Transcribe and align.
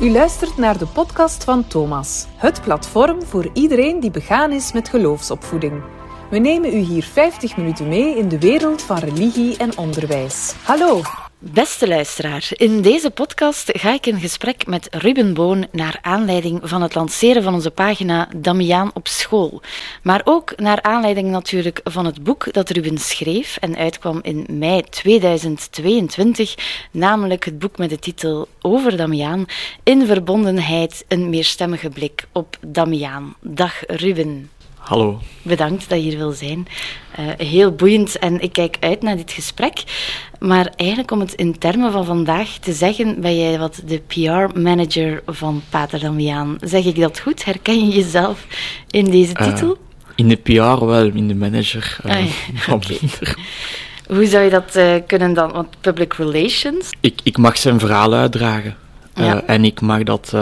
U 0.00 0.10
luistert 0.10 0.56
naar 0.56 0.78
de 0.78 0.86
podcast 0.86 1.44
van 1.44 1.66
Thomas, 1.66 2.26
het 2.36 2.62
platform 2.62 3.22
voor 3.22 3.50
iedereen 3.52 4.00
die 4.00 4.10
begaan 4.10 4.52
is 4.52 4.72
met 4.72 4.88
geloofsopvoeding. 4.88 5.82
We 6.30 6.38
nemen 6.38 6.74
u 6.74 6.78
hier 6.78 7.02
50 7.02 7.56
minuten 7.56 7.88
mee 7.88 8.16
in 8.16 8.28
de 8.28 8.38
wereld 8.38 8.82
van 8.82 8.98
religie 8.98 9.56
en 9.56 9.78
onderwijs. 9.78 10.54
Hallo, 10.62 11.00
Beste 11.50 11.88
luisteraar, 11.88 12.48
in 12.52 12.82
deze 12.82 13.10
podcast 13.10 13.70
ga 13.72 13.92
ik 13.92 14.06
in 14.06 14.20
gesprek 14.20 14.66
met 14.66 14.88
Ruben 14.90 15.34
Boon 15.34 15.66
naar 15.72 15.98
aanleiding 16.02 16.60
van 16.62 16.82
het 16.82 16.94
lanceren 16.94 17.42
van 17.42 17.54
onze 17.54 17.70
pagina 17.70 18.28
Damiaan 18.36 18.90
op 18.94 19.08
school. 19.08 19.60
Maar 20.02 20.20
ook 20.24 20.56
naar 20.56 20.82
aanleiding 20.82 21.30
natuurlijk 21.30 21.80
van 21.84 22.06
het 22.06 22.22
boek 22.22 22.52
dat 22.52 22.70
Ruben 22.70 22.98
schreef 22.98 23.56
en 23.56 23.76
uitkwam 23.76 24.18
in 24.22 24.46
mei 24.50 24.82
2022, 24.82 26.54
namelijk 26.90 27.44
het 27.44 27.58
boek 27.58 27.78
met 27.78 27.90
de 27.90 27.98
titel 27.98 28.48
Over 28.60 28.96
Damiaan, 28.96 29.46
in 29.82 30.06
verbondenheid 30.06 31.04
een 31.08 31.30
meerstemmige 31.30 31.90
blik 31.90 32.24
op 32.32 32.56
Damiaan. 32.66 33.34
Dag 33.40 33.82
Ruben. 33.86 34.50
Hallo. 34.82 35.20
Bedankt 35.42 35.88
dat 35.88 35.98
je 35.98 36.04
hier 36.04 36.18
wil 36.18 36.32
zijn. 36.32 36.66
Uh, 37.20 37.26
heel 37.48 37.72
boeiend 37.72 38.18
en 38.18 38.40
ik 38.40 38.52
kijk 38.52 38.76
uit 38.80 39.02
naar 39.02 39.16
dit 39.16 39.32
gesprek. 39.32 39.82
Maar 40.38 40.72
eigenlijk 40.76 41.10
om 41.10 41.20
het 41.20 41.34
in 41.34 41.58
termen 41.58 41.92
van 41.92 42.04
vandaag 42.04 42.48
te 42.48 42.72
zeggen, 42.72 43.20
ben 43.20 43.38
jij 43.38 43.58
wat 43.58 43.82
de 43.84 44.02
PR-manager 44.06 45.22
van 45.26 45.62
Pater 45.68 46.00
Damiaan. 46.00 46.56
Zeg 46.60 46.84
ik 46.84 47.00
dat 47.00 47.20
goed? 47.20 47.44
Herken 47.44 47.86
je 47.86 47.94
jezelf 47.94 48.46
in 48.90 49.10
deze 49.10 49.32
uh, 49.40 49.46
titel? 49.46 49.76
In 50.14 50.28
de 50.28 50.36
PR 50.36 50.84
wel, 50.84 51.06
in 51.06 51.28
de 51.28 51.34
manager 51.34 51.98
uh, 52.06 52.12
ah, 52.12 52.24
ja. 52.66 52.72
okay. 52.74 52.98
Hoe 54.06 54.26
zou 54.26 54.44
je 54.44 54.50
dat 54.50 54.78
kunnen 55.06 55.34
dan? 55.34 55.52
Want 55.52 55.80
public 55.80 56.14
relations? 56.14 56.90
Ik, 57.00 57.20
ik 57.22 57.38
mag 57.38 57.58
zijn 57.58 57.78
verhaal 57.78 58.12
uitdragen. 58.12 58.76
Ja. 59.14 59.42
en 59.46 59.64
ik 59.64 59.80
mag 59.80 60.02
dat 60.02 60.32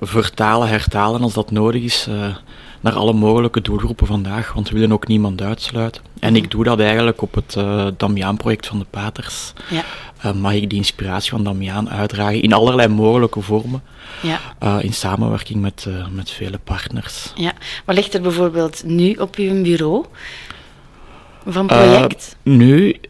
vertalen, 0.00 0.68
hertalen 0.68 1.20
als 1.22 1.34
dat 1.34 1.50
nodig 1.50 1.82
is 1.82 2.08
naar 2.86 2.94
alle 2.94 3.12
mogelijke 3.12 3.60
doelgroepen 3.60 4.06
vandaag, 4.06 4.52
want 4.52 4.68
we 4.68 4.74
willen 4.74 4.92
ook 4.92 5.06
niemand 5.06 5.42
uitsluiten. 5.42 6.02
En 6.18 6.32
mhm. 6.32 6.42
ik 6.42 6.50
doe 6.50 6.64
dat 6.64 6.80
eigenlijk 6.80 7.22
op 7.22 7.34
het 7.34 7.54
uh, 7.58 7.86
Damiaan-project 7.96 8.66
van 8.66 8.78
de 8.78 8.86
Paters. 8.90 9.52
Ja. 9.68 9.84
Uh, 10.26 10.32
mag 10.32 10.52
ik 10.52 10.70
die 10.70 10.78
inspiratie 10.78 11.30
van 11.30 11.44
Damiaan 11.44 11.90
uitdragen 11.90 12.42
in 12.42 12.52
allerlei 12.52 12.88
mogelijke 12.88 13.40
vormen, 13.40 13.82
ja. 14.22 14.40
uh, 14.62 14.76
in 14.80 14.92
samenwerking 14.92 15.60
met, 15.60 15.86
met 16.10 16.30
vele 16.30 16.58
partners. 16.64 17.32
Ja. 17.34 17.52
Wat 17.84 17.96
ligt 17.96 18.14
er 18.14 18.20
bijvoorbeeld 18.20 18.82
nu 18.84 19.12
op 19.12 19.36
uw 19.36 19.62
bureau 19.62 20.04
van 21.46 21.66
project? 21.66 22.36
nu 22.42 23.00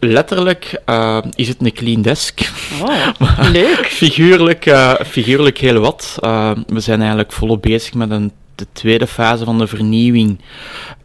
letterlijk 0.00 0.80
uh, 0.86 1.18
is 1.34 1.48
het 1.48 1.56
een 1.60 1.72
clean 1.72 2.02
desk. 2.02 2.40
Oh, 2.82 3.38
leuk. 3.52 3.86
figuurlijk, 3.86 4.66
uh, 4.66 4.94
figuurlijk 5.06 5.58
heel 5.58 5.80
wat. 5.80 6.16
Uh, 6.20 6.50
we 6.66 6.80
zijn 6.80 6.98
eigenlijk 6.98 7.32
volop 7.32 7.62
bezig 7.62 7.94
met 7.94 8.10
een 8.10 8.32
de 8.54 8.66
tweede 8.72 9.06
fase 9.06 9.44
van 9.44 9.58
de 9.58 9.66
vernieuwing 9.66 10.38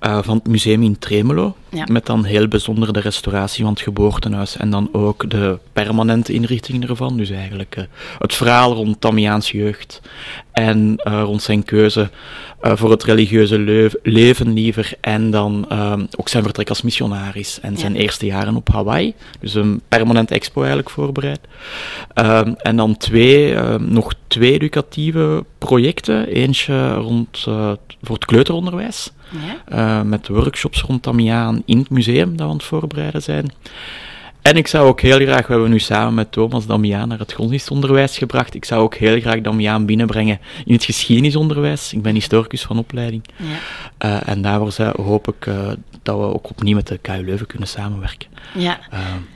uh, 0.02 0.20
van 0.23 0.38
het 0.38 0.48
museum 0.48 0.84
in 0.84 1.00
Tremelo. 1.00 1.56
Met 1.86 2.06
dan 2.06 2.23
heel 2.23 2.48
bijzonder 2.48 2.94
de 2.94 3.00
restauratie 3.00 3.64
van 3.64 3.73
het 3.73 3.82
geboortehuis 3.82 4.58
en 4.58 4.70
dan 4.70 4.90
ook 4.92 5.30
de 5.30 5.58
permanente 5.74 6.34
inrichting 6.34 6.90
ervan. 6.90 7.18
Dus 7.18 7.30
eigenlijk 7.30 7.76
uh, 7.78 7.84
het 8.20 8.34
verhaal 8.34 8.74
rond 8.74 9.02
Tamiaans 9.02 9.52
jeugd 9.52 10.02
en 10.52 11.02
uh, 11.08 11.22
rond 11.24 11.42
zijn 11.42 11.64
keuze 11.64 12.09
voor 12.62 12.92
het 12.92 13.04
religieuze 13.04 13.59
leven 14.04 14.54
liever. 14.54 14.92
En 15.02 15.32
dan 15.32 15.72
ook 16.18 16.30
zijn 16.30 16.44
vertrek 16.44 16.70
als 16.70 16.82
missionaris 16.82 17.59
en 17.59 17.78
zijn 17.78 17.96
eerste 17.96 18.26
jaren 18.26 18.56
op 18.56 18.70
Hawaii. 18.70 19.14
Dus 19.40 19.54
een 19.54 19.81
permanente 19.88 20.34
expo 20.34 20.59
eigenlijk 20.59 20.90
voorbereid. 20.90 21.40
En 22.58 22.76
dan 22.76 22.98
twee, 22.98 23.56
nog 23.80 24.14
twee 24.28 24.54
educatieve 24.54 25.46
projecten. 25.58 26.28
Eentje 26.28 26.94
rond, 26.94 27.40
voor 28.02 28.16
het 28.16 28.26
kleuteronderwijs. 28.26 29.12
Ja. 29.31 30.00
Uh, 30.00 30.02
met 30.02 30.28
workshops 30.28 30.81
rond 30.81 31.03
Damiaan 31.03 31.62
in 31.66 31.78
het 31.78 31.90
museum 31.90 32.29
dat 32.29 32.46
we 32.46 32.52
aan 32.52 32.57
het 32.57 32.63
voorbereiden 32.63 33.22
zijn. 33.22 33.52
En 34.41 34.56
ik 34.56 34.68
zou 34.68 34.88
ook 34.88 35.02
heel 35.02 35.19
graag, 35.19 35.47
we 35.47 35.53
hebben 35.53 35.69
nu 35.69 35.79
samen 35.79 36.13
met 36.13 36.31
Thomas 36.31 36.66
Damiaan 36.66 37.07
naar 37.07 37.19
het 37.19 37.34
godsdienstonderwijs 37.34 38.18
gebracht. 38.18 38.53
Ik 38.53 38.66
zou 38.66 38.81
ook 38.81 38.96
heel 38.96 39.19
graag 39.19 39.41
Damiaan 39.41 39.85
binnenbrengen 39.85 40.40
in 40.66 40.74
het 40.74 40.84
geschiedenisonderwijs. 40.84 41.94
Ik 41.94 42.02
ben 42.02 42.13
historicus 42.13 42.62
van 42.62 42.78
opleiding. 42.78 43.24
Ja. 43.35 44.16
Uh, 44.16 44.29
en 44.29 44.41
daarvoor 44.41 45.03
hoop 45.03 45.28
ik 45.28 45.46
uh, 45.46 45.68
dat 46.03 46.18
we 46.18 46.23
ook 46.23 46.50
opnieuw 46.50 46.75
met 46.75 46.88
de 46.88 46.97
KU 46.97 47.23
Leuven 47.25 47.47
kunnen 47.47 47.68
samenwerken. 47.68 48.28
Ja. 48.53 48.79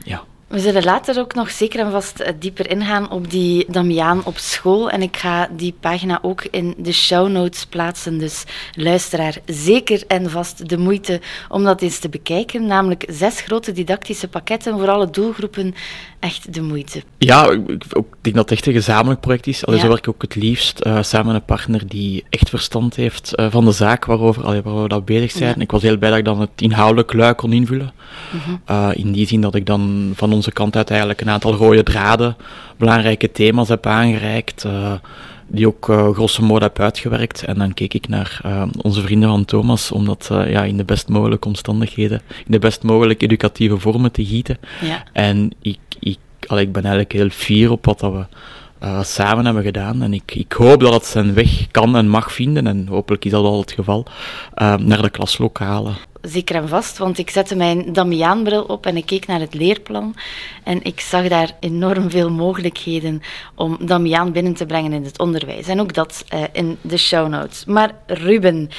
ja. 0.04 0.24
We 0.52 0.60
zullen 0.60 0.84
later 0.84 1.20
ook 1.20 1.34
nog 1.34 1.52
zeker 1.52 1.80
en 1.80 1.92
vast 1.92 2.20
eh, 2.20 2.34
dieper 2.40 2.70
ingaan 2.70 3.12
op 3.12 3.30
die 3.30 3.66
Damiaan 3.70 4.26
op 4.26 4.38
school. 4.38 4.90
En 4.90 5.02
ik 5.02 5.18
ga 5.18 5.50
die 5.56 5.74
pagina 5.80 6.20
ook 6.22 6.44
in 6.44 6.74
de 6.78 6.92
show 6.92 7.30
notes 7.30 7.66
plaatsen. 7.66 8.18
Dus 8.18 8.44
luisteraar, 8.76 9.38
zeker 9.46 10.04
en 10.08 10.30
vast 10.30 10.70
de 10.70 10.78
moeite 10.78 11.22
om 11.50 11.64
dat 11.64 11.82
eens 11.82 12.00
te 12.00 12.10
bekijken. 12.10 12.66
Namelijk 12.66 13.06
zes 13.10 13.42
grote 13.42 13.72
didactische 13.72 14.28
pakketten 14.28 14.78
voor 14.78 14.90
alle 14.90 15.10
doelgroepen. 15.10 15.76
Echt 16.20 16.54
de 16.54 16.62
moeite. 16.62 17.04
Ja, 17.18 17.50
ik, 17.50 17.70
ik 17.94 18.06
denk 18.22 18.36
dat 18.36 18.50
het 18.50 18.58
echt 18.58 18.68
een 18.68 18.74
gezamenlijk 18.74 19.22
project 19.22 19.48
is. 19.48 19.66
Allee, 19.66 19.80
ja. 19.80 19.86
Zo 19.86 19.92
werk 19.92 20.08
ik 20.08 20.14
ook 20.14 20.22
het 20.22 20.36
liefst 20.36 20.86
uh, 20.86 21.02
samen 21.02 21.28
met 21.28 21.36
een 21.36 21.46
partner 21.46 21.88
die 21.88 22.24
echt 22.30 22.50
verstand 22.50 22.96
heeft 22.96 23.34
uh, 23.36 23.48
van 23.50 23.66
de 23.66 23.72
zaak 23.72 24.06
waarover, 24.06 24.44
allee, 24.44 24.62
we 24.62 24.88
dat 24.88 25.06
bezig 25.06 25.32
zijn. 25.32 25.54
Ja. 25.56 25.62
Ik 25.62 25.72
was 25.72 25.82
heel 25.82 25.98
blij 25.98 26.10
dat 26.10 26.20
ik 26.20 26.26
dan 26.26 26.40
het 26.40 26.50
inhoudelijk 26.56 27.14
luik 27.14 27.38
kon 27.38 27.54
invullen. 27.54 27.94
Mm 28.32 28.60
-hmm. 28.66 28.92
in 28.92 29.12
die 29.12 29.28
zin 29.28 29.42
dat 29.42 29.56
ik 29.56 29.66
dan 29.66 30.12
van 30.16 30.32
onze 30.42 30.54
kant 30.54 30.76
uit 30.76 30.90
eigenlijk 30.90 31.22
een 31.22 31.30
aantal 31.30 31.54
rode 31.54 31.84
draden, 31.84 32.36
belangrijke 32.78 33.32
thema's 33.32 33.70
heb 33.70 33.86
aangereikt, 33.86 34.64
uh, 34.64 34.94
die 35.48 35.68
ook 35.68 35.90
uh, 35.90 36.10
grosso 36.10 36.44
modo 36.44 36.66
heb 36.66 36.80
uitgewerkt. 36.80 37.44
En 37.44 37.58
dan 37.58 37.74
keek 37.74 37.94
ik 37.94 38.08
naar 38.08 38.42
uh, 38.46 38.64
onze 38.82 39.02
vrienden 39.02 39.30
van 39.30 39.46
Thomas 39.46 39.92
om 39.92 40.06
dat 40.06 40.30
ja, 40.32 40.64
in 40.64 40.78
de 40.78 40.84
best 40.84 41.08
mogelijke 41.08 41.48
omstandigheden, 41.48 42.22
in 42.28 42.52
de 42.52 42.60
best 42.60 42.84
mogelijke 42.84 43.26
educatieve 43.26 43.78
vormen 43.78 44.12
te 44.12 44.26
gieten. 44.26 44.58
Ja. 44.82 45.04
En 45.14 45.52
ik, 45.62 45.80
ik, 46.00 46.18
allee, 46.48 46.66
ik 46.66 46.72
ben 46.72 46.84
eigenlijk 46.84 47.14
heel 47.14 47.30
fier 47.30 47.72
op 47.72 47.86
wat 47.86 48.00
dat 48.00 48.12
we 48.12 48.26
uh, 48.84 49.04
samen 49.04 49.46
hebben 49.46 49.64
gedaan. 49.64 50.02
En 50.02 50.14
ik, 50.14 50.36
ik 50.36 50.52
hoop 50.52 50.80
dat 50.80 50.94
het 50.94 51.06
zijn 51.06 51.34
weg 51.34 51.68
kan 51.72 51.96
en 51.96 52.08
mag 52.08 52.32
vinden, 52.32 52.68
en 52.68 52.88
hopelijk 52.88 53.26
is 53.26 53.32
dat 53.32 53.44
al 53.44 53.60
het 53.60 53.72
geval, 53.72 54.06
uh, 54.62 54.76
naar 54.76 55.02
de 55.02 55.10
klaslokalen. 55.10 55.96
Zeker 56.22 56.56
en 56.56 56.68
vast, 56.68 56.98
want 56.98 57.18
ik 57.18 57.30
zette 57.30 57.56
mijn 57.56 57.94
Damiaanbril 57.94 58.64
op 58.64 58.86
en 58.86 58.98
ik 58.98 59.06
keek 59.06 59.28
naar 59.28 59.40
het 59.40 59.54
leerplan. 59.54 60.16
En 60.64 60.84
ik 60.84 61.00
zag 61.00 61.28
daar 61.28 61.52
enorm 61.60 62.10
veel 62.10 62.32
mogelijkheden 62.32 63.22
om 63.56 63.78
Damiaan 63.82 64.32
binnen 64.32 64.54
te 64.54 64.66
brengen 64.66 64.94
in 64.94 65.04
het 65.04 65.20
onderwijs. 65.20 65.68
En 65.68 65.80
ook 65.80 65.94
dat 65.94 66.26
uh, 66.34 66.44
in 66.52 66.78
de 66.82 66.98
show 66.98 67.28
notes. 67.28 67.66
Maar 67.66 67.96
Ruben, 68.06 68.70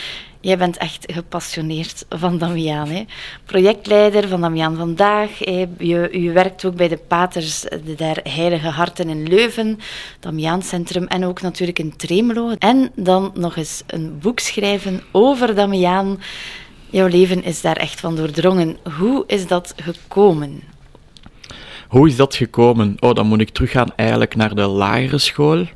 Jij 0.43 0.59
bent 0.59 0.77
echt 0.77 1.13
gepassioneerd 1.13 2.05
van 2.09 2.39
Damiaan. 2.39 2.89
Hè? 2.89 3.05
Projectleider 3.45 4.29
van 4.29 4.41
Damiaan 4.41 4.77
Vandaag. 4.77 5.39
Hè? 5.39 5.67
Je, 5.79 6.31
werkt 6.35 6.65
ook 6.65 6.75
bij 6.75 6.89
de 6.89 6.97
Paters 6.97 7.61
de 7.61 7.95
der 7.97 8.21
Heilige 8.23 8.69
Harten 8.69 9.09
in 9.09 9.29
Leuven, 9.29 9.79
Damiaancentrum 10.21 11.07
en 11.07 11.25
ook 11.25 11.43
natuurlijk 11.43 11.79
in 11.79 11.97
Tremelo. 11.97 12.55
En 12.59 12.91
dan 12.95 13.31
nog 13.35 13.57
eens 13.57 13.83
een 13.87 14.19
boek 14.19 14.39
schrijven 14.39 15.03
over 15.11 15.55
Damiaan. 15.55 16.21
Jouw 16.93 17.07
leven 17.07 17.45
is 17.45 17.61
daar 17.61 17.77
echt 17.77 18.01
van 18.01 18.17
doordrongen. 18.17 18.77
Hoe 18.99 19.25
is 19.27 19.47
dat 19.47 19.75
gekomen? 19.77 20.63
Hoe 21.89 22.09
is 22.09 22.17
dat 22.17 22.35
gekomen? 22.35 22.97
Oh, 22.99 23.15
dan 23.15 23.27
moet 23.27 23.41
ik 23.41 23.49
teruggaan 23.49 23.93
eigenlijk 23.97 24.35
naar 24.37 24.55
de 24.55 24.67
lagere 24.67 25.19
school. 25.19 25.67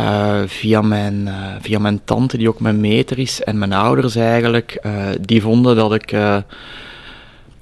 Uh, 0.00 0.42
via, 0.46 0.80
mijn, 0.80 1.26
uh, 1.26 1.54
via 1.60 1.78
mijn 1.78 2.00
tante, 2.04 2.36
die 2.36 2.48
ook 2.48 2.60
mijn 2.60 2.80
meter 2.80 3.18
is, 3.18 3.42
en 3.42 3.58
mijn 3.58 3.72
ouders 3.72 4.16
eigenlijk, 4.16 4.78
uh, 4.86 5.08
die 5.20 5.42
vonden 5.42 5.76
dat 5.76 5.94
ik 5.94 6.10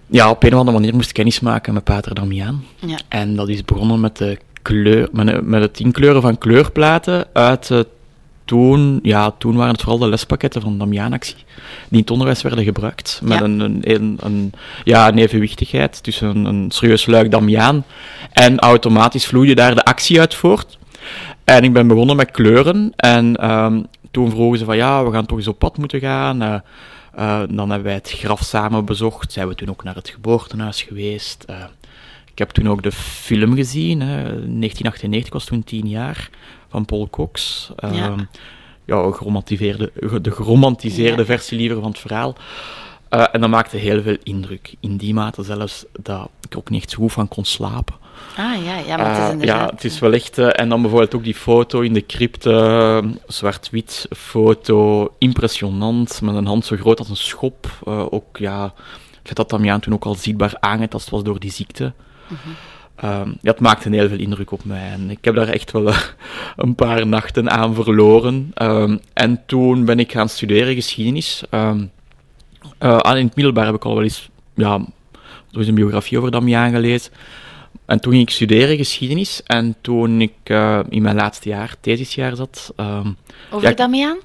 ja, 0.06 0.30
op 0.30 0.42
een 0.42 0.52
of 0.52 0.58
andere 0.58 0.78
manier 0.78 0.94
moest 0.94 1.12
kennismaken 1.12 1.74
met 1.74 1.84
Pater 1.84 2.14
Damiaan. 2.14 2.64
Ja. 2.86 2.98
En 3.08 3.36
dat 3.36 3.48
is 3.48 3.64
begonnen 3.64 4.00
met, 4.00 4.16
de 4.16 4.38
kleur, 4.62 5.08
met, 5.12 5.46
met 5.46 5.62
het 5.62 5.80
inkleuren 5.80 6.22
van 6.22 6.38
kleurplaten 6.38 7.27
uit 7.32 7.71
toen, 8.53 8.99
ja, 9.03 9.31
toen 9.39 9.57
waren 9.57 9.72
het 9.72 9.83
vooral 9.83 9.99
de 9.99 10.09
lespakketten 10.09 10.63
van 10.63 10.78
Damiaanactie 10.78 11.34
die 11.34 11.45
in 11.91 11.99
het 11.99 12.10
onderwijs 12.10 12.43
werden 12.43 12.65
gebruikt. 12.65 13.21
Met 13.22 13.39
ja. 13.39 13.45
een, 13.45 13.60
een, 13.60 14.19
een, 14.21 14.53
ja, 14.84 15.09
een 15.09 15.19
evenwichtigheid 15.19 16.03
tussen 16.03 16.28
een, 16.28 16.45
een 16.45 16.71
serieus 16.71 17.07
luik 17.07 17.31
Damiaan 17.31 17.84
en 18.33 18.59
automatisch 18.59 19.27
vloeide 19.27 19.54
daar 19.54 19.75
de 19.75 19.84
actie 19.84 20.21
uit 20.21 20.34
voort. 20.34 20.78
En 21.45 21.65
ik 21.65 21.72
ben 21.72 21.87
begonnen 21.87 22.16
met 22.16 22.31
kleuren. 22.31 22.93
En 22.97 23.51
um, 23.51 23.87
toen 24.10 24.31
vroegen 24.31 24.59
ze 24.59 24.65
van 24.65 24.77
ja, 24.77 25.04
we 25.04 25.13
gaan 25.13 25.27
toch 25.27 25.39
eens 25.39 25.49
op 25.49 25.59
pad 25.59 25.78
moeten 25.78 26.01
gaan. 26.01 26.43
Uh, 26.43 26.54
uh, 27.19 27.43
dan 27.51 27.71
hebben 27.71 27.83
wij 27.83 27.95
het 27.95 28.10
graf 28.10 28.43
samen 28.43 28.84
bezocht. 28.84 29.33
Zijn 29.33 29.49
we 29.49 29.54
toen 29.54 29.69
ook 29.69 29.84
naar 29.84 29.95
het 29.95 30.09
geboortehuis 30.09 30.83
geweest. 30.83 31.45
Uh, 31.51 31.57
ik 32.33 32.39
heb 32.39 32.51
toen 32.51 32.69
ook 32.69 32.83
de 32.83 32.93
film 32.93 33.54
gezien. 33.54 34.01
Hè. 34.01 34.16
1998 34.16 35.33
was 35.33 35.45
toen 35.45 35.65
tien 35.65 35.89
jaar. 35.89 36.31
Van 36.72 36.84
Paul 36.84 37.09
Cox. 37.10 37.71
Ja. 37.77 38.15
ja 38.84 39.10
geromantiseerde, 39.10 39.92
de 40.22 40.30
geromantiseerde 40.30 41.21
ja. 41.21 41.24
versie 41.24 41.59
liever 41.59 41.80
van 41.80 41.91
het 41.91 41.98
verhaal. 41.98 42.34
Uh, 43.10 43.24
en 43.33 43.41
dat 43.41 43.51
maakte 43.51 43.77
heel 43.77 44.03
veel 44.03 44.16
indruk. 44.22 44.74
In 44.80 44.97
die 44.97 45.15
mate 45.15 45.42
zelfs 45.42 45.84
dat 45.92 46.28
ik 46.48 46.57
ook 46.57 46.71
niet 46.71 46.83
echt 46.83 46.91
zo 46.91 46.98
goed 46.98 47.13
van 47.13 47.28
kon 47.28 47.45
slapen. 47.45 47.95
Ah 48.36 48.65
ja, 48.65 48.78
ja 48.78 48.97
maar 48.97 49.07
het 49.07 49.19
is 49.19 49.24
Uh, 49.24 49.33
inderdaad... 49.33 49.59
ja, 49.59 49.74
het 49.74 49.84
is 49.84 49.98
wel 49.98 50.13
echt... 50.13 50.39
eh, 50.39 50.60
en 50.60 50.69
dan 50.69 50.80
bijvoorbeeld 50.80 51.15
ook 51.15 51.24
die 51.24 51.34
foto 51.34 51.80
in 51.80 51.92
de 51.92 52.07
crypte, 52.07 52.53
eh, 52.53 53.10
zwart-wit 53.27 54.07
foto, 54.16 55.09
impressionant, 55.18 56.21
met 56.21 56.34
een 56.34 56.47
hand 56.47 56.65
zo 56.65 56.77
groot 56.77 56.98
als 56.98 57.09
een 57.09 57.16
schop. 57.16 57.66
Eh, 57.86 58.07
ook, 58.10 58.39
ja, 58.39 58.63
het 58.63 59.21
feit 59.22 59.36
dat 59.36 59.51
Damiaan 59.51 59.80
toen 59.80 59.95
ook 59.95 60.04
al 60.04 60.15
zichtbaar 60.15 60.57
aangetast 60.60 61.10
was 61.10 61.22
door 61.22 61.39
die 61.39 61.53
ziekte. 61.53 61.92
Ehm, 62.28 62.36
ja, 63.00 63.27
het 63.42 63.60
maakte 63.60 63.89
heel 63.89 64.09
veel 64.09 64.18
indruk 64.18 64.50
op 64.50 64.65
mij. 64.65 64.91
En 64.91 65.10
ik 65.10 65.24
heb 65.24 65.34
daar 65.34 65.48
echt 65.48 65.71
wel 65.72 65.89
eh, 65.89 65.98
een 66.56 66.74
paar 66.74 67.06
nachten 67.06 67.50
aan 67.50 67.74
verloren. 67.74 68.50
Ehm, 68.54 68.97
en 69.12 69.42
toen 69.47 69.84
ben 69.84 69.98
ik 69.98 70.12
gaan 70.12 70.28
studeren 70.28 70.74
geschiedenis. 70.74 71.42
Ehm, 71.50 71.84
aan- 72.78 73.16
in 73.16 73.27
het 73.27 73.36
middelbaar 73.36 73.66
heb 73.66 73.74
ik 73.74 73.84
al 73.84 73.94
wel 73.94 74.03
eens 74.03 74.28
ja, 74.54 74.80
een 75.53 75.74
biografie 75.74 76.18
over 76.18 76.30
Damiaan 76.30 76.71
gelezen. 76.71 77.12
En 77.86 78.00
toen 78.00 78.12
ging 78.12 78.24
ik 78.24 78.30
studeren 78.34 78.77
geschiedenis. 78.77 79.42
En 79.47 79.74
toen 79.80 80.21
ik 80.21 80.33
eh, 80.42 80.80
in 80.89 81.03
mijn 81.03 81.16
laatste 81.16 81.48
jaar, 81.48 81.74
thesisjaar 81.80 82.36
zat, 82.36 82.72
ehm, 82.77 83.09
Over 83.50 83.68
ja, 83.68 83.74
Damiaan? 83.74 84.18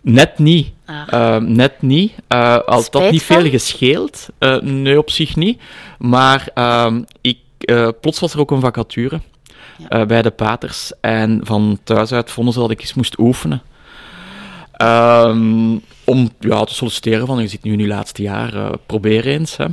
net 0.00 0.38
niet. 0.38 0.72
Ah. 0.86 1.02
Ehm, 1.10 1.52
net 1.52 1.82
niet. 1.82 2.12
Eh 2.28 2.58
als 2.58 2.90
dat 2.90 3.10
niet 3.10 3.22
veel 3.22 3.50
gescheeld. 3.50 4.28
Eh, 4.38 4.60
nee, 4.60 4.98
op 4.98 5.10
zich 5.10 5.36
niet. 5.36 5.60
Maar 5.98 6.48
ehm, 6.54 7.02
ik, 7.20 7.38
eh, 7.64 7.88
plots 8.00 8.20
was 8.20 8.32
er 8.32 8.40
ook 8.40 8.50
een 8.50 8.60
vacature 8.60 9.20
Ja. 9.78 9.88
eh, 9.88 10.06
bij 10.06 10.22
de 10.22 10.30
paters. 10.30 10.92
En 11.00 11.40
van 11.44 11.78
thuis 11.84 12.12
uit 12.12 12.30
vonden 12.30 12.54
ze 12.54 12.60
dat 12.60 12.70
ik 12.70 12.80
eens 12.80 12.94
moest 12.94 13.18
oefenen. 13.18 13.62
Ehm, 14.72 15.76
om 16.04 16.30
ja, 16.38 16.64
te 16.64 16.74
solliciteren 16.74 17.26
van, 17.26 17.40
je 17.42 17.48
zit 17.48 17.62
nu 17.62 17.72
in 17.72 17.78
je 17.78 17.86
laatste 17.86 18.22
jaar, 18.22 18.54
eh, 18.54 18.70
probeer 18.86 19.26
eens. 19.26 19.56
Hè. 19.56 19.66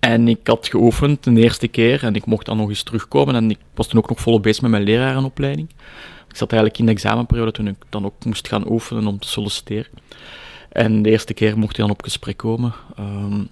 En 0.00 0.28
ik 0.28 0.46
had 0.46 0.68
geoefend 0.68 1.24
de 1.24 1.40
eerste 1.40 1.68
keer 1.68 2.04
en 2.04 2.14
ik 2.14 2.26
mocht 2.26 2.46
dan 2.46 2.56
nog 2.56 2.68
eens 2.68 2.82
terugkomen. 2.82 3.34
En 3.34 3.50
ik 3.50 3.58
was 3.74 3.86
toen 3.88 3.98
ook 3.98 4.08
nog 4.08 4.20
volop 4.20 4.42
bezig 4.42 4.62
met 4.62 4.70
mijn 4.70 4.82
lerarenopleiding. 4.82 5.68
Ik 6.28 6.36
zat 6.36 6.50
eigenlijk 6.52 6.80
in 6.80 6.86
de 6.86 6.92
examenperiode 6.92 7.52
toen 7.52 7.66
ik 7.68 7.76
dan 7.88 8.04
ook 8.04 8.24
moest 8.24 8.48
gaan 8.48 8.70
oefenen 8.70 9.06
om 9.06 9.18
te 9.18 9.28
solliciteren. 9.28 9.90
En 10.68 11.02
de 11.02 11.10
eerste 11.10 11.34
keer 11.34 11.58
mocht 11.58 11.76
hij 11.76 11.86
dan 11.86 11.94
op 11.94 12.02
gesprek 12.02 12.36
komen 12.36 12.74
ehm, 12.96 13.42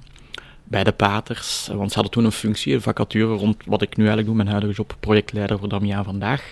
bij 0.72 0.84
de 0.84 0.92
paters. 0.92 1.68
Want 1.72 1.88
ze 1.88 1.94
hadden 1.94 2.12
toen 2.12 2.24
een 2.24 2.32
functie, 2.32 2.74
een 2.74 2.82
vacature 2.82 3.34
rond 3.34 3.56
wat 3.66 3.82
ik 3.82 3.96
nu 3.96 4.06
eigenlijk 4.06 4.26
doe, 4.26 4.36
mijn 4.36 4.48
huidige 4.48 4.74
job, 4.74 4.96
projectleider 5.00 5.58
voor 5.58 5.68
Damiaan 5.68 6.04
Vandaag. 6.04 6.50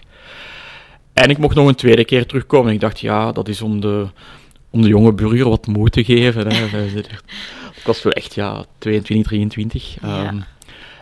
En 1.13 1.31
ik 1.31 1.39
mocht 1.39 1.55
nog 1.55 1.69
een 1.69 1.75
tweede 1.75 2.05
keer 2.05 2.27
terugkomen. 2.27 2.69
En 2.69 2.75
ik 2.75 2.81
dacht, 2.81 3.01
ja, 3.01 3.33
dat 3.33 3.49
is 3.49 3.63
om 3.63 3.81
de, 3.81 4.07
om 4.71 4.83
de 4.83 4.89
jonge 4.89 5.13
burger 5.13 5.49
wat 5.49 5.67
moed 5.67 5.93
te 5.93 6.05
geven. 6.05 6.53
Hè. 6.53 6.65
ik 7.81 7.85
was 7.85 8.03
wel 8.03 8.13
echt, 8.13 8.35
ja, 8.35 8.65
22, 8.79 9.27
23. 9.27 9.97
Ja. 10.01 10.25
Ehm, 10.25 10.41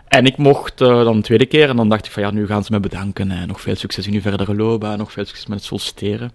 en 0.09 0.26
ik 0.26 0.37
mocht 0.37 0.81
eh, 0.81 0.88
dan 0.88 1.17
een 1.17 1.23
tweede 1.23 1.47
keer 1.47 1.69
en 1.69 1.76
dan 1.76 1.88
dacht 1.88 2.06
ik 2.06 2.12
van 2.12 2.23
ja, 2.23 2.31
nu 2.31 2.47
gaan 2.47 2.65
ze 2.65 2.73
me 2.73 2.81
bedanken. 2.81 3.31
Hè. 3.31 3.47
Nog 3.47 3.61
veel 3.61 3.76
succes 3.76 4.06
in 4.06 4.15
uw 4.15 4.20
verdere 4.20 4.55
loopbaan, 4.55 4.99
nog 4.99 5.12
veel 5.12 5.25
succes 5.25 5.47
met 5.47 5.59
het 5.59 5.67
solliciteren. 5.67 6.32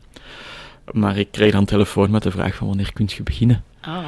Maar 0.91 1.17
ik 1.17 1.31
kreeg 1.31 1.51
dan 1.51 1.59
een 1.59 1.65
telefoon 1.65 2.11
met 2.11 2.23
de 2.23 2.31
vraag 2.31 2.55
van 2.55 2.67
wanneer 2.67 2.93
kunt 2.93 3.13
je 3.13 3.23
beginnen? 3.23 3.63
Oh. 3.87 4.07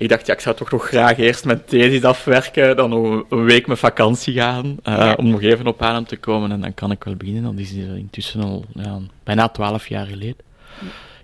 Ik 0.00 0.08
dacht, 0.08 0.26
ja, 0.26 0.32
ik 0.34 0.40
zou 0.40 0.56
toch 0.56 0.70
nog 0.70 0.86
graag 0.88 1.18
eerst 1.18 1.44
mijn 1.44 1.64
thesis 1.64 2.02
afwerken, 2.04 2.76
dan 2.76 2.90
nog 2.90 3.24
een- 3.28 3.44
week 3.44 3.66
met 3.66 3.78
vakantie 3.78 4.34
gaan, 4.34 4.76
eh, 4.82 4.96
Ja. 4.96 5.14
om 5.14 5.28
nog 5.28 5.42
even 5.42 5.66
op 5.66 5.82
adem 5.82 6.04
te 6.04 6.16
komen 6.16 6.52
en 6.52 6.60
dan 6.60 6.74
kan 6.74 6.90
ik 6.90 7.04
wel 7.04 7.14
beginnen. 7.16 7.42
Dat 7.42 7.54
is 7.58 7.72
intussen 7.72 8.40
al 8.42 8.64
ja, 8.74 8.98
bijna 9.24 9.48
twaalf 9.48 9.86
jaar 9.88 10.06
geleden, 10.06 10.36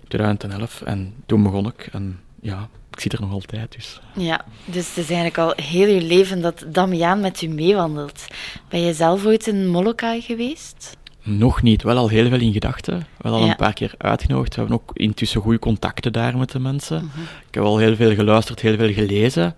2011. 0.07 0.81
En 0.81 1.13
toen 1.25 1.43
begon 1.43 1.65
ik 1.67 1.89
en 1.91 2.19
ja, 2.41 2.67
ik 2.91 2.99
zit 2.99 3.13
er 3.13 3.21
nog 3.21 3.31
altijd, 3.31 3.71
dus... 3.75 3.99
Ja, 4.13 4.45
dus 4.65 4.87
het 4.87 4.97
is 4.97 5.05
eigenlijk 5.09 5.37
al 5.37 5.53
heel 5.65 5.87
je 5.87 6.01
leven 6.01 6.41
dat 6.41 6.65
Damiaan 6.67 7.19
met 7.19 7.41
u 7.41 7.47
meewandelt. 7.47 8.25
Ben 8.69 8.81
je 8.81 8.93
zelf 8.93 9.25
ooit 9.25 9.47
in 9.47 9.67
Molokai 9.67 10.21
geweest? 10.21 10.97
Nog 11.29 11.61
niet, 11.61 11.83
wel 11.83 11.97
al 11.97 12.07
heel 12.09 12.29
veel 12.29 12.39
in 12.39 12.53
gedachten. 12.53 13.07
Wel 13.17 13.33
al 13.33 13.43
Ja. 13.43 13.49
een 13.49 13.55
paar 13.55 13.73
keer 13.73 13.93
uitgenodigd. 13.97 14.55
We 14.55 14.59
hebben 14.61 14.79
ook 14.79 14.91
intussen 14.93 15.41
goede 15.41 15.59
contacten 15.59 16.13
daar 16.13 16.37
met 16.37 16.51
de 16.51 16.59
mensen. 16.59 17.11
Ik 17.47 17.53
heb 17.53 17.63
al 17.63 17.77
heel 17.77 17.95
veel 17.95 18.15
geluisterd, 18.15 18.59
heel 18.61 18.77
veel 18.77 18.93
gelezen. 18.93 19.55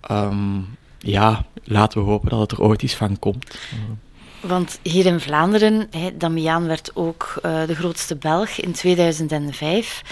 Ehm, 0.00 0.58
ja, 0.98 1.44
laten 1.64 2.00
we 2.04 2.10
hopen 2.10 2.30
dat 2.30 2.40
het 2.40 2.50
er 2.52 2.60
ooit 2.62 2.82
iets 2.82 2.94
van 2.94 3.18
komt. 3.18 3.58
Want 4.40 4.78
hier 4.82 5.06
in 5.06 5.20
Vlaanderen, 5.20 5.86
hè, 5.90 6.16
Damiaan 6.16 6.66
werd 6.66 6.90
ook 6.94 7.34
eh, 7.42 7.66
de 7.66 7.74
grootste 7.74 8.16
Belg 8.16 8.50
in 8.50 8.72
2005. 8.72 10.02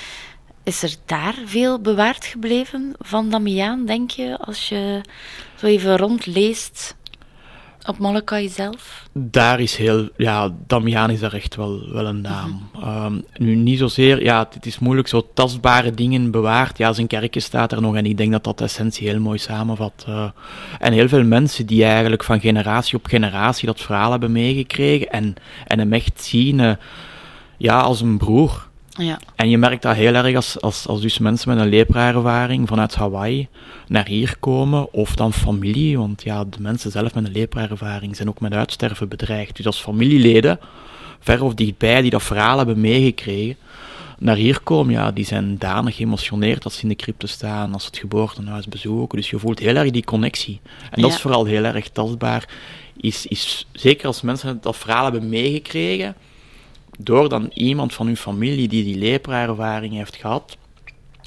Is 0.64 0.82
er 0.82 0.94
daar 1.06 1.34
veel 1.44 1.80
bewaard 1.80 2.24
gebleven 2.24 2.94
van 2.98 3.28
Damiaan, 3.30 3.86
denk 3.86 4.10
je, 4.10 4.38
als 4.38 4.68
je 4.68 5.00
zo 5.56 5.66
even 5.66 5.96
rondleest 5.96 6.96
op 7.86 7.98
Molokai 7.98 8.48
zelf? 8.48 9.08
Daar 9.12 9.60
is 9.60 9.76
heel, 9.76 10.08
ja, 10.16 10.54
Damiaan 10.66 11.10
is 11.10 11.20
daar 11.20 11.32
echt 11.32 11.56
wel, 11.56 11.92
wel 11.92 12.06
een 12.06 12.20
naam. 12.20 12.68
Ehm, 12.82 13.20
nu, 13.36 13.54
niet 13.54 13.78
zozeer, 13.78 14.22
ja, 14.22 14.48
het 14.52 14.66
is 14.66 14.78
moeilijk, 14.78 15.08
zo 15.08 15.26
tastbare 15.34 15.90
dingen 15.90 16.30
bewaard. 16.30 16.78
Ja, 16.78 16.92
zijn 16.92 17.06
kerkje 17.06 17.40
staat 17.40 17.72
er 17.72 17.80
nog 17.80 17.96
en 17.96 18.06
ik 18.06 18.16
denk 18.16 18.32
dat 18.32 18.44
dat 18.44 18.58
de 18.58 18.64
essentie 18.64 19.08
heel 19.08 19.20
mooi 19.20 19.38
samenvat. 19.38 20.04
eh. 20.06 20.30
en 20.78 20.92
heel 20.92 21.08
veel 21.08 21.24
mensen 21.24 21.66
die 21.66 21.84
eigenlijk 21.84 22.24
van 22.24 22.40
generatie 22.40 22.98
op 22.98 23.06
generatie 23.06 23.66
dat 23.66 23.80
verhaal 23.80 24.10
hebben 24.10 24.32
meegekregen 24.32 25.08
en, 25.10 25.34
en 25.66 25.78
hem 25.78 25.92
echt 25.92 26.22
zien, 26.22 26.60
eh, 26.60 26.72
ja, 27.56 27.80
als 27.80 28.00
een 28.00 28.18
broer. 28.18 28.68
Ja, 28.98 29.18
En 29.36 29.48
je 29.50 29.58
merkt 29.58 29.82
dat 29.82 29.94
heel 29.96 30.14
erg 30.14 30.36
als, 30.36 30.60
als, 30.60 30.86
als 30.86 31.00
dus 31.00 31.18
mensen 31.18 31.48
met 31.54 31.58
een 31.64 31.68
lepraervaring 31.70 32.68
vanuit 32.68 32.94
Hawaii 32.94 33.48
naar 33.88 34.06
hier 34.06 34.36
komen, 34.40 34.92
of 34.92 35.14
dan 35.14 35.32
familie, 35.32 35.98
want 35.98 36.22
ja, 36.22 36.44
de 36.44 36.60
mensen 36.60 36.90
zelf 36.90 37.14
met 37.14 37.24
een 37.26 37.32
lepraervaring 37.32 38.16
zijn 38.16 38.28
ook 38.28 38.40
met 38.40 38.52
uitsterven 38.52 39.08
bedreigd. 39.08 39.56
Dus 39.56 39.66
als 39.66 39.80
familieleden, 39.80 40.60
ver 41.20 41.42
of 41.42 41.54
dichtbij, 41.54 42.00
die 42.02 42.10
dat 42.10 42.22
verhaal 42.22 42.56
hebben 42.56 42.80
meegekregen, 42.80 43.56
naar 44.18 44.36
hier 44.36 44.60
komen, 44.60 44.92
ja, 44.94 45.10
die 45.10 45.24
zijn 45.24 45.58
danig 45.58 45.96
geëmotioneerd 45.96 46.64
als 46.64 46.76
ze 46.76 46.82
in 46.82 46.88
de 46.88 46.94
crypte 46.96 47.26
staan, 47.26 47.72
als 47.72 47.82
ze 47.82 47.88
het 47.88 47.98
geboortehuis 47.98 48.68
bezoeken. 48.68 49.18
Dus 49.18 49.30
je 49.30 49.38
voelt 49.38 49.58
heel 49.58 49.76
erg 49.76 49.90
die 49.90 50.04
connectie. 50.04 50.60
En 50.90 51.00
dat 51.02 51.10
Ja. 51.10 51.16
is 51.16 51.20
vooral 51.22 51.44
heel 51.44 51.64
erg 51.64 51.88
tastbaar. 51.88 52.48
Is, 52.96 53.26
is, 53.26 53.66
zeker 53.72 54.06
als 54.06 54.20
mensen 54.22 54.58
dat 54.60 54.76
verhaal 54.76 55.04
hebben 55.04 55.28
meegekregen, 55.28 56.14
door 56.98 57.28
dan 57.28 57.50
iemand 57.54 57.94
van 57.94 58.06
hun 58.06 58.16
familie 58.16 58.68
die 58.68 58.84
die 58.84 58.98
lepraervaring 58.98 59.94
heeft 59.94 60.16
gehad, 60.16 60.56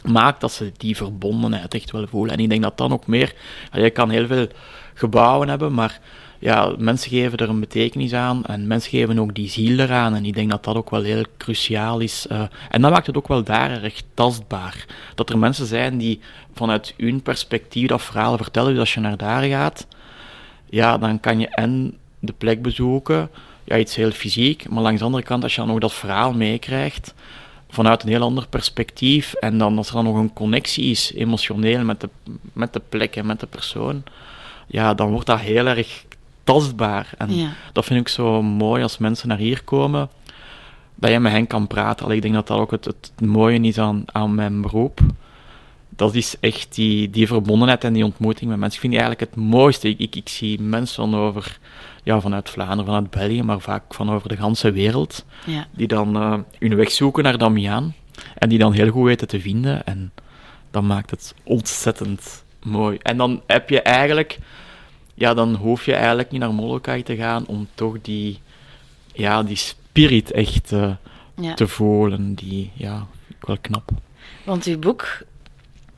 maakt 0.03 0.41
dat 0.41 0.51
ze 0.51 0.71
die 0.77 0.95
verbondenheid 0.95 1.73
echt 1.73 1.91
wel 1.91 2.07
voelen. 2.07 2.33
En 2.33 2.39
ik 2.39 2.49
denk 2.49 2.63
dat 2.63 2.77
dan 2.77 2.93
ook 2.93 3.07
meer... 3.07 3.33
Je 3.71 3.89
kan 3.89 4.09
heel 4.09 4.27
veel 4.27 4.47
gebouwen 4.93 5.49
hebben, 5.49 5.73
maar 5.73 5.99
ja, 6.39 6.73
mensen 6.77 7.09
geven 7.09 7.37
er 7.37 7.49
een 7.49 7.59
betekenis 7.59 8.13
aan 8.13 8.45
en 8.45 8.67
mensen 8.67 8.89
geven 8.89 9.19
ook 9.19 9.35
die 9.35 9.49
ziel 9.49 9.79
eraan. 9.79 10.15
En 10.15 10.25
ik 10.25 10.33
denk 10.33 10.49
dat 10.49 10.63
dat 10.63 10.75
ook 10.75 10.89
wel 10.89 11.01
heel 11.01 11.23
cruciaal 11.37 11.99
is. 11.99 12.27
eh, 12.27 12.43
en 12.69 12.81
dat 12.81 12.91
maakt 12.91 13.07
het 13.07 13.17
ook 13.17 13.27
wel 13.27 13.43
daar 13.43 13.83
echt 13.83 14.05
tastbaar. 14.13 14.85
Dat 15.15 15.29
er 15.29 15.37
mensen 15.37 15.65
zijn 15.65 15.97
die 15.97 16.19
vanuit 16.53 16.93
hun 16.97 17.21
perspectief 17.21 17.87
dat 17.87 18.01
verhaal 18.01 18.37
vertellen. 18.37 18.71
Dus 18.71 18.79
als 18.79 18.93
je 18.93 18.99
naar 18.99 19.17
daar 19.17 19.43
gaat, 19.43 19.87
ja, 20.69 20.97
dan 20.97 21.19
kan 21.19 21.39
je 21.39 21.47
en 21.47 21.97
de 22.19 22.33
plek 22.33 22.61
bezoeken, 22.61 23.29
ja, 23.63 23.77
iets 23.77 23.95
heel 23.95 24.11
fysiek, 24.11 24.69
maar 24.69 24.83
langs 24.83 24.99
de 24.99 25.05
andere 25.05 25.23
kant, 25.23 25.43
als 25.43 25.55
je 25.55 25.61
dan 25.61 25.69
nog 25.69 25.79
dat 25.79 25.93
verhaal 25.93 26.33
meekrijgt, 26.33 27.13
vanuit 27.69 28.03
een 28.03 28.09
heel 28.09 28.21
ander 28.21 28.47
perspectief, 28.47 29.33
en 29.33 29.57
dan 29.57 29.77
als 29.77 29.87
er 29.87 29.93
dan 29.93 30.03
nog 30.03 30.15
een 30.15 30.33
connectie 30.33 30.83
is, 30.91 31.13
emotioneel, 31.13 31.83
met 31.83 32.01
de, 32.01 32.09
met 32.53 32.73
de 32.73 32.81
plek 32.89 33.15
en 33.15 33.25
met 33.25 33.39
de 33.39 33.47
persoon, 33.47 34.03
ja, 34.67 34.93
dan 34.93 35.11
wordt 35.11 35.25
dat 35.25 35.39
heel 35.39 35.67
erg 35.67 36.05
tastbaar. 36.43 37.09
En 37.17 37.35
Ja. 37.35 37.49
dat 37.73 37.85
vind 37.85 37.99
ik 37.99 38.07
zo 38.07 38.41
mooi 38.41 38.83
als 38.83 38.97
mensen 38.97 39.27
naar 39.27 39.37
hier 39.37 39.63
komen, 39.63 40.09
dat 40.95 41.11
je 41.11 41.19
met 41.19 41.31
hen 41.31 41.47
kan 41.47 41.67
praten. 41.67 42.05
Allee, 42.05 42.17
ik 42.17 42.23
denk 42.23 42.33
dat 42.33 42.47
dat 42.47 42.57
ook 42.57 42.71
het, 42.71 42.85
het 42.85 43.11
mooie 43.21 43.59
is 43.59 43.77
aan, 43.77 44.03
aan 44.05 44.35
mijn 44.35 44.61
beroep. 44.61 44.99
Dat 46.03 46.15
is 46.15 46.35
echt 46.39 46.75
die, 46.75 47.09
die 47.09 47.27
verbondenheid 47.27 47.83
en 47.83 47.93
die 47.93 48.05
ontmoeting 48.05 48.49
met 48.49 48.59
mensen. 48.59 48.75
Ik 48.75 48.79
vind 48.79 48.93
die 48.93 49.01
eigenlijk 49.01 49.31
het 49.31 49.43
mooiste. 49.43 49.89
Ik, 49.89 49.99
ik, 49.99 50.15
ik 50.15 50.29
zie 50.29 50.61
mensen 50.61 50.95
van 50.95 51.15
over, 51.15 51.57
ja, 52.03 52.21
vanuit 52.21 52.49
Vlaanderen, 52.49 52.85
vanuit 52.85 53.09
België, 53.09 53.43
maar 53.43 53.59
vaak 53.59 53.93
van 53.93 54.11
over 54.11 54.29
de 54.29 54.37
ganse 54.37 54.71
wereld, 54.71 55.25
ja. 55.45 55.67
die 55.71 55.87
dan 55.87 56.15
eh, 56.15 56.39
hun 56.59 56.75
weg 56.75 56.91
zoeken 56.91 57.23
naar 57.23 57.37
Damiaan. 57.37 57.95
En 58.37 58.49
die 58.49 58.59
dan 58.59 58.73
heel 58.73 58.89
goed 58.89 59.03
weten 59.03 59.27
te 59.27 59.39
vinden. 59.39 59.85
En 59.85 60.11
dat 60.71 60.83
maakt 60.83 61.09
het 61.09 61.33
ontzettend 61.43 62.43
mooi. 62.63 62.97
En 63.01 63.17
dan 63.17 63.41
heb 63.47 63.69
je 63.69 63.81
eigenlijk, 63.81 64.39
ja, 65.13 65.33
dan 65.33 65.55
hoef 65.55 65.85
je 65.85 65.93
eigenlijk 65.93 66.31
niet 66.31 66.41
naar 66.41 66.53
Molokai 66.53 67.03
te 67.03 67.15
gaan 67.15 67.45
om 67.45 67.67
toch 67.73 68.01
die, 68.01 68.39
ja, 69.13 69.43
die 69.43 69.57
spirit 69.57 70.31
echt 70.31 70.71
eh, 70.71 70.91
ja. 71.35 71.53
te 71.53 71.67
voelen. 71.67 72.33
Die, 72.33 72.71
ja, 72.73 73.07
vind 73.25 73.39
ik 73.39 73.47
wel 73.47 73.57
knap. 73.61 73.91
Want 74.43 74.65
uw 74.65 74.79
boek 74.79 75.23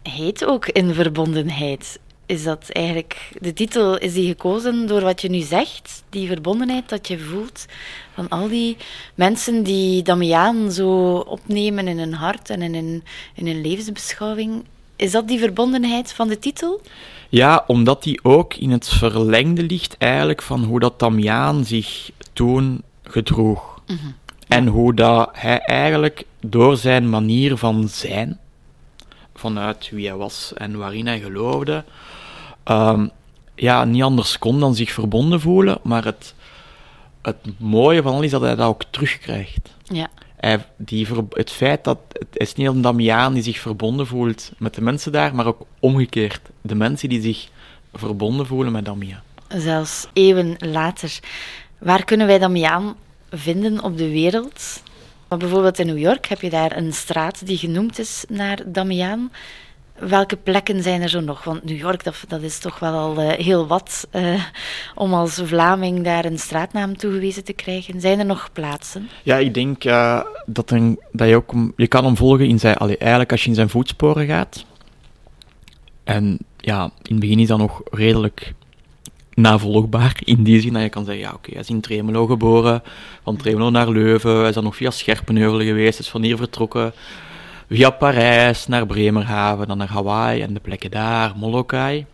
heet 0.09 0.45
ook 0.45 0.67
In 0.67 0.93
Verbondenheid. 0.93 1.99
Is 2.25 2.43
dat 2.43 2.69
eigenlijk, 2.69 3.31
de 3.39 3.53
titel, 3.53 3.97
is 3.97 4.13
die 4.13 4.27
gekozen 4.27 4.87
door 4.87 5.01
wat 5.01 5.21
je 5.21 5.29
nu 5.29 5.39
zegt? 5.39 6.03
Die 6.09 6.27
verbondenheid 6.27 6.89
dat 6.89 7.07
je 7.07 7.19
voelt 7.19 7.65
van 8.13 8.29
al 8.29 8.47
die 8.47 8.77
mensen 9.15 9.63
die 9.63 10.03
Damiaan 10.03 10.71
zo 10.71 11.15
opnemen 11.17 11.87
in 11.87 11.99
hun 11.99 12.13
hart 12.13 12.49
en 12.49 12.61
in 12.61 12.73
hun, 12.73 13.03
in 13.33 13.47
hun 13.47 13.61
levensbeschouwing. 13.61 14.63
Is 14.95 15.11
dat 15.11 15.27
die 15.27 15.39
verbondenheid 15.39 16.13
van 16.13 16.27
de 16.27 16.39
titel? 16.39 16.81
Ja, 17.29 17.63
omdat 17.67 18.03
die 18.03 18.23
ook 18.23 18.53
in 18.53 18.71
het 18.71 18.89
verlengde 18.89 19.63
ligt 19.63 19.97
eigenlijk 19.97 20.41
van 20.41 20.63
hoe 20.63 20.79
dat 20.79 20.99
Damiaan 20.99 21.65
zich 21.65 22.09
toen 22.33 22.83
gedroeg. 23.03 23.81
En 24.47 24.67
hoe 24.67 24.93
dat 24.93 25.29
hij 25.33 25.59
eigenlijk 25.59 26.23
door 26.39 26.77
zijn 26.77 27.09
manier 27.09 27.57
van 27.57 27.87
zijn, 27.89 28.39
vanuit 29.35 29.89
wie 29.89 30.07
hij 30.07 30.17
was 30.17 30.53
en 30.55 30.77
waarin 30.77 31.07
hij 31.07 31.19
geloofde, 31.19 31.83
ehm, 32.63 33.07
ja, 33.55 33.85
niet 33.85 34.03
anders 34.03 34.39
kon 34.39 34.59
dan 34.59 34.75
zich 34.75 34.91
verbonden 34.91 35.41
voelen, 35.41 35.79
maar 35.83 36.05
het, 36.05 36.33
het 37.21 37.37
mooie 37.57 38.01
van 38.01 38.13
al 38.13 38.21
is 38.21 38.31
dat 38.31 38.41
hij 38.41 38.55
dat 38.55 38.67
ook 38.67 38.83
terugkrijgt. 38.89 39.75
Ja. 39.83 40.07
Hij, 40.35 40.65
die, 40.77 41.07
het 41.29 41.51
feit 41.51 41.83
dat 41.83 41.97
het 42.11 42.27
is 42.31 42.53
niet 42.53 42.67
een 42.67 42.81
Damiaan 42.81 43.33
die 43.33 43.43
zich 43.43 43.59
verbonden 43.59 44.07
voelt 44.07 44.51
met 44.57 44.73
de 44.73 44.81
mensen 44.81 45.11
daar, 45.11 45.35
maar 45.35 45.45
ook 45.45 45.65
omgekeerd. 45.79 46.41
De 46.61 46.75
mensen 46.75 47.09
die 47.09 47.21
zich 47.21 47.49
verbonden 47.93 48.45
voelen 48.45 48.71
met 48.71 48.85
Damiaan. 48.85 49.23
Zelfs 49.47 50.07
eeuwen 50.13 50.55
later. 50.59 51.19
Waar 51.77 52.05
kunnen 52.05 52.27
wij 52.27 52.39
Damiaan 52.39 52.95
vinden 53.31 53.83
op 53.83 53.97
de 53.97 54.09
wereld? 54.09 54.83
Maar 55.27 55.37
bijvoorbeeld 55.37 55.79
in 55.79 55.85
New 55.85 55.97
York 55.97 56.25
heb 56.25 56.41
je 56.41 56.49
daar 56.49 56.77
een 56.77 56.93
straat 56.93 57.45
die 57.45 57.57
genoemd 57.57 57.99
is 57.99 58.25
naar 58.29 58.59
Damiaan. 58.65 59.31
Welke 59.99 60.37
plekken 60.37 60.83
zijn 60.83 61.01
er 61.01 61.09
zo 61.09 61.19
nog? 61.19 61.43
Want 61.43 61.63
New 61.63 61.77
York, 61.77 62.03
dat, 62.03 62.23
dat 62.27 62.41
is 62.41 62.59
toch 62.59 62.79
wel 62.79 62.93
al 62.93 63.19
eh, 63.19 63.45
heel 63.45 63.67
wat 63.67 64.07
eh, 64.11 64.43
om 64.95 65.13
als 65.13 65.41
Vlaming 65.43 66.03
daar 66.03 66.25
een 66.25 66.39
straatnaam 66.39 66.97
toegewezen 66.97 67.43
te 67.43 67.53
krijgen. 67.53 68.01
Zijn 68.01 68.19
er 68.19 68.25
nog 68.25 68.49
plaatsen? 68.53 69.09
Ja, 69.23 69.37
ik 69.37 69.53
denk 69.53 69.83
eh, 69.83 70.21
dat, 70.45 70.71
een, 70.71 70.99
dat 71.11 71.27
je 71.27 71.35
ook 71.35 71.53
je 71.75 71.87
kan 71.87 72.05
hem 72.05 72.17
volgen 72.17 72.47
in 72.47 72.59
zijn, 72.59 72.75
allee, 72.75 72.97
eigenlijk 72.97 73.31
als 73.31 73.43
je 73.43 73.49
in 73.49 73.55
zijn 73.55 73.69
voetsporen 73.69 74.25
gaat. 74.25 74.65
En 76.03 76.37
ja, 76.57 76.83
in 76.83 77.11
het 77.11 77.19
begin 77.19 77.39
is 77.39 77.47
dat 77.47 77.57
nog 77.57 77.81
redelijk 77.91 78.53
navolgbaar, 79.35 80.17
in 80.23 80.43
die 80.43 80.61
zin 80.61 80.73
dat 80.73 80.81
je 80.81 80.89
kan 80.89 81.05
zeggen, 81.05 81.23
ja 81.23 81.33
oké, 81.33 81.51
hij 81.51 81.61
is 81.61 81.69
in 81.69 81.81
Tremelo 81.81 82.25
geboren, 82.25 82.83
van 83.23 83.35
Tremelo 83.35 83.69
naar 83.69 83.89
Leuven, 83.89 84.37
hij 84.37 84.47
is 84.47 84.53
dan 84.53 84.63
nog 84.63 84.75
via 84.75 84.91
Scherpenheuvel 84.91 85.59
geweest, 85.59 85.99
is 85.99 86.09
van 86.09 86.21
hier 86.21 86.37
vertrokken, 86.37 86.93
via 87.69 87.89
Parijs 87.89 88.67
naar 88.67 88.85
Bremerhaven, 88.85 89.67
dan 89.67 89.77
naar 89.77 89.91
Hawaii 89.91 90.41
en 90.41 90.53
de 90.53 90.59
plekken 90.59 90.91
daar, 90.91 91.33
Molokai. 91.35 92.05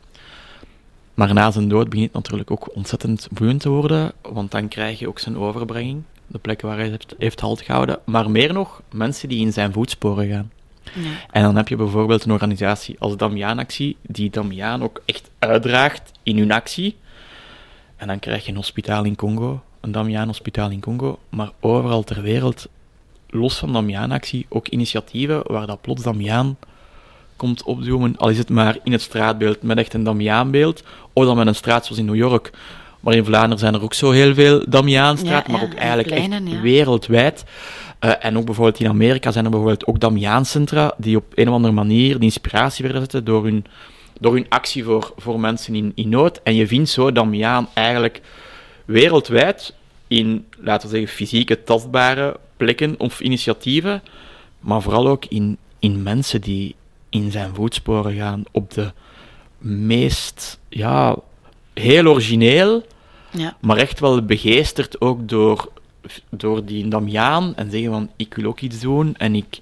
Maar 1.13 1.33
na 1.33 1.51
zijn 1.51 1.67
dood 1.67 1.89
begint 1.89 2.07
het 2.07 2.15
natuurlijk 2.15 2.51
ook 2.51 2.75
ontzettend 2.75 3.27
boeiend 3.31 3.61
te 3.61 3.69
worden, 3.69 4.11
want 4.21 4.51
dan 4.51 4.67
krijg 4.67 4.99
je 4.99 5.07
ook 5.07 5.19
zijn 5.19 5.37
overbrenging, 5.37 6.03
de 6.27 6.39
plekken 6.39 6.67
waar 6.67 6.77
hij 6.77 6.89
heeft, 6.89 7.15
heeft 7.17 7.39
halt 7.39 7.61
gehouden. 7.61 7.99
Maar 8.05 8.29
meer 8.29 8.53
nog, 8.53 8.81
mensen 8.91 9.29
die 9.29 9.39
in 9.39 9.53
zijn 9.53 9.73
voetsporen 9.73 10.29
gaan. 10.29 10.51
Ja. 10.83 11.09
En 11.31 11.43
dan 11.43 11.55
heb 11.55 11.67
je 11.67 11.75
bijvoorbeeld 11.75 12.23
een 12.23 12.31
organisatie 12.31 12.95
als 12.99 13.17
Damiaan-actie, 13.17 13.97
die 14.01 14.29
Damiaan 14.29 14.83
ook 14.83 15.01
echt 15.05 15.29
uitdraagt 15.39 16.11
in 16.23 16.37
hun 16.37 16.51
actie. 16.51 16.95
En 18.01 18.07
dan 18.07 18.19
krijg 18.19 18.45
je 18.45 18.51
een 18.51 18.57
hospitaal 18.57 19.03
in 19.03 19.15
Congo, 19.15 19.61
een 19.79 19.91
Damiaan-hospitaal 19.91 20.69
in 20.69 20.79
Congo, 20.79 21.19
maar 21.29 21.51
overal 21.59 22.03
ter 22.03 22.21
wereld, 22.21 22.67
los 23.29 23.57
van 23.57 23.73
Damiaan-actie, 23.73 24.45
ook 24.49 24.67
initiatieven 24.67 25.41
waar 25.45 25.67
dat 25.67 25.81
plots 25.81 26.03
Damiaan 26.03 26.57
komt 27.35 27.63
opdoemen, 27.63 28.17
al 28.17 28.29
is 28.29 28.37
het 28.37 28.49
maar 28.49 28.77
in 28.83 28.91
het 28.91 29.01
straatbeeld 29.01 29.61
met 29.61 29.77
echt 29.77 29.93
een 29.93 30.03
Damiaanbeeld, 30.03 30.83
of 31.13 31.25
dan 31.25 31.37
met 31.37 31.47
een 31.47 31.55
straat 31.55 31.85
zoals 31.85 31.99
in 31.99 32.05
New 32.05 32.15
York. 32.15 32.51
Maar 32.99 33.13
in 33.13 33.25
Vlaanderen 33.25 33.59
zijn 33.59 33.73
er 33.73 33.81
ook 33.83 33.93
zo 33.93 34.11
heel 34.11 34.33
veel 34.33 34.65
Damiaanstraat, 34.69 35.45
Ja, 35.47 35.51
maar 35.51 35.63
ook 35.63 35.73
en 35.73 35.77
eigenlijk 35.77 36.07
kleine, 36.07 36.35
echt 36.35 36.51
ja. 36.51 36.61
wereldwijd. 36.61 37.43
Eh, 37.99 38.11
en 38.19 38.37
ook 38.37 38.45
bijvoorbeeld 38.45 38.79
in 38.79 38.89
Amerika 38.89 39.31
zijn 39.31 39.45
er 39.45 39.51
bijvoorbeeld 39.51 39.85
ook 39.85 39.99
Damiaancentra 39.99 40.93
die 40.97 41.17
op 41.17 41.25
een 41.35 41.47
of 41.47 41.53
andere 41.53 41.73
manier 41.73 42.19
de 42.19 42.25
inspiratie 42.25 42.83
werden 42.83 43.01
zetten 43.01 43.25
door 43.25 43.43
hun, 43.43 43.65
door 44.21 44.33
hun 44.33 44.45
actie 44.49 44.83
voor, 44.83 45.13
voor 45.17 45.39
mensen 45.39 45.75
in, 45.75 45.91
in 45.95 46.09
nood. 46.09 46.39
En 46.43 46.55
je 46.55 46.67
vindt 46.67 46.89
zo 46.89 47.11
Damiaan 47.11 47.69
eigenlijk 47.73 48.21
wereldwijd 48.85 49.73
in, 50.07 50.45
laten 50.57 50.89
we 50.89 50.95
zeggen, 50.95 51.15
fysieke, 51.15 51.63
tastbare 51.63 52.39
plekken 52.57 52.95
of 52.97 53.19
initiatieven, 53.19 54.01
maar 54.59 54.81
vooral 54.81 55.07
ook 55.07 55.25
in, 55.25 55.57
in 55.79 56.03
mensen 56.03 56.41
die 56.41 56.75
in 57.09 57.31
zijn 57.31 57.55
voetsporen 57.55 58.15
gaan 58.15 58.43
op 58.51 58.71
de 58.73 58.91
meest, 59.57 60.59
ja, 60.69 61.15
heel 61.73 62.05
origineel, 62.05 62.83
Ja. 63.31 63.57
maar 63.61 63.77
echt 63.77 63.99
wel 63.99 64.25
begeesterd 64.25 65.01
ook 65.01 65.29
door, 65.29 65.71
door 66.29 66.65
die 66.65 66.87
Damiaan 66.87 67.55
en 67.55 67.71
zeggen 67.71 67.91
van, 67.91 68.09
ik 68.15 68.33
wil 68.33 68.45
ook 68.45 68.59
iets 68.59 68.79
doen 68.79 69.15
en 69.17 69.35
ik, 69.35 69.59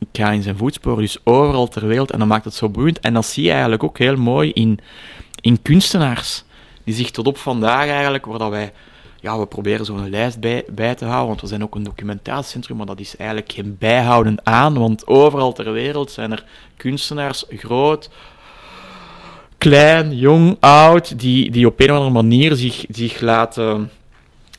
ik 0.00 0.08
ga 0.12 0.30
in 0.30 0.42
zijn 0.42 0.56
voetsporen, 0.56 1.00
dus 1.00 1.18
overal 1.24 1.68
ter 1.68 1.86
wereld, 1.86 2.10
en 2.10 2.18
dat 2.18 2.28
maakt 2.28 2.44
het 2.44 2.54
zo 2.54 2.68
boeiend. 2.68 3.00
En 3.00 3.14
dat 3.14 3.26
zie 3.26 3.44
je 3.44 3.50
eigenlijk 3.50 3.82
ook 3.82 3.98
heel 3.98 4.16
mooi 4.16 4.50
in, 4.50 4.78
in 5.40 5.62
kunstenaars, 5.62 6.44
die 6.84 6.94
zich 6.94 7.10
tot 7.10 7.26
op 7.26 7.38
vandaag 7.38 7.86
eigenlijk, 7.88 8.26
waar 8.26 8.50
wij, 8.50 8.72
ja, 9.20 9.38
we 9.38 9.46
proberen 9.46 9.84
zo'n 9.84 10.10
lijst 10.10 10.40
bij, 10.40 10.64
bij 10.70 10.94
te 10.94 11.04
houden, 11.04 11.28
want 11.28 11.40
we 11.40 11.46
zijn 11.46 11.62
ook 11.62 11.74
een 11.74 11.82
documentatiecentrum, 11.82 12.76
maar 12.76 12.86
dat 12.86 13.00
is 13.00 13.16
eigenlijk 13.16 13.52
geen 13.52 13.76
bijhouden 13.78 14.38
aan, 14.42 14.78
want 14.78 15.06
overal 15.06 15.52
ter 15.52 15.72
wereld 15.72 16.10
zijn 16.10 16.32
er 16.32 16.44
kunstenaars, 16.76 17.44
groot, 17.48 18.10
klein, 19.58 20.16
jong, 20.16 20.56
oud, 20.60 21.18
die, 21.18 21.50
die 21.50 21.66
op 21.66 21.80
een 21.80 21.90
of 21.90 21.96
andere 21.96 22.22
manier 22.22 22.54
zich, 22.54 22.84
zich, 22.88 23.20
laten, 23.20 23.90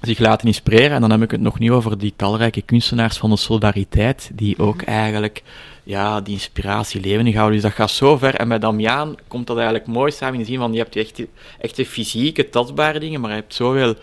zich 0.02 0.20
laten 0.20 0.48
inspireren. 0.48 0.92
En 0.92 1.02
dan 1.02 1.12
heb 1.12 1.22
ik 1.22 1.32
het 1.32 1.42
nog 1.42 1.60
niet 1.60 1.70
over 1.70 1.98
die 1.98 2.14
talrijke 2.16 2.62
kunstenaars 2.62 3.18
van 3.18 3.30
de 3.30 3.38
solidariteit, 3.38 4.32
die 4.34 4.60
ook 4.60 4.82
eigenlijk 4.82 5.44
ja, 5.84 6.22
die 6.22 6.34
inspiratie 6.34 7.02
levendig 7.02 7.34
houden. 7.36 7.54
Dus 7.54 7.64
dat 7.64 7.76
gaat 7.76 7.92
zo 7.92 8.18
ver. 8.18 8.36
En 8.36 8.48
bij 8.48 8.60
Damiaan 8.60 9.16
komt 9.28 9.48
dat 9.48 9.58
eigenlijk 9.58 9.88
mooi 9.88 10.12
samen 10.12 10.34
in 10.34 10.40
de 10.40 10.46
zin 10.46 10.58
van, 10.58 10.74
je 10.74 10.78
hebt 10.78 10.96
echt, 10.96 11.22
echte 11.60 11.86
fysieke, 11.86 12.50
tastbare 12.50 13.00
dingen, 13.00 13.22
maar 13.22 13.30
je 13.30 13.36
hebt 13.36 13.54
zoveel 13.54 13.96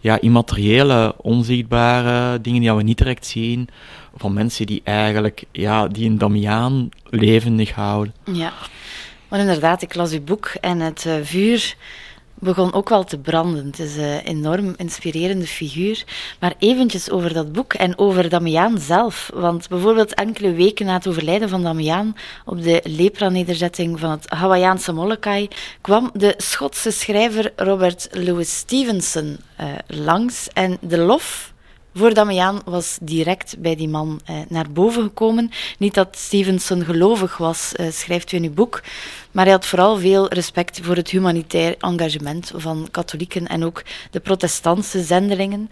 ja, 0.00 0.20
immateriële, 0.20 1.14
onzichtbare 1.16 2.40
dingen 2.40 2.60
die 2.60 2.72
we 2.72 2.82
niet 2.82 2.98
direct 2.98 3.26
zien, 3.26 3.68
van 4.16 4.32
mensen 4.32 4.66
die 4.66 4.80
eigenlijk 4.84 5.44
ja, 5.52 5.88
die 5.88 6.08
een 6.08 6.18
Damiaan 6.18 6.88
levendig 7.04 7.70
houden. 7.70 8.14
Ja, 8.32 8.52
maar 9.28 9.40
inderdaad, 9.40 9.82
ik 9.82 9.94
las 9.94 10.12
uw 10.12 10.24
boek 10.24 10.46
en 10.60 10.80
het 10.80 11.06
eh, 11.06 11.14
vuur 11.22 11.76
begon 12.34 12.72
ook 12.72 12.88
wel 12.88 13.04
te 13.04 13.18
branden. 13.18 13.66
Het 13.66 13.78
is 13.78 13.96
een 13.96 14.20
enorm 14.20 14.74
inspirerende 14.76 15.46
figuur. 15.46 16.04
Maar 16.40 16.54
eventjes 16.58 17.10
over 17.10 17.32
dat 17.32 17.52
boek 17.52 17.74
en 17.74 17.98
over 17.98 18.28
Damiaan 18.28 18.78
zelf. 18.78 19.30
Want 19.34 19.68
bijvoorbeeld 19.68 20.14
enkele 20.14 20.52
weken 20.52 20.86
na 20.86 20.94
het 20.94 21.08
overlijden 21.08 21.48
van 21.48 21.62
Damiaan 21.62 22.16
op 22.44 22.62
de 22.62 22.80
lepra-nederzetting 22.84 24.00
van 24.00 24.10
het 24.10 24.30
Hawaïaanse 24.30 24.92
Molokai 24.92 25.48
kwam 25.80 26.10
de 26.12 26.34
Schotse 26.36 26.90
schrijver 26.90 27.52
Robert 27.56 28.08
Louis 28.10 28.56
Stevenson 28.56 29.36
eh, 29.56 29.66
langs 29.86 30.48
en 30.52 30.78
de 30.80 30.98
lof 30.98 31.53
voor 31.94 32.14
Damiaan 32.14 32.60
was 32.64 32.98
direct 33.00 33.58
bij 33.58 33.76
die 33.76 33.88
man 33.88 34.20
eh, 34.24 34.36
naar 34.48 34.70
boven 34.70 35.02
gekomen. 35.02 35.50
Niet 35.78 35.94
dat 35.94 36.16
Stevenson 36.16 36.84
gelovig 36.84 37.36
was, 37.36 37.72
eh, 37.74 37.90
schrijft 37.90 38.32
u 38.32 38.36
in 38.36 38.44
uw 38.44 38.52
boek, 38.52 38.82
maar 39.30 39.44
hij 39.44 39.54
had 39.54 39.66
vooral 39.66 39.98
veel 39.98 40.28
respect 40.28 40.80
voor 40.82 40.96
het 40.96 41.10
humanitair 41.10 41.74
engagement 41.78 42.52
van 42.54 42.88
katholieken 42.90 43.46
en 43.46 43.64
ook 43.64 43.82
de 44.10 44.20
protestantse 44.20 45.02
zendelingen. 45.02 45.70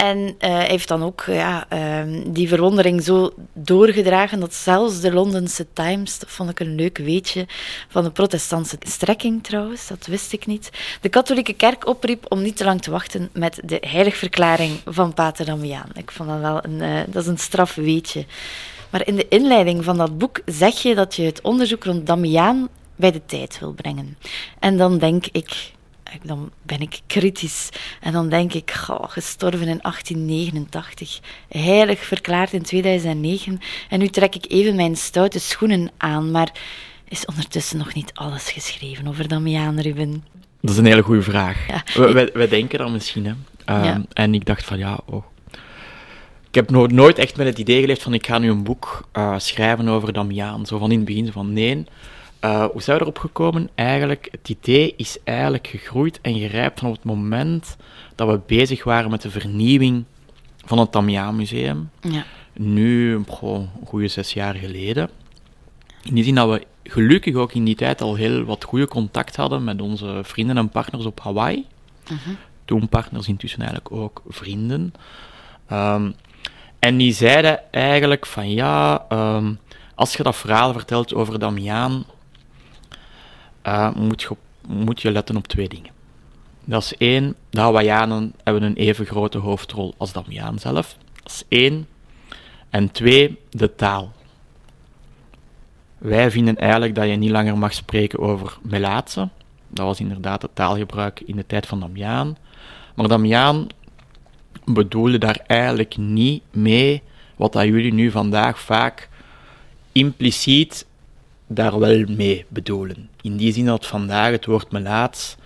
En 0.00 0.34
hij 0.38 0.66
heeft 0.66 0.88
dan 0.88 1.02
ook 1.02 1.24
ja, 1.26 1.66
ehm, 1.68 2.32
die 2.32 2.48
verwondering 2.48 3.02
zo 3.02 3.32
doorgedragen 3.52 4.40
dat 4.40 4.54
zelfs 4.54 5.00
de 5.00 5.12
Londense 5.12 5.66
Times, 5.72 6.18
dat 6.18 6.30
vond 6.30 6.50
ik 6.50 6.60
een 6.60 6.74
leuk 6.74 6.98
weetje, 6.98 7.46
van 7.88 8.04
de 8.04 8.10
protestantse 8.10 8.76
strekking 8.80 9.42
trouwens, 9.42 9.88
dat 9.88 10.06
wist 10.06 10.32
ik 10.32 10.46
niet, 10.46 10.70
de 11.00 11.08
katholieke 11.08 11.52
kerk 11.52 11.86
opriep 11.86 12.24
om 12.28 12.42
niet 12.42 12.56
te 12.56 12.64
lang 12.64 12.82
te 12.82 12.90
wachten 12.90 13.30
met 13.32 13.60
de 13.64 13.78
heiligverklaring 13.86 14.80
van 14.84 15.14
Pater 15.14 15.44
Damiaan. 15.44 15.90
Ik 15.94 16.10
vond 16.10 16.28
dat 16.28 16.40
wel 16.40 16.64
een, 16.64 16.80
eh, 16.80 17.00
dat 17.06 17.22
is 17.22 17.28
een 17.28 17.38
straf 17.38 17.74
weetje. 17.74 18.24
Maar 18.90 19.06
in 19.06 19.16
de 19.16 19.28
inleiding 19.28 19.84
van 19.84 19.96
dat 19.96 20.18
boek 20.18 20.40
zeg 20.44 20.82
je 20.82 20.94
dat 20.94 21.14
je 21.14 21.22
het 21.22 21.40
onderzoek 21.40 21.84
rond 21.84 22.06
Damiaan 22.06 22.68
bij 22.96 23.10
de 23.10 23.26
tijd 23.26 23.58
wil 23.58 23.72
brengen. 23.72 24.16
En 24.58 24.76
dan 24.76 24.98
denk 24.98 25.26
ik, 25.32 25.72
dan 26.22 26.50
ben 26.62 26.80
ik 26.80 27.00
kritisch. 27.06 27.68
En 28.00 28.12
dan 28.12 28.28
denk 28.28 28.52
ik, 28.52 28.70
goh, 28.70 29.04
gestorven 29.08 29.68
in 29.68 29.78
1889, 29.82 31.20
heilig 31.48 32.04
verklaard 32.04 32.52
in 32.52 32.62
2009. 32.62 33.60
En 33.88 33.98
nu 33.98 34.08
trek 34.08 34.34
ik 34.34 34.44
even 34.48 34.74
mijn 34.76 34.96
stoute 34.96 35.38
schoenen 35.38 35.90
aan. 35.96 36.30
Maar 36.30 36.52
is 37.08 37.24
ondertussen 37.24 37.78
nog 37.78 37.94
niet 37.94 38.10
alles 38.14 38.50
geschreven 38.50 39.06
over 39.08 39.28
Damiaan, 39.28 39.80
Ruben? 39.80 40.24
Dat 40.60 40.70
is 40.70 40.76
een 40.76 40.84
hele 40.86 41.02
goede 41.02 41.22
vraag. 41.22 41.66
Ja. 41.68 41.82
We- 42.34 42.46
denken 42.48 42.78
dan 42.78 42.92
misschien, 42.92 43.24
hè. 43.26 43.32
Ehm, 43.64 43.84
Ja. 43.84 44.02
En 44.12 44.34
ik 44.34 44.44
dacht 44.44 44.64
van, 44.64 44.78
ja, 44.78 44.98
oh. 45.06 45.24
Ik 46.48 46.54
heb 46.56 46.70
no- 46.70 46.86
nooit 46.86 47.18
echt 47.18 47.36
met 47.36 47.46
het 47.46 47.58
idee 47.58 47.80
geleefd 47.80 48.02
van, 48.02 48.14
ik 48.14 48.26
ga 48.26 48.38
nu 48.38 48.50
een 48.50 48.62
boek 48.62 49.08
eh, 49.12 49.34
schrijven 49.38 49.88
over 49.88 50.12
Damiaan. 50.12 50.66
Zo 50.66 50.78
van 50.78 50.90
in 50.90 50.96
het 50.96 51.06
begin, 51.06 51.26
zo 51.26 51.32
van, 51.32 51.52
nee. 51.52 51.84
Eh, 52.40 52.64
hoe 52.64 52.82
zijn 52.82 52.96
we 52.96 53.02
erop 53.02 53.18
gekomen? 53.18 53.70
Eigenlijk, 53.74 54.28
het 54.30 54.48
idee 54.48 54.94
is 54.96 55.18
eigenlijk 55.24 55.66
gegroeid 55.66 56.20
en 56.20 56.38
gerijpt 56.38 56.78
vanaf 56.78 56.94
het 56.94 57.04
moment 57.04 57.76
dat 58.14 58.28
we 58.28 58.40
bezig 58.46 58.84
waren 58.84 59.10
met 59.10 59.22
de 59.22 59.30
vernieuwing 59.30 60.04
van 60.64 60.78
het 60.78 60.92
Damiaan 60.92 61.36
Museum. 61.36 61.90
Ja. 62.00 62.24
Nu, 62.52 63.22
goh, 63.28 63.58
een 63.58 63.86
goede 63.86 64.08
zes 64.08 64.32
jaar 64.32 64.54
geleden. 64.54 65.10
In 66.02 66.14
die 66.14 66.24
zin 66.24 66.34
dat 66.34 66.48
we 66.48 66.66
gelukkig 66.84 67.34
ook 67.34 67.52
in 67.52 67.64
die 67.64 67.74
tijd 67.74 68.00
al 68.00 68.14
heel 68.14 68.44
wat 68.44 68.64
goede 68.64 68.88
contact 68.88 69.36
hadden 69.36 69.64
met 69.64 69.80
onze 69.80 70.20
vrienden 70.22 70.56
en 70.56 70.68
partners 70.68 71.04
op 71.04 71.20
Hawaii. 71.20 71.66
Toen 72.64 72.88
partners, 72.88 73.28
intussen 73.28 73.60
eigenlijk 73.60 73.92
ook 73.92 74.22
vrienden. 74.28 74.92
Ehm, 75.66 76.10
en 76.78 76.96
die 76.96 77.12
zeiden 77.12 77.72
eigenlijk 77.72 78.26
van 78.26 78.50
ja, 78.50 79.04
ehm, 79.08 79.54
als 79.94 80.16
je 80.16 80.22
dat 80.22 80.36
verhaal 80.36 80.72
vertelt 80.72 81.14
over 81.14 81.38
Damiaan, 81.38 82.04
uh, 83.66 83.94
moet, 83.94 84.22
je, 84.22 84.36
moet 84.68 85.02
je 85.02 85.10
letten 85.10 85.36
op 85.36 85.46
twee 85.46 85.68
dingen. 85.68 85.90
Dat 86.64 86.82
is 86.82 86.96
één, 86.96 87.36
de 87.50 87.60
Hawaiianen 87.60 88.34
hebben 88.44 88.62
een 88.62 88.74
even 88.74 89.06
grote 89.06 89.38
hoofdrol 89.38 89.94
als 89.96 90.12
Damiaan 90.12 90.58
zelf. 90.58 90.96
Dat 91.22 91.32
is 91.32 91.44
één. 91.48 91.86
En 92.70 92.90
twee, 92.90 93.38
de 93.50 93.74
taal. 93.74 94.12
Wij 95.98 96.30
vinden 96.30 96.56
eigenlijk 96.56 96.94
dat 96.94 97.08
je 97.08 97.16
niet 97.16 97.30
langer 97.30 97.58
mag 97.58 97.72
spreken 97.72 98.18
over 98.18 98.58
melaatse. 98.62 99.28
Dat 99.68 99.86
was 99.86 100.00
inderdaad 100.00 100.42
het 100.42 100.54
taalgebruik 100.54 101.20
in 101.20 101.36
de 101.36 101.46
tijd 101.46 101.66
van 101.66 101.80
Damiaan. 101.80 102.36
Maar 102.94 103.08
Damiaan 103.08 103.66
bedoelde 104.64 105.18
daar 105.18 105.40
eigenlijk 105.46 105.96
niet 105.96 106.42
mee 106.50 107.02
wat 107.36 107.52
dat 107.52 107.64
jullie 107.64 107.92
nu 107.92 108.10
vandaag 108.10 108.60
vaak 108.60 109.08
impliciet 109.92 110.86
daar 111.46 111.78
wel 111.78 112.04
mee 112.08 112.44
bedoelen. 112.48 113.09
In 113.22 113.36
die 113.36 113.52
zin 113.52 113.64
dat 113.64 113.86
vandaag 113.86 114.30
het 114.30 114.46
woord 114.46 114.70
melaats 114.70 115.36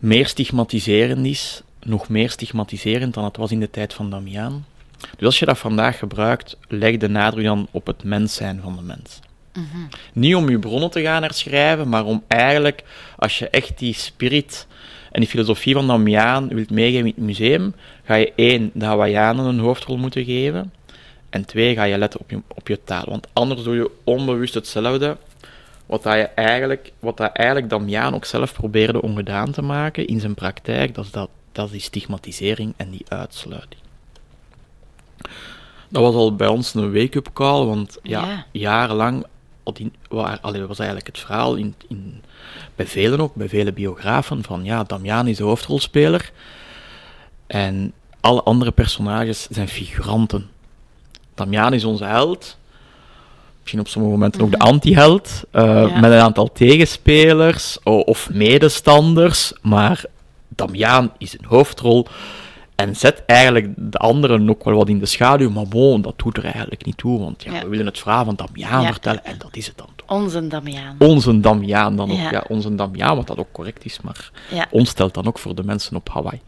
meer 0.00 0.26
stigmatiserend 0.26 1.26
is, 1.26 1.62
nog 1.82 2.08
meer 2.08 2.30
stigmatiserend 2.30 3.14
dan 3.14 3.24
het 3.24 3.36
was 3.36 3.50
in 3.50 3.60
de 3.60 3.70
tijd 3.70 3.94
van 3.94 4.10
Damiaan. 4.10 4.66
Dus 5.16 5.26
als 5.26 5.38
je 5.38 5.46
dat 5.46 5.58
vandaag 5.58 5.98
gebruikt, 5.98 6.56
leg 6.68 6.96
de 6.96 7.08
nadruk 7.08 7.44
dan 7.44 7.68
op 7.70 7.86
het 7.86 8.04
mens 8.04 8.34
zijn 8.34 8.60
van 8.62 8.76
de 8.76 8.82
mens. 8.82 9.20
Mhm. 9.52 9.86
Niet 10.12 10.34
om 10.34 10.50
je 10.50 10.58
bronnen 10.58 10.90
te 10.90 11.02
gaan 11.02 11.22
herschrijven, 11.22 11.88
maar 11.88 12.04
om 12.04 12.22
eigenlijk, 12.28 12.84
als 13.16 13.38
je 13.38 13.48
echt 13.48 13.78
die 13.78 13.94
spirit 13.94 14.66
en 15.10 15.20
die 15.20 15.28
filosofie 15.28 15.74
van 15.74 15.86
Damiaan 15.86 16.48
wilt 16.48 16.70
meegeven 16.70 17.06
in 17.06 17.14
het 17.16 17.24
museum, 17.24 17.74
ga 18.04 18.14
je 18.14 18.32
één, 18.36 18.70
de 18.74 18.84
Hawaiianen 18.84 19.44
een 19.44 19.58
hoofdrol 19.58 19.96
moeten 19.96 20.24
geven, 20.24 20.72
en 21.30 21.44
twee, 21.44 21.74
ga 21.74 21.82
je 21.82 21.98
letten 21.98 22.20
op 22.20 22.30
je, 22.30 22.40
op 22.54 22.68
je 22.68 22.80
taal. 22.84 23.04
Want 23.08 23.28
anders 23.32 23.62
doe 23.62 23.74
je 23.74 23.90
onbewust 24.04 24.54
hetzelfde 24.54 25.16
wat, 25.86 26.02
dat 26.02 26.14
je 26.14 26.24
eigenlijk, 26.24 26.92
wat 26.98 27.16
dat 27.16 27.32
eigenlijk 27.32 27.70
Damiaan 27.70 28.14
ook 28.14 28.24
zelf 28.24 28.52
probeerde 28.52 29.02
ongedaan 29.02 29.52
te 29.52 29.62
maken 29.62 30.06
in 30.06 30.20
zijn 30.20 30.34
praktijk, 30.34 30.94
dat 30.94 31.04
is, 31.04 31.10
dat, 31.10 31.28
dat 31.52 31.66
is 31.66 31.72
die 31.72 31.80
stigmatisering 31.80 32.74
en 32.76 32.90
die 32.90 33.04
uitsluiting. 33.08 33.80
Dat 35.88 36.02
was 36.02 36.14
al 36.14 36.34
bij 36.34 36.48
ons 36.48 36.74
een 36.74 36.92
wake-up 36.92 37.30
call, 37.32 37.64
want 37.64 37.98
ja, 38.02 38.46
jarenlang 38.50 39.26
waar, 40.08 40.38
allee, 40.40 40.66
was 40.66 40.78
eigenlijk 40.78 41.08
het 41.08 41.18
verhaal 41.18 41.54
in, 41.54 41.74
in, 41.88 42.22
bij 42.74 42.86
velen 42.86 43.20
ook, 43.20 43.34
bij 43.34 43.48
vele 43.48 43.72
biografen, 43.72 44.42
van 44.42 44.64
ja, 44.64 44.84
Damiaan 44.84 45.28
is 45.28 45.36
de 45.36 45.44
hoofdrolspeler 45.44 46.32
en 47.46 47.92
alle 48.20 48.42
andere 48.42 48.70
personages 48.70 49.46
zijn 49.50 49.68
figuranten. 49.68 50.50
Damiaan 51.34 51.72
is 51.72 51.84
onze 51.84 52.04
held, 52.04 52.58
misschien 53.64 53.80
op 53.80 53.88
sommige 53.88 54.14
momenten 54.14 54.40
ook 54.40 54.50
de 54.50 54.56
mhm. 54.56 54.66
anti-held, 54.66 55.44
uh, 55.52 56.00
met 56.00 56.12
een 56.12 56.18
aantal 56.18 56.52
tegenspelers 56.52 57.78
of 57.82 58.30
medestanders, 58.32 59.52
maar 59.62 60.04
Damiaan 60.48 61.12
is 61.18 61.38
een 61.38 61.44
hoofdrol 61.44 62.06
en 62.74 62.96
zet 62.96 63.22
eigenlijk 63.26 63.68
de 63.76 63.98
anderen 63.98 64.50
ook 64.50 64.64
wel 64.64 64.74
wat 64.74 64.88
in 64.88 64.98
de 64.98 65.06
schaduw, 65.06 65.50
maar 65.50 65.68
bon, 65.68 66.02
dat 66.02 66.14
doet 66.16 66.36
er 66.36 66.44
eigenlijk 66.44 66.84
niet 66.84 66.96
toe, 66.96 67.18
want 67.18 67.42
ja, 67.42 67.62
we 67.62 67.68
willen 67.68 67.86
het 67.86 67.98
verhaal 67.98 68.24
van 68.24 68.34
Damiaan 68.34 68.86
vertellen 68.86 69.24
en 69.24 69.38
dat 69.38 69.56
is 69.56 69.66
het 69.66 69.76
dan 69.76 69.88
toch. 69.96 70.08
Onze 70.08 70.46
Damiaan. 70.46 70.96
Onze 70.98 71.40
Damiaan 71.40 71.96
dan 71.96 72.10
ook, 72.10 72.30
ja, 72.30 72.44
onze 72.48 72.74
Damiaan, 72.74 73.16
wat 73.16 73.26
dat 73.26 73.38
ook 73.38 73.52
correct 73.52 73.84
is, 73.84 74.00
maar 74.00 74.30
ons 74.70 74.88
stelt 74.88 75.14
dan 75.14 75.26
ook 75.26 75.38
voor 75.38 75.54
de 75.54 75.64
mensen 75.64 75.96
op 75.96 76.08
Hawaii. 76.08 76.40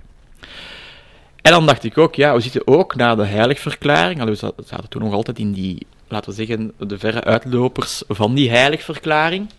En 1.42 1.52
dan 1.52 1.66
dacht 1.66 1.84
ik 1.84 1.98
ook, 1.98 2.14
ja, 2.14 2.34
we 2.34 2.40
zitten 2.40 2.66
ook 2.66 2.94
na 2.94 3.14
de 3.14 3.24
heiligverklaring, 3.24 4.24
we 4.24 4.34
zaten 4.34 4.88
toen 4.88 5.02
nog 5.02 5.12
altijd 5.12 5.38
in 5.38 5.52
die, 5.52 5.86
laten 6.08 6.30
we 6.30 6.36
zeggen, 6.36 6.72
de 6.78 6.98
verre 6.98 7.24
uitlopers 7.24 8.02
van 8.08 8.34
die 8.34 8.50
heiligverklaring. 8.50 9.50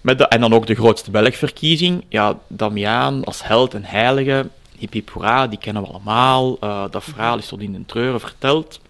Met 0.00 0.18
de, 0.18 0.28
en 0.28 0.40
dan 0.40 0.52
ook 0.52 0.66
de 0.66 0.74
grootste 0.74 1.10
Belgverkiezing. 1.10 2.04
Ja, 2.08 2.38
Damiaan 2.48 3.24
als 3.24 3.44
held 3.44 3.74
en 3.74 3.84
heilige, 3.84 4.48
hip 4.78 4.92
hip 4.92 5.10
hoera, 5.10 5.46
die 5.46 5.58
kennen 5.58 5.82
we 5.82 5.88
allemaal. 5.88 6.56
Uh, 6.64 6.84
dat 6.90 7.04
verhaal 7.04 7.38
is 7.38 7.48
tot 7.48 7.60
in 7.60 7.72
de 7.72 7.86
treuren 7.86 8.20
verteld. 8.20 8.80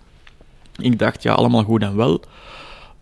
Ik 0.76 0.98
dacht, 0.98 1.22
ja, 1.22 1.32
allemaal 1.32 1.62
goed 1.62 1.82
en 1.82 1.96
wel. 1.96 2.20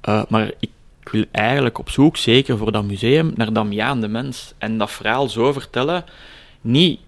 Uh, 0.09 0.23
maar 0.29 0.53
ik 0.61 0.71
wil 1.11 1.25
eigenlijk 1.31 1.79
op 1.79 1.91
zoek, 1.91 2.17
zeker 2.17 2.59
voor 2.59 2.73
dat 2.73 2.85
museum, 2.85 3.33
naar 3.35 3.53
Damiaan 3.53 4.01
de 4.01 4.09
mens. 4.09 4.53
En 4.59 4.79
dat 4.79 4.91
verhaal 4.91 5.29
zo 5.29 5.53
vertellen, 5.53 6.05
niet, 6.61 7.01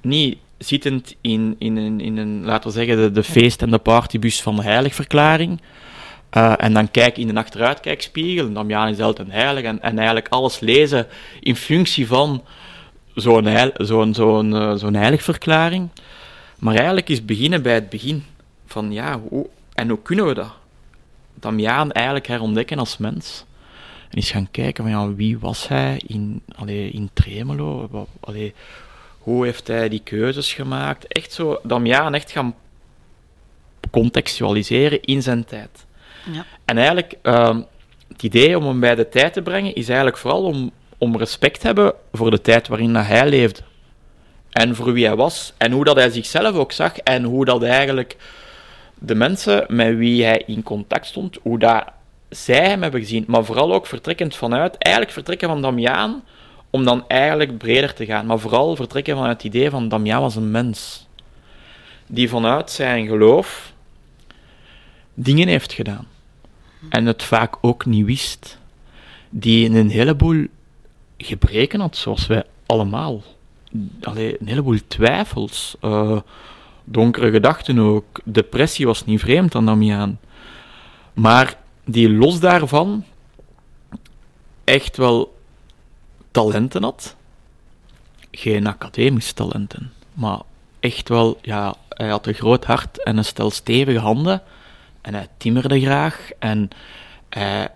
niet 0.00 0.38
zittend 0.66 1.14
in, 1.20 1.56
in, 1.58 1.76
een, 1.76 2.44
laten 2.44 2.70
we 2.70 2.76
zeggen, 2.76 3.14
de, 3.14 3.22
feest- 3.22 3.62
en 3.62 3.70
de 3.70 3.78
partybus 3.78 4.42
van 4.42 4.56
de 4.56 4.62
heiligverklaring. 4.62 5.60
Uh, 6.36 6.54
en 6.56 6.72
dan 6.72 6.90
kijk 6.90 7.18
in 7.18 7.28
de 7.28 7.34
achteruitkijkspiegel, 7.34 8.46
en 8.46 8.54
Damiaan 8.54 8.88
is 8.88 9.00
altijd 9.00 9.30
heilig, 9.30 9.64
en, 9.64 9.82
en 9.82 9.96
eigenlijk 9.96 10.28
alles 10.28 10.60
lezen 10.60 11.06
in 11.40 11.56
functie 11.56 12.06
van 12.06 12.44
zo'n 13.14 13.44
heil, 13.44 13.70
zo'n 13.74 14.14
zo'n 14.14 14.52
uh, 14.52 14.74
zo'n 14.74 14.94
heiligverklaring. 14.94 15.88
Maar 16.58 16.74
eigenlijk 16.74 17.08
is 17.08 17.24
beginnen 17.24 17.62
bij 17.62 17.74
het 17.74 17.88
begin. 17.88 18.24
Van 18.66 18.92
ja, 18.92 19.20
hoe, 19.28 19.46
en 19.74 19.88
hoe 19.88 20.02
kunnen 20.02 20.26
we 20.26 20.34
dat? 20.34 20.52
Damiaan 21.34 21.92
eigenlijk 21.92 22.26
herontdekken 22.26 22.78
als 22.78 22.96
mens. 22.96 23.44
En 24.10 24.16
eens 24.16 24.30
gaan 24.30 24.50
kijken 24.50 24.84
van 24.84 24.92
ja, 24.92 25.14
wie 25.14 25.38
was 25.38 25.68
hij 25.68 26.00
in, 26.06 26.42
allee, 26.56 26.90
in 26.90 27.10
Tremelo? 27.12 27.88
Allee, 28.20 28.54
hoe 29.24 29.44
heeft 29.44 29.66
hij 29.66 29.88
die 29.88 30.00
keuzes 30.04 30.52
gemaakt? 30.52 31.06
Echt 31.06 31.32
zo, 31.32 31.60
Damiaan 31.62 32.14
echt 32.14 32.30
gaan 32.30 32.54
contextualiseren 33.90 35.02
in 35.02 35.22
zijn 35.22 35.44
tijd. 35.44 35.86
Ja. 36.32 36.44
En 36.64 36.76
eigenlijk, 36.76 37.14
uh, 37.22 37.56
het 38.08 38.22
idee 38.22 38.58
om 38.58 38.66
hem 38.66 38.80
bij 38.80 38.94
de 38.94 39.08
tijd 39.08 39.32
te 39.32 39.42
brengen, 39.42 39.74
is 39.74 39.86
eigenlijk 39.86 40.18
vooral 40.18 40.42
om, 40.42 40.70
om 40.98 41.16
respect 41.16 41.60
te 41.60 41.66
hebben 41.66 41.94
voor 42.12 42.30
de 42.30 42.40
tijd 42.40 42.68
waarin 42.68 42.94
hij 42.94 43.28
leefde. 43.28 43.60
En 44.52 44.74
voor 44.74 44.92
wie 44.92 45.06
hij 45.06 45.16
was. 45.16 45.52
En 45.56 45.72
hoe 45.72 45.84
dat 45.84 45.96
hij 45.96 46.10
zichzelf 46.10 46.56
ook 46.56 46.72
zag. 46.72 46.98
En 46.98 47.22
hoe 47.22 47.44
dat 47.44 47.62
eigenlijk 47.62 48.16
de 48.94 49.14
mensen 49.14 49.64
met 49.68 49.96
wie 49.96 50.24
hij 50.24 50.42
in 50.46 50.62
contact 50.62 51.06
stond, 51.06 51.38
hoe 51.42 51.58
dat 51.58 51.84
zij 52.28 52.68
hem 52.68 52.82
hebben 52.82 53.00
gezien. 53.00 53.24
Maar 53.26 53.44
vooral 53.44 53.74
ook 53.74 53.86
vertrekkend 53.86 54.36
vanuit, 54.36 54.76
eigenlijk 54.78 55.14
vertrekken 55.14 55.48
van 55.48 55.62
Damiaan 55.62 56.22
om 56.74 56.84
dan 56.84 57.04
eigenlijk 57.08 57.58
breder 57.58 57.94
te 57.94 58.04
gaan. 58.04 58.26
Maar 58.26 58.38
vooral 58.38 58.76
vertrekken 58.76 59.16
vanuit 59.16 59.42
het 59.42 59.54
idee 59.54 59.70
van 59.70 59.88
Damian 59.88 60.20
was 60.20 60.36
een 60.36 60.50
mens. 60.50 61.06
Die 62.06 62.28
vanuit 62.28 62.70
zijn 62.70 63.06
geloof 63.06 63.72
dingen 65.14 65.48
heeft 65.48 65.72
gedaan. 65.72 66.06
En 66.88 67.06
het 67.06 67.22
vaak 67.22 67.56
ook 67.60 67.86
niet 67.86 68.06
wist. 68.06 68.58
Die 69.30 69.70
een 69.70 69.90
heleboel 69.90 70.46
gebreken 71.18 71.80
had, 71.80 71.96
zoals 71.96 72.26
wij 72.26 72.44
allemaal. 72.66 73.22
Allee, 74.00 74.40
een 74.40 74.48
heleboel 74.48 74.78
twijfels. 74.86 75.76
Uh, 75.82 76.18
donkere 76.84 77.30
gedachten 77.30 77.78
ook. 77.78 78.20
Depressie 78.24 78.86
was 78.86 79.04
niet 79.04 79.20
vreemd 79.20 79.54
aan 79.54 79.66
Damian. 79.66 80.18
Maar 81.12 81.58
die 81.84 82.10
los 82.10 82.40
daarvan 82.40 83.04
echt 84.64 84.96
wel 84.96 85.33
talenten 86.34 86.82
had. 86.82 87.16
Geen 88.30 88.66
academische 88.66 89.34
talenten, 89.34 89.92
maar 90.12 90.40
echt 90.80 91.08
wel, 91.08 91.38
ja, 91.42 91.74
hij 91.88 92.08
had 92.08 92.26
een 92.26 92.34
groot 92.34 92.64
hart 92.64 93.02
en 93.02 93.16
een 93.16 93.24
stel 93.24 93.50
stevige 93.50 93.98
handen. 93.98 94.42
En 95.00 95.14
hij 95.14 95.28
timmerde 95.36 95.80
graag 95.80 96.30
en 96.38 96.68
hij, 97.28 97.68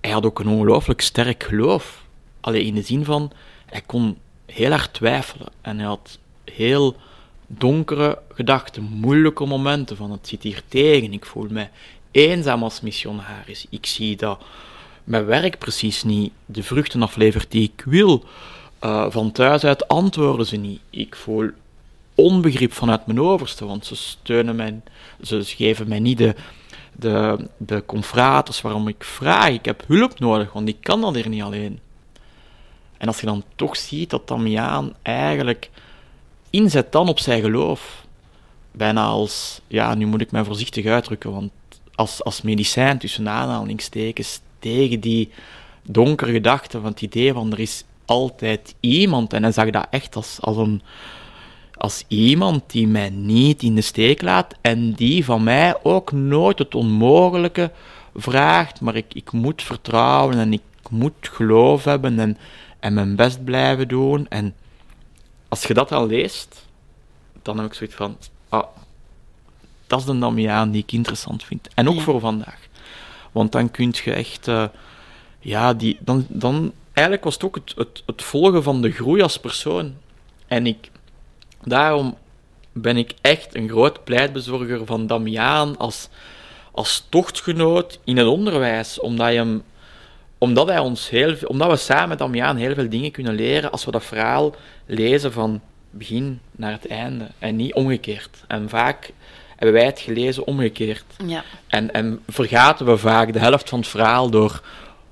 hij 0.00 0.10
had 0.10 0.26
ook 0.26 0.38
een 0.38 0.48
ongelooflijk 0.48 1.00
sterk 1.00 1.42
geloof. 1.42 2.04
Alleen 2.40 2.66
in 2.66 2.74
de 2.74 2.82
zin 2.82 3.04
van, 3.04 3.32
hij 3.66 3.82
kon 3.86 4.18
heel 4.46 4.70
hard 4.70 4.92
twijfelen 4.92 5.48
en 5.60 5.76
hij 5.78 5.86
had 5.86 6.18
heel 6.44 6.96
donkere 7.46 8.18
gedachten, 8.34 8.82
moeilijke 8.82 9.46
momenten 9.46 9.96
van 9.96 10.10
het 10.10 10.28
zit 10.28 10.42
hier 10.42 10.62
tegen, 10.68 11.12
ik 11.12 11.26
voel 11.26 11.46
me 11.50 11.68
eenzaam 12.10 12.62
als 12.62 12.80
missionaris, 12.80 13.66
ik 13.70 13.86
zie 13.86 14.16
dat 14.16 14.44
mijn 15.06 15.24
werk 15.24 15.58
precies 15.58 16.02
niet 16.02 16.32
de 16.46 16.62
vruchten 16.62 17.02
aflevert 17.02 17.50
die 17.50 17.62
ik 17.62 17.82
wil. 17.84 18.24
Uh, 18.84 19.06
van 19.08 19.32
thuis 19.32 19.64
uit 19.64 19.88
antwoorden 19.88 20.46
ze 20.46 20.56
niet. 20.56 20.80
Ik 20.90 21.16
voel 21.16 21.50
onbegrip 22.14 22.72
vanuit 22.72 23.06
mijn 23.06 23.20
overste, 23.20 23.66
want 23.66 23.86
ze 23.86 23.96
steunen 23.96 24.56
mij, 24.56 24.80
ze 25.22 25.44
geven 25.44 25.88
mij 25.88 25.98
niet 25.98 26.18
de, 26.18 26.34
de, 26.92 27.48
de 27.56 27.82
confraters 27.86 28.60
waarom 28.60 28.88
ik 28.88 29.04
vraag. 29.04 29.48
Ik 29.48 29.64
heb 29.64 29.84
hulp 29.86 30.18
nodig, 30.18 30.52
want 30.52 30.68
ik 30.68 30.76
kan 30.80 31.00
dat 31.00 31.14
hier 31.14 31.28
niet 31.28 31.42
alleen. 31.42 31.80
En 32.98 33.06
als 33.06 33.20
je 33.20 33.26
dan 33.26 33.44
toch 33.56 33.76
ziet 33.76 34.10
dat 34.10 34.28
Damiaan 34.28 34.94
eigenlijk 35.02 35.70
inzet 36.50 36.92
dan 36.92 37.08
op 37.08 37.18
zijn 37.18 37.42
geloof, 37.42 38.04
bijna 38.72 39.04
als, 39.04 39.60
ja, 39.66 39.94
nu 39.94 40.06
moet 40.06 40.20
ik 40.20 40.30
mij 40.30 40.44
voorzichtig 40.44 40.86
uitdrukken, 40.86 41.32
want 41.32 41.50
als, 41.94 42.24
als 42.24 42.42
medicijn, 42.42 42.98
tussen 42.98 43.28
aanhalingstekens, 43.28 44.40
tegen 44.58 45.00
die 45.00 45.30
donkere 45.82 46.32
gedachten 46.32 46.80
van 46.80 46.90
het 46.90 47.02
idee 47.02 47.32
van 47.32 47.52
er 47.52 47.60
is 47.60 47.84
altijd 48.04 48.74
iemand. 48.80 49.32
En 49.32 49.42
hij 49.42 49.52
zag 49.52 49.70
dat 49.70 49.86
echt 49.90 50.16
als, 50.16 50.38
als, 50.40 50.56
een, 50.56 50.82
als 51.74 52.04
iemand 52.08 52.62
die 52.70 52.86
mij 52.86 53.10
niet 53.10 53.62
in 53.62 53.74
de 53.74 53.80
steek 53.80 54.22
laat 54.22 54.54
en 54.60 54.92
die 54.92 55.24
van 55.24 55.42
mij 55.42 55.76
ook 55.82 56.12
nooit 56.12 56.58
het 56.58 56.74
onmogelijke 56.74 57.70
vraagt, 58.14 58.80
maar 58.80 58.96
ik, 58.96 59.14
ik 59.14 59.32
moet 59.32 59.62
vertrouwen 59.62 60.38
en 60.38 60.52
ik 60.52 60.62
moet 60.90 61.12
geloof 61.20 61.84
hebben 61.84 62.18
en, 62.18 62.38
en 62.80 62.94
mijn 62.94 63.16
best 63.16 63.44
blijven 63.44 63.88
doen. 63.88 64.26
En 64.28 64.54
als 65.48 65.62
je 65.66 65.74
dat 65.74 65.92
al 65.92 66.06
leest, 66.06 66.66
dan 67.42 67.56
heb 67.58 67.66
ik 67.66 67.74
zoiets 67.74 67.96
van, 67.96 68.16
ah, 68.48 68.64
dat 69.86 69.98
is 70.00 70.04
de 70.04 70.18
Damiaan 70.18 70.70
die 70.70 70.82
ik 70.82 70.92
interessant 70.92 71.44
vind. 71.44 71.68
En 71.74 71.88
ook 71.88 71.94
Ja. 71.94 72.00
voor 72.00 72.20
vandaag. 72.20 72.65
Want 73.36 73.52
dan 73.52 73.70
kun 73.70 73.94
je 74.04 74.12
echt, 74.12 74.48
eh, 74.48 74.64
ja, 75.40 75.74
die, 75.74 75.98
dan, 76.00 76.26
dan, 76.28 76.72
eigenlijk 76.92 77.24
was 77.24 77.34
het 77.34 77.44
ook 77.44 77.54
het, 77.54 78.02
het, 78.06 78.22
volgen 78.22 78.62
van 78.62 78.82
de 78.82 78.90
groei 78.90 79.22
als 79.22 79.38
persoon. 79.38 79.94
En 80.46 80.66
ik, 80.66 80.90
daarom 81.62 82.16
ben 82.72 82.96
ik 82.96 83.12
echt 83.20 83.54
een 83.54 83.68
groot 83.68 84.04
pleitbezorger 84.04 84.86
van 84.86 85.06
Damiaan 85.06 85.76
als, 85.76 86.08
als 86.72 87.06
tochtgenoot 87.08 87.98
in 88.04 88.16
het 88.16 88.26
onderwijs, 88.26 89.00
omdat, 89.00 89.32
je 89.32 89.60
omdat, 90.38 90.68
hij 90.68 90.78
ons 90.78 91.10
heel, 91.10 91.34
omdat 91.46 91.70
we 91.70 91.76
samen 91.76 92.08
met 92.08 92.18
Damiaan 92.18 92.56
heel 92.56 92.74
veel 92.74 92.88
dingen 92.88 93.10
kunnen 93.10 93.34
leren 93.34 93.72
als 93.72 93.84
we 93.84 93.90
dat 93.90 94.04
verhaal 94.04 94.54
lezen 94.86 95.32
van 95.32 95.60
begin 95.90 96.40
naar 96.52 96.72
het 96.72 96.86
einde 96.86 97.26
en 97.38 97.56
niet 97.56 97.74
omgekeerd. 97.74 98.44
En 98.46 98.68
vaak 98.68 99.12
hebben 99.56 99.72
wij 99.76 99.84
het 99.86 100.00
gelezen 100.00 100.46
omgekeerd. 100.46 101.04
Ja. 101.26 101.44
En, 101.66 101.92
en 101.92 102.20
vergaten 102.28 102.86
we 102.86 102.96
vaak 102.96 103.32
de 103.32 103.38
helft 103.38 103.68
van 103.68 103.78
het 103.78 103.88
verhaal 103.88 104.30
door 104.30 104.60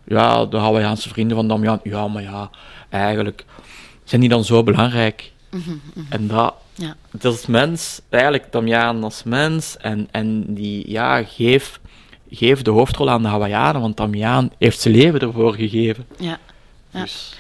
ja, 0.04 0.44
de 0.46 0.56
Hawaiiaanse 0.56 1.08
vrienden 1.08 1.36
van 1.36 1.48
Damian. 1.48 1.80
Ja, 1.82 2.08
maar 2.08 2.22
ja, 2.22 2.50
eigenlijk 2.90 3.44
zijn 4.04 4.20
die 4.20 4.30
dan 4.30 4.44
zo 4.44 4.62
belangrijk. 4.62 5.32
En 6.08 6.26
dat, 6.28 6.54
Ja. 6.74 6.96
dat 7.10 7.34
is 7.34 7.46
mens, 7.46 8.00
eigenlijk 8.10 8.52
Damian 8.52 9.04
als 9.04 9.22
mens. 9.22 9.76
En, 9.76 10.08
en 10.10 10.54
die, 10.54 10.90
ja, 10.90 11.22
geef, 11.24 11.80
geef 12.30 12.62
de 12.62 12.70
hoofdrol 12.70 13.10
aan 13.10 13.22
de 13.22 13.28
Hawaiianen, 13.28 13.80
want 13.80 13.96
Damian 13.96 14.50
heeft 14.58 14.80
zijn 14.80 14.94
leven 14.94 15.20
ervoor 15.20 15.54
gegeven. 15.54 16.06
Ja. 16.18 16.38
Ja. 16.90 17.00
Dus, 17.00 17.34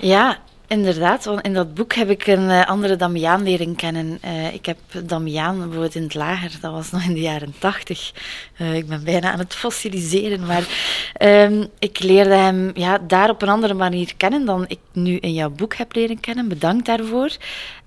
Ja, 0.00 0.38
inderdaad. 0.72 1.30
In 1.42 1.54
dat 1.54 1.74
boek 1.74 1.94
heb 1.94 2.10
ik 2.10 2.26
een 2.26 2.50
eh, 2.50 2.66
andere 2.66 2.96
Damiaan 2.96 3.42
leren 3.42 3.76
kennen. 3.76 4.18
Eh, 4.20 4.54
ik 4.54 4.66
heb 4.66 4.78
Damiaan 5.04 5.58
bijvoorbeeld 5.58 5.94
in 5.94 6.02
het 6.02 6.14
lager, 6.14 6.50
dat 6.60 6.72
was 6.72 6.90
nog 6.90 7.02
in 7.02 7.14
de 7.14 7.20
jaren 7.20 7.54
tachtig. 7.58 8.12
Eh, 8.56 8.74
ik 8.74 8.86
ben 8.86 9.04
bijna 9.04 9.32
aan 9.32 9.38
het 9.38 9.54
fossiliseren, 9.54 10.46
maar 10.46 10.66
ehm, 11.12 11.64
ik 11.78 12.02
leerde 12.02 12.34
hem 12.34 12.70
ja, 12.74 12.98
daar 12.98 13.30
op 13.30 13.42
een 13.42 13.48
andere 13.48 13.74
manier 13.74 14.16
kennen 14.16 14.44
dan 14.44 14.64
ik 14.68 14.78
nu 14.92 15.16
in 15.16 15.32
jouw 15.32 15.50
boek 15.50 15.74
heb 15.74 15.94
leren 15.94 16.20
kennen. 16.20 16.48
Bedankt 16.48 16.86
daarvoor. 16.86 17.36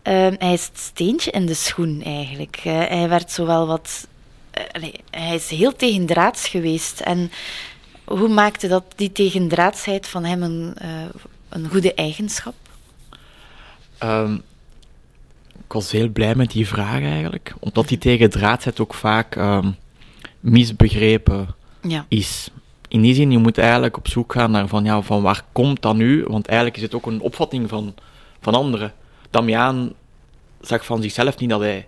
Ehm, 0.02 0.36
hij 0.38 0.54
is 0.54 0.66
het 0.66 0.80
steentje 0.80 1.32
in 1.32 1.46
de 1.46 1.54
schoen 1.54 2.02
eigenlijk. 2.04 2.60
Hij 2.64 3.10
werd 3.10 3.32
zowel 3.32 3.68
wat... 3.68 4.08
allee, 4.72 4.94
hij 5.10 5.36
is 5.36 5.50
heel 5.50 5.76
tegendraads 5.76 6.48
geweest 6.48 7.00
en... 7.00 7.32
Hoe 8.06 8.28
maakte 8.28 8.68
dat 8.68 8.84
die 8.96 9.12
tegendraadsheid 9.12 10.08
van 10.08 10.24
hem 10.24 10.44
een, 10.44 10.76
een 11.50 11.70
goede 11.70 11.94
eigenschap? 11.94 12.54
Ehm, 13.98 14.34
ik 15.66 15.74
was 15.74 15.92
heel 15.92 16.10
blij 16.10 16.36
met 16.36 16.52
die 16.52 16.68
vraag 16.68 17.02
eigenlijk, 17.02 17.54
omdat 17.60 17.88
die 17.88 17.98
tegendraadsheid 17.98 18.80
ook 18.80 18.94
vaak 18.94 19.36
ehm, 19.36 19.72
misbegrepen 20.40 21.56
Ja, 21.82 22.06
is. 22.08 22.50
In 22.88 23.02
die 23.02 23.14
zin, 23.14 23.32
je 23.32 23.38
moet 23.38 23.58
eigenlijk 23.58 23.98
op 23.98 24.08
zoek 24.08 24.34
gaan 24.34 24.52
naar 24.52 24.68
van, 24.68 24.84
ja, 24.84 25.02
van 25.02 25.22
waar 25.22 25.44
komt 25.52 25.82
dat 25.82 25.96
nu? 25.96 26.24
Want 26.28 26.48
eigenlijk 26.48 26.78
is 26.78 26.84
het 26.84 26.94
ook 26.94 27.06
een 27.06 27.20
opvatting 27.22 27.70
van, 27.70 27.94
van 28.42 28.54
anderen. 28.54 28.94
Damiaan 29.30 29.94
zag 30.62 30.86
van 30.86 31.02
zichzelf 31.02 31.38
niet 31.38 31.50
dat 31.50 31.60
hij 31.60 31.88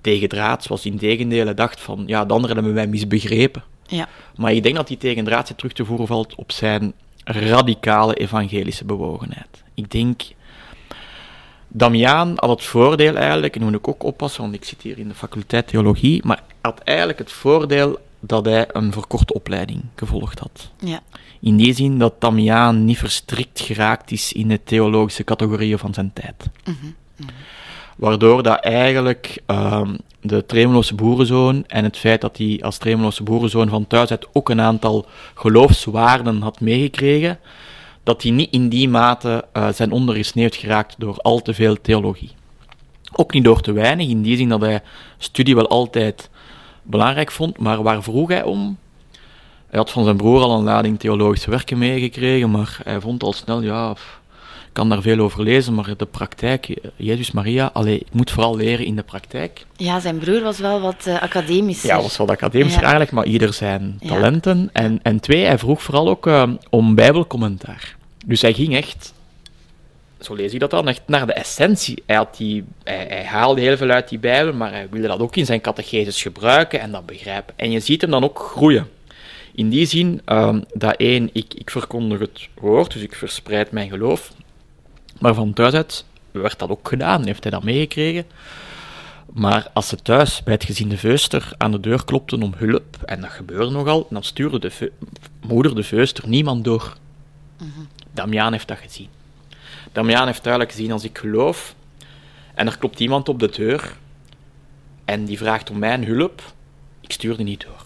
tegendraads 0.00 0.66
was. 0.66 0.86
Integendeel, 0.86 1.44
hij 1.44 1.54
dacht 1.54 1.80
van, 1.80 2.02
ja, 2.06 2.24
de 2.24 2.32
anderen 2.34 2.56
hebben 2.56 2.74
mij 2.74 2.86
misbegrepen. 2.86 3.62
ja, 3.86 4.08
Maar 4.36 4.52
ik 4.52 4.62
denk 4.62 4.76
dat 4.76 4.88
die 4.88 4.96
tegendraadsheid 4.96 5.58
terug 5.58 5.72
te 5.72 5.84
voeren 5.84 6.06
valt 6.06 6.34
op 6.34 6.52
zijn 6.52 6.92
radicale 7.24 8.14
evangelische 8.14 8.84
bewogenheid. 8.84 9.62
Ik 9.74 9.90
denk, 9.90 10.22
Damiaan 11.74 12.32
had 12.36 12.50
het 12.50 12.64
voordeel 12.64 13.16
eigenlijk, 13.16 13.54
en 13.54 13.60
nu 13.60 13.66
moet 13.66 13.78
ik 13.78 13.88
ook 13.88 14.02
oppassen, 14.02 14.42
want 14.42 14.54
ik 14.54 14.64
zit 14.64 14.82
hier 14.82 14.98
in 14.98 15.08
de 15.08 15.14
faculteit 15.14 15.66
theologie, 15.66 16.20
maar 16.24 16.42
had 16.60 16.80
eigenlijk 16.80 17.18
het 17.18 17.32
voordeel 17.32 17.98
dat 18.20 18.44
hij 18.44 18.66
een 18.72 18.92
verkorte 18.92 19.34
opleiding 19.34 19.82
gevolgd 19.96 20.38
had. 20.38 20.70
ja, 20.78 21.00
In 21.40 21.56
die 21.56 21.74
zin 21.74 21.98
dat 21.98 22.20
Damiaan 22.20 22.84
niet 22.84 22.98
verstrikt 22.98 23.60
geraakt 23.60 24.10
is 24.10 24.32
in 24.32 24.48
de 24.48 24.60
theologische 24.64 25.24
categorieën 25.24 25.78
van 25.78 25.94
zijn 25.94 26.10
tijd. 26.12 26.48
Waardoor 27.96 28.42
dat 28.42 28.60
eigenlijk 28.60 29.42
ehm, 29.46 29.96
de 30.20 30.46
Tremeloze 30.46 30.94
boerenzoon 30.94 31.64
en 31.66 31.84
het 31.84 31.96
feit 31.96 32.20
dat 32.20 32.36
hij 32.36 32.58
als 32.62 32.78
Tremeloze 32.78 33.22
boerenzoon 33.22 33.68
van 33.68 33.86
thuis 33.86 34.10
uit 34.10 34.26
ook 34.32 34.48
een 34.48 34.60
aantal 34.60 35.06
geloofswaarden 35.34 36.40
had 36.40 36.60
meegekregen, 36.60 37.38
dat 38.02 38.22
hij 38.22 38.30
niet 38.30 38.52
in 38.52 38.68
die 38.68 38.88
mate 38.88 39.44
eh, 39.52 39.68
zijn 39.68 39.92
ondergesneeuwd 39.92 40.54
geraakt 40.54 40.94
door 40.98 41.16
al 41.16 41.42
te 41.42 41.54
veel 41.54 41.80
theologie. 41.80 42.30
Ook 43.12 43.32
niet 43.32 43.44
door 43.44 43.60
te 43.60 43.72
weinig, 43.72 44.08
in 44.08 44.22
die 44.22 44.36
zin 44.36 44.48
dat 44.48 44.60
hij 44.60 44.82
studie 45.18 45.54
wel 45.54 45.68
altijd 45.68 46.30
belangrijk 46.82 47.30
vond, 47.30 47.58
maar 47.58 47.82
waar 47.82 48.02
vroeg 48.02 48.28
hij 48.28 48.42
om? 48.42 48.78
Hij 49.66 49.78
had 49.78 49.90
van 49.90 50.04
zijn 50.04 50.16
broer 50.16 50.42
al 50.42 50.58
een 50.58 50.64
lading 50.64 50.98
theologische 50.98 51.50
werken 51.50 51.78
meegekregen, 51.78 52.50
maar 52.50 52.78
hij 52.84 53.00
vond 53.00 53.22
al 53.22 53.32
snel, 53.32 53.62
ja, 53.62 53.94
kan 54.72 54.88
daar 54.88 55.02
veel 55.02 55.18
over 55.18 55.42
lezen, 55.42 55.74
maar 55.74 55.96
de 55.96 56.06
praktijk, 56.06 56.74
Jezus 56.96 57.30
Maria, 57.32 57.70
allee, 57.72 57.98
ik 57.98 58.06
moet 58.12 58.30
vooral 58.30 58.56
leren 58.56 58.86
in 58.86 58.96
de 58.96 59.02
praktijk. 59.02 59.66
ja, 59.76 60.00
zijn 60.00 60.18
broer 60.18 60.40
was 60.42 60.58
wel 60.58 60.80
wat 60.80 61.06
eh, 61.06 61.22
academischer. 61.22 61.88
Ja, 61.88 62.00
was 62.02 62.16
wel 62.16 62.28
academisch 62.28 62.74
Ja. 62.74 62.80
eigenlijk, 62.80 63.10
maar 63.10 63.24
ieder 63.26 63.52
zijn 63.52 63.96
Ja. 64.00 64.08
talenten. 64.08 64.70
En, 64.72 65.00
en 65.02 65.20
twee, 65.20 65.44
hij 65.44 65.58
vroeg 65.58 65.82
vooral 65.82 66.08
ook 66.08 66.26
eh, 66.26 66.50
om 66.70 66.94
bijbelcommentaar. 66.94 67.96
Dus 68.26 68.42
hij 68.42 68.52
ging 68.52 68.74
echt, 68.76 69.12
zo 70.20 70.34
lees 70.34 70.52
ik 70.52 70.60
dat 70.60 70.70
dan, 70.70 70.88
echt 70.88 71.02
naar 71.06 71.26
de 71.26 71.32
essentie. 71.32 72.02
Hij, 72.06 72.16
had 72.16 72.36
die, 72.36 72.64
hij, 72.84 73.06
hij 73.08 73.24
haalde 73.24 73.60
heel 73.60 73.76
veel 73.76 73.90
uit 73.90 74.08
die 74.08 74.18
bijbel, 74.18 74.52
maar 74.52 74.70
hij 74.72 74.86
wilde 74.90 75.06
dat 75.08 75.20
ook 75.20 75.36
in 75.36 75.46
zijn 75.46 75.60
catechesis 75.60 76.22
gebruiken 76.22 76.80
en 76.80 76.90
dat 76.92 77.06
begrijpen. 77.06 77.54
En 77.56 77.70
je 77.70 77.80
ziet 77.80 78.00
hem 78.00 78.10
dan 78.10 78.24
ook 78.24 78.38
groeien. 78.38 78.88
In 79.54 79.68
die 79.68 79.86
zin, 79.86 80.20
ehm, 80.24 80.60
dat 80.72 80.94
één, 80.96 81.30
ik, 81.32 81.54
ik 81.54 81.70
verkondig 81.70 82.18
het 82.18 82.48
woord, 82.54 82.92
dus 82.92 83.02
ik 83.02 83.14
verspreid 83.14 83.70
mijn 83.70 83.88
geloof. 83.88 84.32
Maar 85.22 85.34
van 85.34 85.52
thuis 85.52 85.74
uit 85.74 86.04
werd 86.30 86.58
dat 86.58 86.70
ook 86.70 86.88
gedaan, 86.88 87.24
heeft 87.24 87.42
hij 87.42 87.52
dat 87.52 87.62
meegekregen. 87.62 88.24
Maar 89.32 89.70
als 89.72 89.88
ze 89.88 89.96
thuis 89.96 90.42
bij 90.42 90.54
het 90.54 90.64
gezin 90.64 90.88
de 90.88 90.96
Veuster 90.96 91.52
aan 91.58 91.70
de 91.70 91.80
deur 91.80 92.04
klopten 92.04 92.42
om 92.42 92.52
hulp, 92.56 92.96
en 93.04 93.20
dat 93.20 93.30
gebeurde 93.30 93.70
nogal, 93.70 94.06
dan 94.10 94.22
stuurde 94.22 94.58
de 94.58 94.92
moeder 95.46 95.74
de 95.74 95.82
Veuster 95.82 96.28
niemand 96.28 96.64
door. 96.64 96.96
Damiaan 98.12 98.52
heeft 98.52 98.68
dat 98.68 98.78
gezien. 98.78 99.08
Damiaan 99.92 100.26
heeft 100.26 100.42
duidelijk 100.42 100.72
gezien 100.72 100.92
als 100.92 101.04
ik 101.04 101.18
geloof, 101.18 101.74
en 102.54 102.66
er 102.66 102.78
klopt 102.78 103.00
iemand 103.00 103.28
op 103.28 103.38
de 103.38 103.50
deur, 103.50 103.96
en 105.04 105.24
die 105.24 105.38
vraagt 105.38 105.70
om 105.70 105.78
mijn 105.78 106.04
hulp, 106.04 106.42
ik 107.00 107.12
stuur 107.12 107.36
die 107.36 107.44
niet 107.44 107.64
door. 107.66 107.81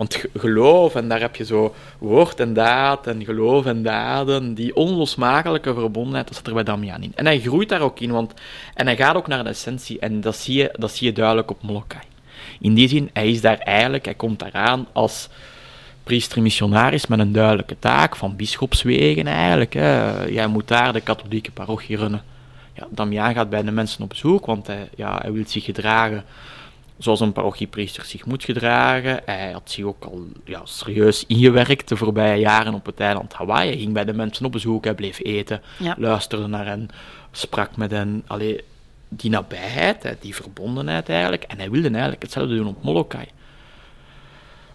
Want 0.00 0.14
ge- 0.14 0.30
geloof, 0.38 0.94
en 0.94 1.08
daar 1.08 1.20
heb 1.20 1.36
je 1.36 1.44
zo 1.44 1.74
woord 1.98 2.40
en 2.40 2.54
daad, 2.54 3.06
en 3.06 3.24
geloof 3.24 3.66
en 3.66 3.82
daden, 3.82 4.54
die 4.54 4.76
onlosmakelijke 4.76 5.74
verbondenheid, 5.74 6.26
dat 6.26 6.36
zit 6.36 6.46
er 6.46 6.54
bij 6.54 6.62
Damiaan 6.62 7.02
in. 7.02 7.12
En 7.14 7.24
hij 7.24 7.40
groeit 7.40 7.68
daar 7.68 7.80
ook 7.80 8.00
in, 8.00 8.10
want, 8.10 8.34
en 8.74 8.86
hij 8.86 8.96
gaat 8.96 9.16
ook 9.16 9.26
naar 9.26 9.44
de 9.44 9.50
essentie, 9.50 9.98
en 9.98 10.20
dat 10.20 10.36
zie 10.36 10.56
je, 10.56 10.74
dat 10.78 10.90
zie 10.90 11.06
je 11.06 11.12
duidelijk 11.12 11.50
op 11.50 11.62
Molokai. 11.62 12.02
In 12.60 12.74
die 12.74 12.88
zin, 12.88 13.10
hij 13.12 13.30
is 13.30 13.40
daar 13.40 13.58
eigenlijk, 13.58 14.04
hij 14.04 14.14
komt 14.14 14.38
daaraan 14.38 14.86
als 14.92 15.28
priester-missionaris 16.04 17.06
met 17.06 17.18
een 17.18 17.32
duidelijke 17.32 17.76
taak 17.78 18.16
van 18.16 18.36
bischopswegen 18.36 19.26
eigenlijk. 19.26 19.72
Hè. 19.72 20.22
Jij 20.24 20.46
moet 20.46 20.68
daar 20.68 20.92
de 20.92 21.00
katholieke 21.00 21.50
parochie 21.50 21.96
runnen. 21.96 22.22
Ja, 22.74 22.86
Damiaan 22.90 23.34
gaat 23.34 23.50
bij 23.50 23.62
de 23.62 23.70
mensen 23.70 24.02
op 24.02 24.08
bezoek, 24.08 24.46
want 24.46 24.66
hij, 24.66 24.88
ja, 24.96 25.18
hij 25.22 25.32
wil 25.32 25.44
zich 25.46 25.64
gedragen 25.64 26.24
zoals 27.00 27.20
een 27.20 27.32
parochiepriester 27.32 28.04
zich 28.04 28.24
moet 28.26 28.44
gedragen. 28.44 29.20
Hij 29.24 29.52
had 29.52 29.70
zich 29.70 29.84
ook 29.84 30.04
al 30.04 30.24
ja, 30.44 30.60
serieus 30.64 31.24
ingewerkt 31.26 31.88
de 31.88 31.96
voorbije 31.96 32.40
jaren 32.40 32.74
op 32.74 32.86
het 32.86 33.00
eiland 33.00 33.32
Hawaii. 33.32 33.68
Hij 33.68 33.78
ging 33.78 33.92
bij 33.92 34.04
de 34.04 34.12
mensen 34.12 34.46
op 34.46 34.52
bezoek, 34.52 34.84
hij 34.84 34.94
bleef 34.94 35.18
eten, 35.22 35.62
Ja. 35.78 35.94
luisterde 35.98 36.46
naar 36.46 36.66
hen, 36.66 36.88
sprak 37.32 37.76
met 37.76 37.90
hen. 37.90 38.22
Allee, 38.26 38.60
die 39.08 39.30
nabijheid, 39.30 40.16
die 40.20 40.34
verbondenheid 40.34 41.08
eigenlijk. 41.08 41.42
En 41.42 41.58
hij 41.58 41.70
wilde 41.70 41.90
eigenlijk 41.90 42.22
hetzelfde 42.22 42.56
doen 42.56 42.66
op 42.66 42.82
Molokai. 42.82 43.24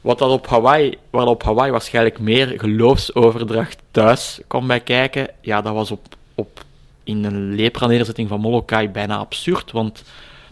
Wat 0.01 0.19
dat 0.19 0.31
op 0.31 0.47
Hawaii, 0.47 0.97
waar 1.09 1.25
op 1.27 1.43
Hawaii 1.43 1.71
waarschijnlijk 1.71 2.19
meer 2.19 2.53
geloofsoverdracht 2.57 3.77
thuis 3.91 4.39
kwam 4.47 4.67
bij 4.67 4.79
kijken, 4.79 5.27
ja, 5.41 5.61
dat 5.61 5.73
was 5.73 5.91
op, 5.91 6.05
op, 6.35 6.63
in 7.03 7.23
een 7.23 7.55
lepra-nederzetting 7.55 8.27
van 8.29 8.39
Molokai 8.39 8.89
bijna 8.89 9.17
absurd, 9.17 9.71
want 9.71 10.03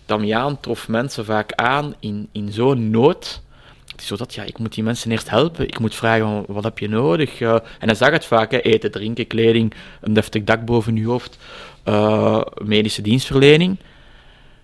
Damiaan 0.05 0.59
trof 0.59 0.87
mensen 0.87 1.25
vaak 1.25 1.53
aan 1.53 1.95
in, 1.99 2.29
in 2.31 2.51
zo'n 2.51 2.89
nood, 2.89 3.41
het 3.93 4.01
is 4.01 4.07
zo 4.07 4.15
dat, 4.15 4.33
ja, 4.33 4.43
ik 4.43 4.57
moet 4.57 4.73
die 4.73 4.83
mensen 4.83 5.11
eerst 5.11 5.29
helpen. 5.29 5.67
Ik 5.67 5.79
moet 5.79 5.95
vragen, 5.95 6.43
wat 6.47 6.63
heb 6.63 6.79
je 6.79 6.89
nodig? 6.89 7.39
Uh, 7.39 7.53
en 7.53 7.87
hij 7.87 7.95
zag 7.95 8.11
het 8.11 8.25
vaak, 8.25 8.51
hè, 8.51 8.59
eten, 8.59 8.91
drinken, 8.91 9.27
kleding, 9.27 9.73
een 10.01 10.13
deftig 10.13 10.43
dak 10.43 10.65
boven 10.65 10.95
je 10.95 11.05
hoofd, 11.05 11.37
uh, 11.85 12.41
medische 12.63 13.01
dienstverlening. 13.01 13.77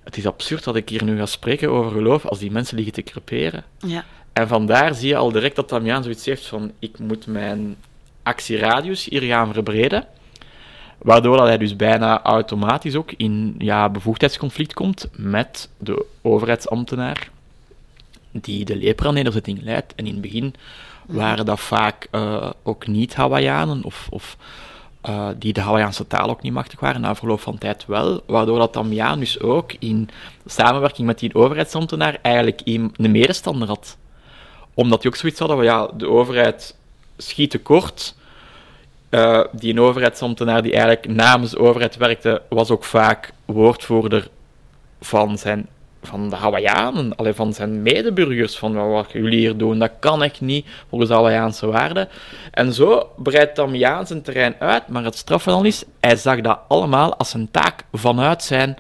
Het 0.04 0.17
is 0.17 0.25
absurd 0.25 0.63
dat 0.63 0.75
ik 0.75 0.89
hier 0.89 1.04
nu 1.04 1.17
ga 1.17 1.25
spreken 1.25 1.69
over 1.69 1.91
geloof 1.91 2.25
als 2.25 2.39
die 2.39 2.52
mensen 2.52 2.75
liggen 2.75 2.93
te 2.93 3.04
creperen. 3.04 3.63
Ja. 3.78 4.06
En 4.34 4.47
vandaar 4.47 4.95
zie 4.95 5.08
je 5.08 5.15
al 5.15 5.32
direct 5.32 5.56
dat 5.56 5.69
Damian 5.69 6.04
zoiets 6.04 6.25
heeft 6.25 6.45
van, 6.45 6.71
ik 6.80 6.99
moet 6.99 7.28
mijn 7.28 7.75
actieradius 8.23 9.06
hier 9.06 9.21
gaan 9.21 9.54
verbreden. 9.54 10.08
Waardoor 11.02 11.38
dat 11.38 11.48
hij 11.48 11.58
dus 11.58 11.76
bijna 11.76 12.22
automatisch 12.22 12.96
ook 12.96 13.12
in 13.12 13.56
ja, 13.58 13.90
bevoegdheidsconflict 13.90 14.74
komt 14.74 15.08
met 15.12 15.70
de 15.78 16.06
overheidsambtenaar 16.22 17.30
die 18.32 18.66
de 18.66 18.76
lepra-nederzetting 18.76 19.62
leidt. 19.64 19.96
En 19.96 20.06
in 20.06 20.12
het 20.12 20.22
begin 20.22 20.56
waren 21.06 21.46
dat 21.46 21.60
vaak 21.60 22.08
uh, 22.12 22.50
ook 22.64 22.88
niet-Hawaiianen 22.88 23.84
of, 23.84 24.08
of 24.10 24.38
uh, 25.10 25.28
die 25.38 25.54
de 25.54 25.62
Hawaiiaanse 25.62 26.08
taal 26.08 26.30
ook 26.30 26.42
niet 26.42 26.54
machtig 26.54 26.80
waren, 26.80 27.02
na 27.02 27.16
verloop 27.16 27.40
van 27.40 27.58
tijd 27.58 27.86
wel. 27.86 28.24
Waardoor 28.28 28.60
dat 28.60 28.74
Damian 28.74 29.20
dus 29.20 29.40
ook 29.40 29.74
in 29.80 30.10
samenwerking 30.46 31.08
met 31.08 31.20
die 31.20 31.36
overheidsambtenaar 31.36 32.18
eigenlijk 32.22 32.62
een 32.64 32.94
medestander 32.98 33.68
had. 33.68 33.98
Omdat 34.74 35.02
hij 35.04 35.12
ook 35.12 35.18
zoiets 35.18 35.40
had 35.40 35.50
van 35.50 35.64
ja, 35.64 35.88
de 35.98 36.08
overheid 36.08 36.76
schiet 37.18 37.52
tekort. 37.52 38.16
Uh, 39.10 39.43
die 39.52 39.74
een 39.74 39.80
overheidsambtenaar 39.80 40.62
die 40.62 40.72
eigenlijk 40.72 41.08
namens 41.08 41.52
de 41.52 41.60
overheid 41.60 41.98
werkte, 41.98 42.41
was 42.50 42.72
ook 42.72 42.84
vaak 42.84 43.32
woordvoerder 43.45 44.28
van 45.02 45.38
zijn 45.38 45.67
van 46.02 46.30
de 46.30 46.36
Hawaiianen, 46.36 47.15
alleen 47.15 47.36
van 47.36 47.54
zijn 47.54 47.82
medeburgers, 47.82 48.58
van 48.58 48.89
wat 48.89 49.12
jullie 49.12 49.39
hier 49.39 49.58
doen, 49.58 49.80
dat 49.80 49.91
kan 50.00 50.24
echt 50.24 50.41
niet 50.41 50.65
volgens 50.89 51.12
Hawaiiaanse 51.12 51.67
waarden. 51.67 52.10
En 52.52 52.74
zo 52.74 53.10
breidt 53.17 53.56
Damiaan 53.56 54.08
zijn 54.08 54.22
terrein 54.22 54.56
uit, 54.60 54.88
maar 54.88 55.04
het 55.04 55.17
straffe 55.17 55.50
dan 55.50 55.65
is, 55.65 55.84
hij 56.00 56.15
zag 56.15 56.41
dat 56.41 56.60
allemaal 56.67 57.15
als 57.15 57.34
een 57.34 57.52
taak 57.52 57.84
vanuit 57.91 58.43
zijn 58.43 58.78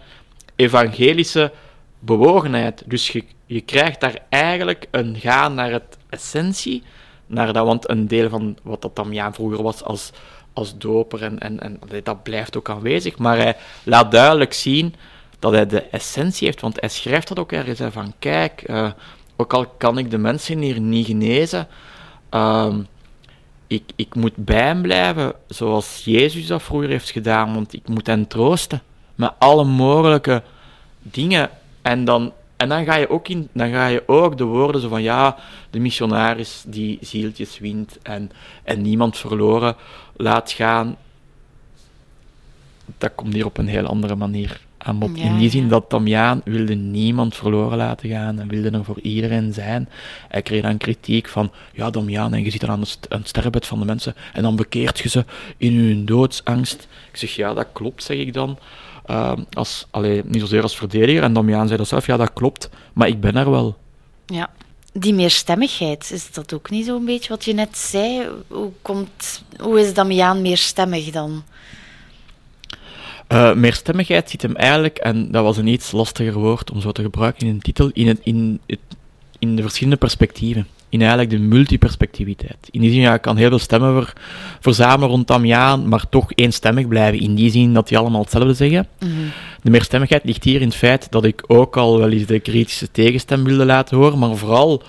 evangelische 0.55 1.51
bewogenheid. 1.99 2.83
Dus 2.85 3.09
je, 3.09 3.23
je 3.45 3.61
krijgt 3.61 3.99
daar 3.99 4.19
eigenlijk 4.29 4.87
een 4.91 5.15
gaan 5.19 5.53
naar 5.53 5.71
het 5.71 5.97
essentie, 6.09 6.83
naar 7.29 7.53
dat, 7.53 7.65
want 7.65 7.89
een 7.89 8.07
deel 8.07 8.29
van 8.29 8.57
wat 8.63 8.81
dat 8.81 8.95
Damiaan 8.95 9.33
vroeger 9.33 9.63
was 9.63 9.83
als, 9.83 10.11
als 10.53 10.77
doper, 10.77 11.23
en, 11.23 11.39
en, 11.39 11.59
en 11.59 11.79
dat 12.03 12.23
blijft 12.23 12.57
ook 12.57 12.69
aanwezig, 12.69 13.17
maar 13.17 13.37
hij 13.37 13.55
laat 13.83 14.11
duidelijk 14.11 14.53
zien 14.53 14.95
dat 15.39 15.51
hij 15.51 15.65
de 15.65 15.81
essentie 15.81 16.47
heeft. 16.47 16.61
Want 16.61 16.79
hij 16.79 16.89
schrijft 16.89 17.27
dat 17.27 17.39
ook 17.39 17.51
ergens, 17.51 17.79
hè, 17.79 17.91
van 17.91 18.13
kijk, 18.19 18.63
uh, 18.69 18.91
ook 19.35 19.53
al 19.53 19.65
kan 19.65 19.97
ik 19.97 20.11
de 20.11 20.17
mensen 20.17 20.59
hier 20.59 20.79
niet 20.79 21.05
genezen, 21.05 21.67
uh, 22.31 22.75
ik, 23.67 23.83
ik 23.95 24.15
moet 24.15 24.35
bij 24.35 24.63
hem 24.63 24.81
blijven, 24.81 25.33
zoals 25.47 26.01
Jezus 26.05 26.47
dat 26.47 26.63
vroeger 26.63 26.89
heeft 26.89 27.09
gedaan, 27.09 27.53
want 27.53 27.73
ik 27.73 27.87
moet 27.87 28.07
hen 28.07 28.27
troosten 28.27 28.81
met 29.15 29.31
alle 29.37 29.63
mogelijke 29.63 30.43
dingen. 31.01 31.49
En 31.81 32.05
dan, 32.05 32.33
en 32.59 32.69
dan, 32.69 32.85
ga, 32.85 32.95
je 32.95 33.09
ook 33.09 33.27
in, 33.27 33.47
dan 33.53 33.69
ga 33.71 33.87
je 33.87 34.03
ook 34.05 34.37
de 34.37 34.43
woorden 34.43 34.81
zo 34.81 34.87
van, 34.87 35.01
ja, 35.01 35.37
de 35.69 35.79
missionaris 35.79 36.63
die 36.67 36.97
zieltjes 37.01 37.59
wint 37.59 37.97
en, 38.01 38.31
en 38.63 38.81
niemand 38.81 39.17
verloren 39.17 39.75
laat 40.15 40.51
gaan, 40.51 40.97
dat 42.97 43.11
komt 43.15 43.33
hier 43.33 43.45
op 43.45 43.57
een 43.57 43.67
heel 43.67 43.85
andere 43.85 44.15
manier 44.15 44.61
aanbod. 44.77 45.17
Ja, 45.17 45.23
in 45.23 45.37
die 45.37 45.49
zin 45.49 45.67
dat 45.67 45.89
Damiaan 45.89 46.41
wilde 46.45 46.75
niemand 46.75 47.35
verloren 47.35 47.77
laten 47.77 48.09
gaan 48.09 48.39
en 48.39 48.47
wilde 48.47 48.69
er 48.69 48.85
voor 48.85 48.99
iedereen 49.01 49.53
zijn. 49.53 49.89
Hij 50.27 50.41
kreeg 50.41 50.61
dan 50.61 50.77
kritiek 50.77 51.27
van, 51.27 51.51
ja 51.73 51.89
Damiaan, 51.89 52.33
en 52.33 52.43
je 52.43 52.49
zit 52.49 52.61
dan 52.61 52.69
aan, 52.69 52.83
aan 53.09 53.19
het 53.19 53.27
sterrenbed 53.27 53.65
van 53.65 53.79
de 53.79 53.85
mensen 53.85 54.15
en 54.33 54.41
dan 54.41 54.55
bekeert 54.55 54.99
je 54.99 55.09
ze 55.09 55.25
in 55.57 55.77
hun 55.77 56.05
doodsangst. 56.05 56.87
Ik 57.11 57.17
zeg, 57.17 57.35
ja, 57.35 57.53
dat 57.53 57.67
klopt, 57.73 58.03
zeg 58.03 58.17
ik 58.17 58.33
dan. 58.33 58.57
Uh, 59.09 59.31
als, 59.53 59.85
allee, 59.91 60.21
niet 60.25 60.41
zozeer 60.41 60.61
als 60.61 60.77
verdediger. 60.77 61.23
En 61.23 61.33
Damiaan 61.33 61.65
zei 61.65 61.77
dat 61.77 61.87
zelf, 61.87 62.05
ja, 62.05 62.17
dat 62.17 62.33
klopt, 62.33 62.69
maar 62.93 63.07
ik 63.07 63.19
ben 63.19 63.35
er 63.35 63.51
wel. 63.51 63.77
Ja, 64.25 64.49
die 64.93 65.13
meerstemmigheid, 65.13 66.11
is 66.11 66.31
dat 66.31 66.53
ook 66.53 66.69
niet 66.69 66.85
zo'n 66.85 67.05
beetje 67.05 67.29
wat 67.29 67.45
je 67.45 67.53
net 67.53 67.77
zei? 67.77 68.27
Hoe, 68.47 68.71
komt, 68.81 69.43
hoe 69.59 69.79
is 69.79 69.93
Damiaan 69.93 70.41
meerstemmig 70.41 71.09
dan? 71.09 71.43
Uh, 73.27 73.53
meerstemmigheid 73.53 74.29
zit 74.29 74.41
hem 74.41 74.55
eigenlijk, 74.55 74.97
en 74.97 75.31
dat 75.31 75.43
was 75.43 75.57
een 75.57 75.67
iets 75.67 75.91
lastiger 75.91 76.33
woord 76.33 76.71
om 76.71 76.81
zo 76.81 76.91
te 76.91 77.01
gebruiken 77.01 77.47
in 77.47 77.53
een 77.53 77.61
titel, 77.61 77.89
in, 77.93 78.07
het, 78.07 78.19
in, 78.23 78.59
het, 78.65 78.79
in 79.39 79.55
de 79.55 79.61
verschillende 79.61 79.97
perspectieven. 79.97 80.67
In 80.89 80.99
eigenlijk 80.99 81.29
de 81.29 81.39
multiperspectiviteit. 81.39 82.67
In 82.71 82.81
die 82.81 82.91
zin, 82.91 82.99
ja, 82.99 83.13
ik 83.13 83.21
kan 83.21 83.37
heel 83.37 83.49
veel 83.49 83.59
stemmen 83.59 83.93
ver, 83.93 84.13
verzamelen 84.59 85.09
rond 85.09 85.27
Damiaan, 85.27 85.87
maar 85.87 86.09
toch 86.09 86.31
eenstemmig 86.35 86.87
blijven. 86.87 87.19
In 87.19 87.35
die 87.35 87.51
zin 87.51 87.73
dat 87.73 87.87
die 87.87 87.97
allemaal 87.97 88.21
hetzelfde 88.21 88.53
zeggen. 88.53 88.87
Mm 88.99 89.09
-hmm. 89.09 89.31
De 89.61 89.69
meerstemmigheid 89.69 90.23
ligt 90.23 90.43
hier 90.43 90.61
in 90.61 90.67
het 90.67 90.75
feit 90.75 91.11
dat 91.11 91.25
ik 91.25 91.43
ook 91.47 91.77
al 91.77 91.97
wel 91.97 92.09
eens 92.09 92.25
de 92.25 92.39
kritische 92.39 92.91
tegenstem 92.91 93.43
wilde 93.43 93.65
laten 93.65 93.97
horen, 93.97 94.19
maar 94.19 94.35
vooral 94.35 94.83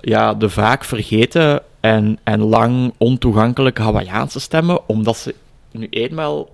ja, 0.00 0.34
de 0.34 0.48
vaak 0.48 0.84
vergeten 0.84 1.62
en, 1.80 2.18
en 2.24 2.40
lang 2.40 2.92
ontoegankelijke 2.98 3.82
Hawaiiaanse 3.82 4.40
stemmen, 4.40 4.88
omdat 4.88 5.16
ze 5.16 5.34
nu 5.70 5.86
eenmaal 5.90 6.48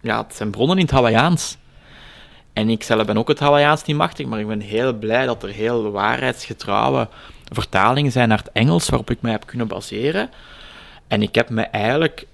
ja, 0.00 0.22
het 0.22 0.34
zijn 0.34 0.50
bronnen 0.50 0.76
in 0.76 0.82
het 0.82 0.92
Hawaiiaans. 0.92 1.56
En 2.52 2.68
ik 2.68 2.82
zelf 2.82 3.06
ben 3.06 3.18
ook 3.18 3.28
het 3.28 3.38
Hawaiiaans 3.38 3.84
niet 3.84 3.96
machtig, 3.96 4.26
maar 4.26 4.40
ik 4.40 4.46
ben 4.46 4.60
heel 4.60 4.92
blij 4.92 5.26
dat 5.26 5.42
er 5.42 5.48
heel 5.48 5.90
waarheidsgetrouwe 5.90 7.08
vertalingen 7.54 8.12
zijn 8.12 8.28
naar 8.28 8.38
het 8.38 8.52
Engels 8.52 8.88
waarop 8.88 9.10
ik 9.10 9.20
mij 9.20 9.32
heb 9.32 9.46
kunnen 9.46 9.66
baseren. 9.66 10.30
En 11.06 11.22
ik 11.22 11.34
heb 11.34 11.50
me 11.50 11.62
eigenlijk, 11.62 12.26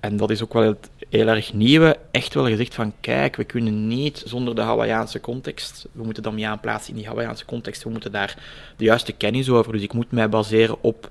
en 0.00 0.16
dat 0.16 0.30
is 0.30 0.42
ook 0.42 0.52
wel 0.52 0.62
het 0.62 0.90
heel 1.08 1.26
erg 1.28 1.52
nieuwe, 1.52 1.98
echt 2.10 2.34
wel 2.34 2.46
gezegd 2.46 2.74
van 2.74 2.92
kijk, 3.00 3.36
we 3.36 3.44
kunnen 3.44 3.86
niet 3.86 4.22
zonder 4.26 4.54
de 4.54 4.60
Hawaiiaanse 4.60 5.20
context, 5.20 5.86
we 5.92 6.04
moeten 6.04 6.22
Damiaan 6.22 6.60
plaatsen 6.60 6.90
in 6.90 6.98
die 6.98 7.06
Hawaiiaanse 7.06 7.44
context, 7.44 7.82
we 7.82 7.90
moeten 7.90 8.12
daar 8.12 8.36
de 8.76 8.84
juiste 8.84 9.12
kennis 9.12 9.50
over, 9.50 9.72
dus 9.72 9.82
ik 9.82 9.92
moet 9.92 10.12
mij 10.12 10.28
baseren 10.28 10.82
op 10.82 11.10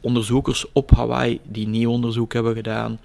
onderzoekers 0.00 0.66
op 0.72 0.90
Hawaii 0.90 1.40
die 1.42 1.68
nieuw 1.68 1.90
onderzoek 1.90 2.32
hebben 2.32 2.54
gedaan, 2.54 3.00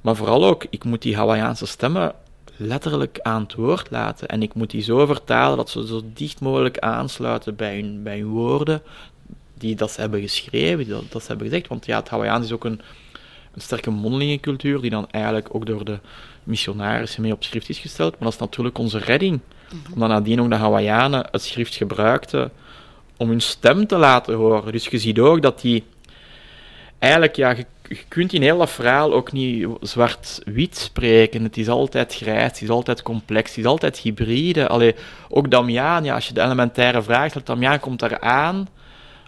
maar 0.00 0.16
vooral 0.16 0.44
ook, 0.44 0.66
ik 0.70 0.84
moet 0.84 1.02
die 1.02 1.16
Hawaiiaanse 1.16 1.66
stemmen 1.66 2.14
letterlijk 2.56 3.18
aan 3.22 3.42
het 3.42 3.54
woord 3.54 3.90
laten. 3.90 4.28
En 4.28 4.42
ik 4.42 4.54
moet 4.54 4.70
die 4.70 4.82
zo 4.82 5.06
vertalen 5.06 5.56
dat 5.56 5.70
ze 5.70 5.86
zo 5.86 6.00
dicht 6.14 6.40
mogelijk 6.40 6.78
aansluiten 6.78 7.56
bij 7.56 7.74
hun, 7.74 8.02
bij 8.02 8.18
hun 8.18 8.28
woorden 8.28 8.82
die 9.58 9.74
dat 9.74 9.90
ze 9.90 10.00
hebben 10.00 10.20
geschreven, 10.20 10.78
die 10.78 10.94
dat, 10.94 11.12
dat 11.12 11.22
ze 11.22 11.28
hebben 11.28 11.46
gezegd. 11.46 11.68
Want 11.68 11.86
ja, 11.86 11.98
het 11.98 12.08
Hawaiiaans 12.08 12.46
is 12.46 12.52
ook 12.52 12.64
een, 12.64 12.80
een 13.54 13.60
sterke 13.60 13.90
mondelinge 13.90 14.40
cultuur 14.40 14.80
die 14.80 14.90
dan 14.90 15.10
eigenlijk 15.10 15.54
ook 15.54 15.66
door 15.66 15.84
de 15.84 15.98
missionarissen 16.44 17.22
mee 17.22 17.32
op 17.32 17.44
schrift 17.44 17.68
is 17.68 17.78
gesteld. 17.78 18.10
Maar 18.12 18.22
dat 18.22 18.32
is 18.32 18.38
natuurlijk 18.38 18.78
onze 18.78 18.98
redding. 18.98 19.40
Mhm. 19.72 19.92
Omdat 19.92 20.08
nadien 20.08 20.40
ook 20.40 20.50
de 20.50 20.56
Hawaiianen 20.56 21.26
het 21.30 21.42
schrift 21.42 21.74
gebruikten 21.74 22.52
om 23.16 23.28
hun 23.28 23.40
stem 23.40 23.86
te 23.86 23.96
laten 23.96 24.34
horen. 24.34 24.72
Dus 24.72 24.86
je 24.86 24.98
ziet 24.98 25.18
ook 25.18 25.42
dat 25.42 25.60
die 25.60 25.84
eigenlijk, 27.04 27.36
ja, 27.36 27.50
je, 27.88 27.98
kunt 28.08 28.32
in 28.32 28.42
heel 28.42 28.58
dat 28.58 28.70
verhaal 28.70 29.12
ook 29.12 29.32
niet 29.32 29.68
zwart-wit 29.80 30.76
spreken. 30.76 31.42
Het 31.42 31.56
is 31.56 31.68
altijd 31.68 32.14
grijs, 32.14 32.42
het 32.42 32.62
is 32.62 32.70
altijd 32.70 33.02
complex, 33.02 33.48
het 33.48 33.58
is 33.58 33.64
altijd 33.64 33.98
hybride. 33.98 34.68
Allee, 34.68 34.94
ook 35.28 35.50
Damiaan, 35.50 36.04
ja, 36.04 36.14
als 36.14 36.28
je 36.28 36.34
de 36.34 36.42
elementaire 36.42 37.02
vraag 37.02 37.30
stelt, 37.30 37.46
Damiaan 37.46 37.80
komt 37.80 37.98
daar 37.98 38.20
aan 38.20 38.68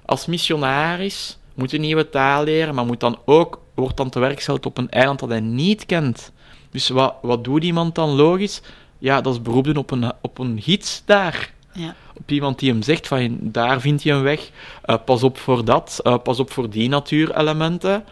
als 0.07 0.27
missionaris, 0.27 1.39
moet 1.55 1.73
een 1.73 1.81
nieuwe 1.81 2.09
taal 2.09 2.45
leren, 2.45 2.75
maar 2.75 2.87
moet 2.87 3.01
dan 3.01 3.19
ook, 3.25 3.61
wordt 3.75 3.97
dan 3.97 4.11
te 4.11 4.19
werk 4.19 4.35
gesteld 4.35 4.67
op 4.67 4.79
een 4.79 4.91
eiland 4.91 5.19
dat 5.19 5.29
hij 5.29 5.41
niet 5.41 5.87
kent. 5.87 6.33
Dus 6.71 6.89
wat, 6.89 7.15
wat 7.23 7.45
doet 7.45 7.65
iemand 7.65 7.95
dan 7.95 8.09
logisch? 8.09 8.63
Ja, 8.99 9.21
dat 9.21 9.33
is 9.33 9.43
beroepen 9.43 9.77
op 9.77 9.91
een, 9.91 10.13
op 10.21 10.39
een 10.39 10.63
gids 10.63 11.03
daar. 11.05 11.53
Ja. 11.73 11.95
Op 12.19 12.31
iemand 12.31 12.59
die 12.59 12.71
hem 12.71 12.83
zegt 12.83 13.07
van 13.07 13.39
daar 13.41 13.81
vind 13.81 14.03
je 14.03 14.13
een 14.13 14.23
weg, 14.23 14.51
uh, 14.87 14.97
pas 15.05 15.23
op 15.23 15.39
voor 15.39 15.65
dat, 15.65 16.01
uh, 16.03 16.19
pas 16.23 16.41
op 16.41 16.51
voor 16.51 16.71
die 16.71 16.89
natuurelementen. 16.89 18.05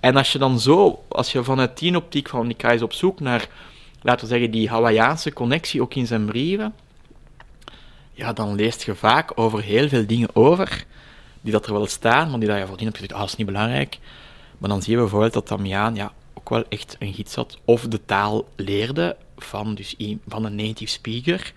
En 0.00 0.16
als 0.16 0.32
je 0.32 0.38
dan 0.38 0.60
zo, 0.60 1.04
als 1.08 1.32
je 1.32 1.44
vanuit 1.44 1.78
die 1.78 1.96
optiek 1.96 2.28
van 2.28 2.50
ik 2.50 2.62
ga 2.62 2.72
eens 2.72 2.82
op 2.82 2.92
zoek 2.92 3.20
naar, 3.20 3.48
laten 4.02 4.20
we 4.20 4.32
zeggen, 4.32 4.50
die 4.50 4.68
Hawaiiaanse 4.68 5.32
connectie 5.32 5.82
ook 5.82 5.94
in 5.94 6.06
zijn 6.06 6.24
brieven, 6.24 6.74
ja, 8.12 8.32
dan 8.32 8.54
leest 8.54 8.82
je 8.82 8.94
vaak 8.94 9.32
over 9.34 9.62
heel 9.62 9.88
veel 9.88 10.06
dingen 10.06 10.28
over, 10.32 10.84
die 11.40 11.52
dat 11.52 11.66
er 11.66 11.72
wel 11.72 11.86
staan, 11.86 12.30
maar 12.30 12.38
die 12.38 12.48
dat 12.48 12.58
je 12.58 12.66
voordien 12.66 12.86
hebt 12.86 12.98
gezegd, 12.98 13.14
ah, 13.14 13.20
dat 13.20 13.28
is 13.28 13.36
niet 13.36 13.46
belangrijk. 13.46 13.98
Maar 14.58 14.68
dan 14.70 14.82
zie 14.82 14.92
je 14.92 14.98
bijvoorbeeld 14.98 15.32
dat 15.32 15.48
Damiaan 15.48 15.94
ja, 15.94 16.12
ook 16.34 16.48
wel 16.48 16.64
echt 16.68 16.96
een 16.98 17.14
gids 17.14 17.34
had, 17.34 17.58
of 17.64 17.82
de 17.82 18.04
taal 18.04 18.48
leerde 18.56 19.16
van, 19.36 19.74
dus, 19.74 19.96
van 20.28 20.44
een 20.44 20.54
native 20.54 20.90
speaker, 20.90 21.52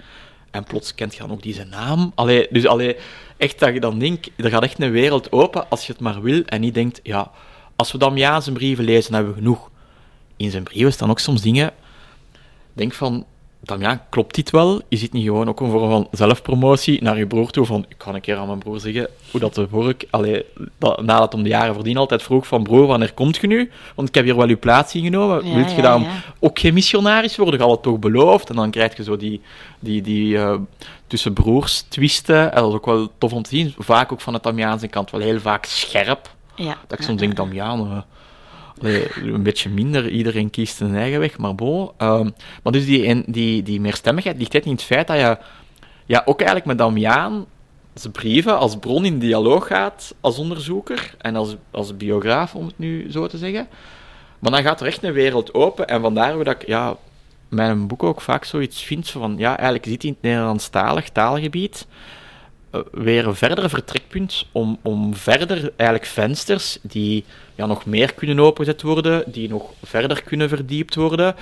en 0.51 0.63
plots 0.63 0.95
kent 0.95 1.13
je 1.13 1.19
dan 1.19 1.31
ook 1.31 1.41
die 1.41 1.53
zijn 1.53 1.69
naam. 1.69 2.11
Allee, 2.15 2.47
dus 2.49 2.65
allee, 2.65 2.95
echt 3.37 3.59
dat 3.59 3.73
je 3.73 3.79
dan 3.79 3.99
denkt, 3.99 4.29
er 4.35 4.49
gaat 4.49 4.63
echt 4.63 4.81
een 4.81 4.91
wereld 4.91 5.31
open 5.31 5.69
als 5.69 5.85
je 5.85 5.91
het 5.91 6.01
maar 6.01 6.21
wil. 6.21 6.43
En 6.45 6.61
niet 6.61 6.73
denkt, 6.73 6.99
ja, 7.03 7.31
als 7.75 7.91
we 7.91 7.97
dan 7.97 8.17
zijn 8.17 8.55
brieven 8.55 8.83
lezen, 8.83 9.13
hebben 9.13 9.31
we 9.33 9.37
genoeg. 9.37 9.69
In 10.37 10.51
zijn 10.51 10.63
brieven 10.63 10.93
staan 10.93 11.09
ook 11.09 11.19
soms 11.19 11.41
dingen. 11.41 11.73
Denk 12.73 12.93
van, 12.93 13.25
Damian, 13.63 13.99
klopt 14.09 14.35
dit 14.35 14.49
wel? 14.49 14.81
Is 14.87 14.99
dit 14.99 15.13
niet 15.13 15.25
gewoon 15.25 15.49
ook 15.49 15.59
een 15.59 15.71
vorm 15.71 15.89
van 15.89 16.07
zelfpromotie 16.11 17.03
naar 17.03 17.17
je 17.17 17.27
broer 17.27 17.51
toe? 17.51 17.65
Van, 17.65 17.85
ik 17.87 17.97
kan 17.97 18.15
een 18.15 18.21
keer 18.21 18.37
aan 18.37 18.47
mijn 18.47 18.59
broer 18.59 18.79
zeggen 18.79 19.07
hoe 19.31 19.39
dat 19.39 19.55
de 19.55 19.67
vork... 19.67 20.05
Allee, 20.09 20.45
dat, 20.77 21.01
nadat 21.01 21.33
om 21.33 21.43
de 21.43 21.49
jaren 21.49 21.73
voordien 21.73 21.97
altijd 21.97 22.23
vroeg 22.23 22.47
van, 22.47 22.63
broer, 22.63 22.87
wanneer 22.87 23.13
komt 23.13 23.37
je 23.37 23.47
nu? 23.47 23.71
Want 23.95 24.07
ik 24.07 24.15
heb 24.15 24.23
hier 24.23 24.35
wel 24.35 24.47
uw 24.47 24.59
plaats 24.59 24.95
ingenomen. 24.95 25.45
Ja, 25.47 25.55
Wilt 25.55 25.69
je 25.69 25.75
ja, 25.75 25.81
dan 25.81 26.01
ja. 26.01 26.09
ook 26.39 26.59
geen 26.59 26.73
missionaris 26.73 27.37
worden? 27.37 27.59
Je 27.59 27.65
had 27.65 27.71
het 27.71 27.81
toch 27.83 27.99
beloofd? 27.99 28.49
En 28.49 28.55
dan 28.55 28.71
krijg 28.71 28.97
je 28.97 29.03
zo 29.03 29.17
die, 29.17 29.41
die, 29.79 30.01
die 30.01 30.37
eh, 30.37 30.55
tussen 31.07 31.33
broers 31.33 31.81
twisten. 31.81 32.53
En 32.53 32.61
dat 32.61 32.69
is 32.69 32.75
ook 32.75 32.85
wel 32.85 33.11
tof 33.17 33.33
om 33.33 33.43
te 33.43 33.49
zien. 33.49 33.73
Vaak 33.77 34.11
ook 34.11 34.21
van 34.21 34.33
de 34.33 34.39
Damiaanse 34.41 34.87
kant 34.87 35.11
wel 35.11 35.21
heel 35.21 35.39
vaak 35.39 35.65
scherp. 35.65 36.29
Ja. 36.55 36.77
Dat 36.87 36.99
ik 36.99 37.05
soms 37.05 37.19
denk, 37.19 37.35
Damian, 37.35 37.79
eh, 37.91 37.97
een 38.81 39.43
beetje 39.43 39.69
minder, 39.69 40.09
iedereen 40.09 40.49
kiest 40.49 40.77
zijn 40.77 40.95
eigen 40.95 41.19
weg, 41.19 41.37
maar 41.37 41.55
bon. 41.55 41.91
Ehm, 41.97 42.29
maar 42.63 42.73
dus 42.73 42.85
die, 42.85 43.23
die, 43.31 43.63
die 43.63 43.81
meerstemmigheid 43.81 44.37
ligt 44.37 44.53
net 44.53 44.65
in 44.65 44.71
het 44.71 44.83
feit 44.83 45.07
dat 45.07 45.17
je 45.17 45.37
ja, 46.05 46.21
ook 46.25 46.37
eigenlijk 46.37 46.67
met 46.67 46.77
Damian 46.77 47.45
zijn 47.93 48.13
brieven 48.13 48.57
als 48.57 48.77
bron 48.79 49.05
in 49.05 49.19
dialoog 49.19 49.67
gaat 49.67 50.15
als 50.21 50.37
onderzoeker 50.37 51.15
en 51.17 51.35
als, 51.35 51.55
als 51.71 51.97
biograaf, 51.97 52.55
om 52.55 52.65
het 52.65 52.77
nu 52.77 53.11
zo 53.11 53.27
te 53.27 53.37
zeggen. 53.37 53.67
Maar 54.39 54.51
dan 54.51 54.63
gaat 54.63 54.81
er 54.81 54.87
echt 54.87 55.03
een 55.03 55.13
wereld 55.13 55.53
open 55.53 55.87
en 55.87 56.01
vandaar 56.01 56.43
dat 56.43 56.61
ik 56.61 56.67
ja, 56.67 56.95
mijn 57.49 57.87
boek 57.87 58.03
ook 58.03 58.21
vaak 58.21 58.45
zoiets 58.45 58.83
vind 58.83 59.09
van, 59.09 59.35
ja, 59.37 59.55
eigenlijk 59.55 59.85
zit 59.85 60.03
in 60.03 60.11
het 60.11 60.21
Nederlandstalig 60.21 61.09
taalgebied 61.09 61.87
eh, 61.89 62.20
weer 62.91 63.27
een 63.27 63.35
verder 63.35 63.69
vertrekpunt 63.69 64.45
om, 64.51 64.77
om 64.81 65.15
verder 65.15 65.71
eigenlijk 65.75 66.09
vensters 66.09 66.77
die 66.81 67.25
ja, 67.55 67.65
nog 67.65 67.85
meer 67.85 68.13
kunnen 68.13 68.39
opengezet 68.39 68.81
worden, 68.81 69.23
die 69.31 69.49
nog 69.49 69.63
verder 69.83 70.23
kunnen 70.23 70.49
verdiept 70.49 70.95
worden. 70.95 71.35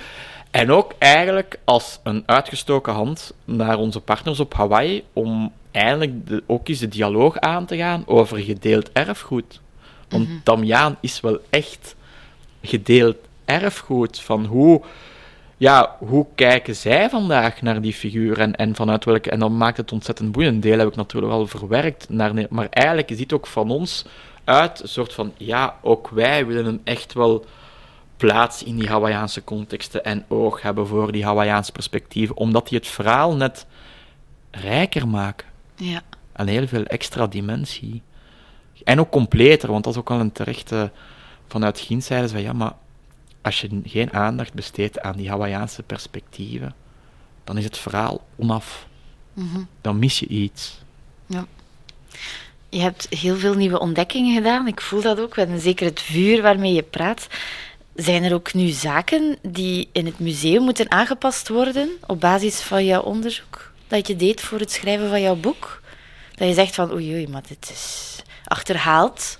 En 0.50 0.72
ook 0.72 0.92
eigenlijk 0.98 1.58
als 1.64 2.00
een 2.02 2.22
uitgestoken 2.26 2.92
hand 2.92 3.34
naar 3.44 3.78
onze 3.78 4.00
partners 4.00 4.40
op 4.40 4.54
Hawaii 4.54 5.02
om 5.12 5.52
eigenlijk 5.70 6.26
de, 6.26 6.42
ook 6.46 6.68
eens 6.68 6.78
de 6.78 6.88
dialoog 6.88 7.38
aan 7.38 7.66
te 7.66 7.76
gaan 7.76 8.02
over 8.06 8.38
gedeeld 8.38 8.92
erfgoed. 8.92 9.60
Want 10.08 10.28
Damiaan 10.44 10.96
is 11.00 11.20
wel 11.20 11.38
echt 11.50 11.94
gedeeld 12.62 13.16
erfgoed 13.44 14.20
van 14.20 14.44
hoe 14.44 14.82
ja, 15.60 15.96
hoe 15.98 16.26
kijken 16.34 16.76
zij 16.76 17.10
vandaag 17.10 17.62
naar 17.62 17.80
die 17.80 17.92
figuur 17.92 18.38
en, 18.38 18.56
en 18.56 18.74
vanuit 18.74 19.04
welke... 19.04 19.30
En 19.30 19.38
dan 19.38 19.56
maakt 19.56 19.76
het 19.76 19.92
ontzettend 19.92 20.32
boeiend. 20.32 20.54
Een 20.54 20.60
deel 20.60 20.78
heb 20.78 20.88
ik 20.88 20.96
natuurlijk 20.96 21.32
wel 21.32 21.46
verwerkt, 21.46 22.08
naar, 22.08 22.46
maar 22.50 22.66
eigenlijk 22.70 23.10
is 23.10 23.16
dit 23.16 23.32
ook 23.32 23.46
van 23.46 23.70
ons 23.70 24.04
uit 24.44 24.82
een 24.82 24.88
soort 24.88 25.14
van... 25.14 25.32
Ja, 25.36 25.76
ook 25.82 26.08
wij 26.08 26.46
willen 26.46 26.64
hem 26.64 26.80
echt 26.84 27.12
wel 27.12 27.44
plaats 28.16 28.62
in 28.62 28.76
die 28.76 28.88
Hawaïaanse 28.88 29.44
contexten 29.44 30.04
en 30.04 30.24
oog 30.28 30.62
hebben 30.62 30.86
voor 30.86 31.12
die 31.12 31.24
Hawaïaanse 31.24 31.72
perspectieven, 31.72 32.36
omdat 32.36 32.68
die 32.68 32.78
het 32.78 32.88
verhaal 32.88 33.36
net 33.36 33.66
rijker 34.50 35.08
maken. 35.08 35.46
Ja. 35.74 36.02
En 36.32 36.46
heel 36.46 36.66
veel 36.66 36.84
extra 36.84 37.26
dimensie. 37.26 38.02
En 38.84 39.00
ook 39.00 39.10
completer, 39.10 39.70
want 39.70 39.84
dat 39.84 39.92
is 39.92 39.98
ook 39.98 40.10
al 40.10 40.20
een 40.20 40.32
terechte... 40.32 40.90
Vanuit 41.48 41.78
ze 41.78 42.28
van, 42.28 42.42
ja, 42.42 42.52
maar 42.52 42.72
als 43.42 43.60
je 43.60 43.80
geen 43.84 44.12
aandacht 44.12 44.52
besteedt 44.52 45.00
aan 45.00 45.16
die 45.16 45.28
Hawaïaanse 45.28 45.82
perspectieven, 45.82 46.74
dan 47.44 47.58
is 47.58 47.64
het 47.64 47.78
verhaal 47.78 48.26
onaf. 48.36 48.86
Mhm. 49.32 49.60
Dan 49.80 49.98
mis 49.98 50.18
je 50.18 50.26
iets. 50.26 50.78
Je 52.70 52.80
hebt 52.80 53.06
heel 53.08 53.36
veel 53.36 53.54
nieuwe 53.54 53.80
ontdekkingen 53.80 54.34
gedaan. 54.34 54.66
Ik 54.66 54.80
voel 54.80 55.02
dat 55.02 55.20
ook. 55.20 55.36
En 55.36 55.60
zeker 55.60 55.86
het 55.86 56.00
vuur 56.00 56.42
waarmee 56.42 56.72
je 56.72 56.82
praat. 56.82 57.26
Zijn 57.94 58.24
er 58.24 58.34
ook 58.34 58.54
nu 58.54 58.68
zaken 58.68 59.38
die 59.42 59.88
in 59.92 60.06
het 60.06 60.18
museum 60.18 60.62
moeten 60.62 60.90
aangepast 60.90 61.48
worden 61.48 61.90
op 62.06 62.20
basis 62.20 62.60
van 62.60 62.84
jouw 62.84 63.02
onderzoek 63.02 63.72
dat 63.88 64.06
je 64.06 64.16
deed 64.16 64.40
voor 64.40 64.58
het 64.58 64.72
schrijven 64.72 65.08
van 65.08 65.20
jouw 65.20 65.36
boek? 65.36 65.82
Dat 66.34 66.48
je 66.48 66.54
zegt 66.54 66.74
van 66.74 66.92
oei 66.92 67.12
oei, 67.12 67.28
maar 67.28 67.42
dit 67.48 67.70
is 67.72 68.16
achterhaald. 68.44 69.38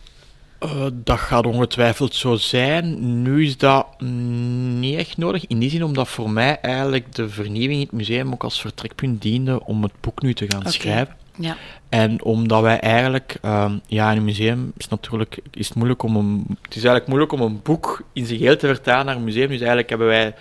Eh, 0.61 0.87
dat 0.93 1.19
gaat 1.19 1.47
ongetwijfeld 1.47 2.15
zo 2.15 2.37
zijn. 2.37 3.23
Nu 3.23 3.45
is 3.45 3.57
dat 3.57 4.01
niet 4.01 4.97
echt 4.97 5.17
nodig. 5.17 5.47
In 5.47 5.59
die 5.59 5.71
zin 5.71 5.85
omdat 5.85 6.09
voor 6.09 6.31
mij 6.31 6.61
eigenlijk 6.61 7.15
de 7.15 7.29
vernieuwing 7.29 7.81
in 7.81 7.87
het 7.87 7.93
museum 7.93 8.33
ook 8.33 8.45
als 8.45 8.61
vertrekpunt 8.61 9.23
diende 9.23 9.65
om 9.65 9.83
het 9.83 9.93
boek 10.01 10.23
nu 10.23 10.35
te 10.35 10.47
gaan 10.49 10.73
schrijven. 10.73 11.17
Ja. 11.37 11.57
En 11.89 12.23
omdat 12.23 12.63
wij 12.63 12.81
eigenlijk, 12.81 13.37
ehm, 13.43 13.79
ja, 13.87 14.11
in 14.11 14.17
een 14.17 14.25
museum 14.25 14.73
is, 14.77 14.89
natuurlijk, 14.89 15.39
is 15.51 15.69
het 15.69 15.77
moeilijk 15.77 16.03
om 16.03 16.17
een, 16.17 16.45
het 16.47 16.77
is 16.77 16.85
eigenlijk 16.85 17.07
moeilijk 17.07 17.33
om 17.33 17.41
een 17.41 17.61
boek 17.63 18.03
in 18.13 18.27
zijn 18.27 18.39
geheel 18.39 18.57
te 18.57 18.67
vertalen 18.67 19.07
naar 19.07 19.17
een 19.17 19.25
museum. 19.25 19.49
Dus 19.49 19.59
eigenlijk 19.59 19.89
hebben 19.89 20.07
wij 20.07 20.35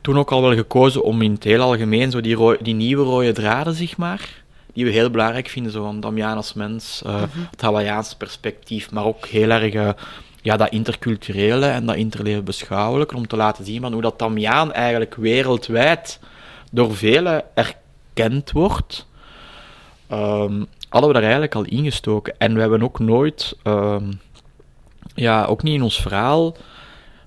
toen 0.00 0.18
ook 0.18 0.32
al 0.32 0.42
wel 0.42 0.54
gekozen 0.54 1.04
om 1.04 1.22
in 1.22 1.32
het 1.32 1.44
heel 1.44 1.60
algemeen 1.60 2.10
zo 2.10 2.20
die, 2.20 2.62
die 2.62 2.74
nieuwe 2.74 3.04
rode 3.04 3.32
draden, 3.32 3.74
zeg 3.74 3.96
maar, 3.96 4.43
die 4.74 4.84
we 4.84 4.90
heel 4.90 5.10
belangrijk 5.10 5.48
vinden, 5.48 5.72
zo 5.72 5.84
van 5.84 6.00
Damian 6.00 6.36
als 6.36 6.54
mens, 6.54 7.02
eh, 7.06 7.22
het 7.50 7.60
Hawaiiaanse 7.60 8.16
perspectief, 8.16 8.90
maar 8.90 9.04
ook 9.04 9.26
heel 9.26 9.50
erg 9.50 9.74
eh, 9.74 9.90
ja, 10.42 10.56
dat 10.56 10.70
interculturele 10.70 11.66
en 11.66 11.86
dat 11.86 11.96
interleven 11.96 12.44
beschouwelijke, 12.44 13.16
om 13.16 13.26
te 13.26 13.36
laten 13.36 13.64
zien 13.64 13.80
van 13.80 13.92
hoe 13.92 14.02
dat 14.02 14.18
Damian 14.18 14.72
eigenlijk 14.72 15.14
wereldwijd 15.14 16.20
door 16.70 16.96
velen 16.96 17.44
erkend 17.54 18.52
wordt 18.52 19.06
ehm, 20.08 20.62
hadden 20.88 21.12
we 21.12 21.18
daar 21.20 21.30
eigenlijk 21.30 21.54
al 21.54 21.64
ingestoken. 21.64 22.34
En 22.38 22.54
we 22.54 22.60
hebben 22.60 22.82
ook 22.82 22.98
nooit, 22.98 23.56
ehm, 23.62 24.12
ja, 25.14 25.44
ook 25.44 25.62
niet 25.62 25.74
in 25.74 25.82
ons 25.82 26.00
verhaal, 26.00 26.56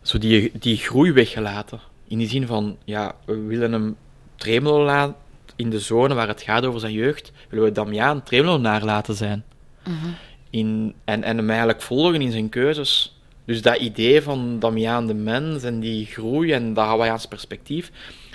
zo 0.01 0.17
die, 0.17 0.51
die 0.59 0.77
groei 0.77 1.11
weggelaten. 1.11 1.79
In 2.07 2.17
die 2.17 2.29
zin 2.29 2.47
van, 2.47 2.77
ja, 2.85 3.15
we 3.25 3.35
willen 3.35 3.71
hem 3.71 3.95
Tremelo 4.35 4.83
laten 4.83 5.15
in 5.57 5.69
de 5.69 5.79
zone 5.79 6.13
waar 6.13 6.27
het 6.27 6.41
gaat 6.41 6.65
over 6.65 6.79
zijn 6.79 6.93
jeugd, 6.93 7.31
willen 7.49 7.65
we 7.65 7.71
Damiaan 7.71 8.23
Tremelonaar 8.23 8.83
laten 8.83 9.15
zijn. 9.15 9.43
In, 10.49 10.93
en, 11.05 11.23
en 11.23 11.37
hem 11.37 11.49
eigenlijk 11.49 11.81
volgen 11.81 12.21
in 12.21 12.31
zijn 12.31 12.49
keuzes. 12.49 13.15
Dus 13.45 13.61
dat 13.61 13.77
idee 13.77 14.21
van 14.21 14.59
Damiaan 14.59 15.07
de 15.07 15.13
mens 15.13 15.63
en 15.63 15.79
die 15.79 16.05
groei 16.05 16.51
en 16.51 16.73
dat 16.73 16.85
Hawaiiaans 16.85 17.25
perspectief 17.25 17.91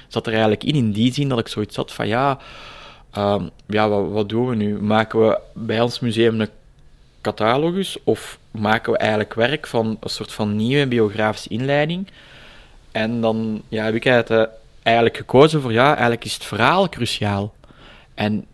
zat 0.08 0.26
er 0.26 0.32
eigenlijk 0.32 0.64
in. 0.64 0.74
In 0.74 0.92
die 0.92 1.12
zin 1.12 1.28
dat 1.28 1.38
ik 1.38 1.48
zoiets 1.48 1.76
had 1.76 1.92
van 1.92 2.08
ja, 2.08 2.38
ehm, 3.10 3.48
ja 3.66 3.88
wat, 3.88 4.10
wat 4.10 4.28
doen 4.28 4.48
we 4.48 4.54
nu? 4.54 4.80
Maken 4.80 5.28
we 5.28 5.38
bij 5.54 5.80
ons 5.80 6.00
museum 6.00 6.40
een 6.40 6.48
catalogus 7.20 7.96
of 8.04 8.38
maken 8.50 8.92
we 8.92 8.98
eigenlijk 8.98 9.34
werk 9.34 9.66
van 9.66 9.96
een 10.00 10.10
soort 10.10 10.32
van 10.32 10.56
nieuwe 10.56 10.86
biografische 10.86 11.48
inleiding? 11.48 12.08
En 12.92 13.20
dan 13.20 13.62
ja, 13.68 13.84
heb 13.84 13.94
ik 13.94 14.06
eigenlijk, 14.06 14.48
eh, 14.48 14.54
eigenlijk 14.82 15.16
gekozen 15.16 15.60
voor 15.60 15.72
ja, 15.72 15.90
eigenlijk 15.90 16.24
is 16.24 16.34
het 16.34 16.44
verhaal 16.44 16.88
cruciaal. 16.88 17.54
En 18.14 18.46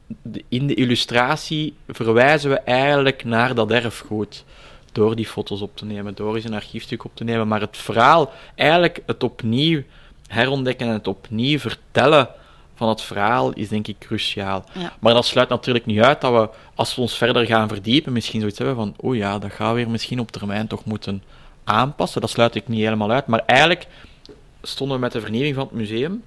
in 0.49 0.67
de 0.67 0.75
illustratie 0.75 1.75
verwijzen 1.88 2.51
we 2.51 2.59
eigenlijk 2.59 3.25
naar 3.25 3.55
dat 3.55 3.71
erfgoed. 3.71 4.45
Door 4.93 5.17
die 5.17 5.27
foto's 5.27 5.61
op 5.61 5.77
te 5.77 5.85
nemen, 5.85 6.14
door 6.14 6.35
eens 6.35 6.45
een 6.45 6.55
archiefstuk 6.55 7.05
op 7.05 7.11
te 7.14 7.25
nemen. 7.25 7.49
Maar 7.49 7.61
het 7.61 7.77
verhaal, 7.77 8.33
eigenlijk 8.55 9.03
het 9.07 9.23
opnieuw 9.23 9.83
herontdekken 10.27 10.87
en 10.87 10.93
het 10.93 11.07
opnieuw 11.07 11.59
vertellen 11.59 12.29
van 12.75 12.88
het 12.88 13.03
verhaal 13.03 13.53
is 13.53 13.69
denk 13.69 13.87
ik 13.87 13.99
cruciaal. 13.99 14.64
Ja. 14.73 14.93
Maar 14.99 15.14
dat 15.14 15.27
sluit 15.27 15.49
natuurlijk 15.49 15.87
niet 15.87 16.01
uit 16.01 16.21
dat 16.21 16.33
we, 16.33 16.57
als 16.75 16.95
we 16.95 17.01
ons 17.01 17.17
verder 17.17 17.47
gaan 17.47 17.69
verdiepen, 17.69 18.12
misschien 18.12 18.41
zoiets 18.41 18.59
hebben 18.59 18.77
van, 18.77 18.95
oh 18.97 19.17
ja, 19.17 19.38
dat 19.38 19.53
gaan 19.53 19.69
we 19.69 19.75
weer 19.75 19.91
misschien 19.91 20.21
op 20.21 20.31
termijn 20.31 20.67
toch 20.67 20.85
moeten 20.85 21.23
aanpassen. 21.64 22.21
Dat 22.21 22.31
sluit 22.31 22.55
ik 22.55 22.69
niet 22.69 22.81
helemaal 22.81 23.11
uit. 23.11 23.27
Maar 23.27 23.43
eigenlijk 23.47 23.87
stonden 24.62 24.97
we 24.97 25.03
met 25.03 25.12
de 25.12 25.21
vernieuwing 25.21 25.55
van 25.55 25.64
het 25.64 25.73
museum 25.75 26.23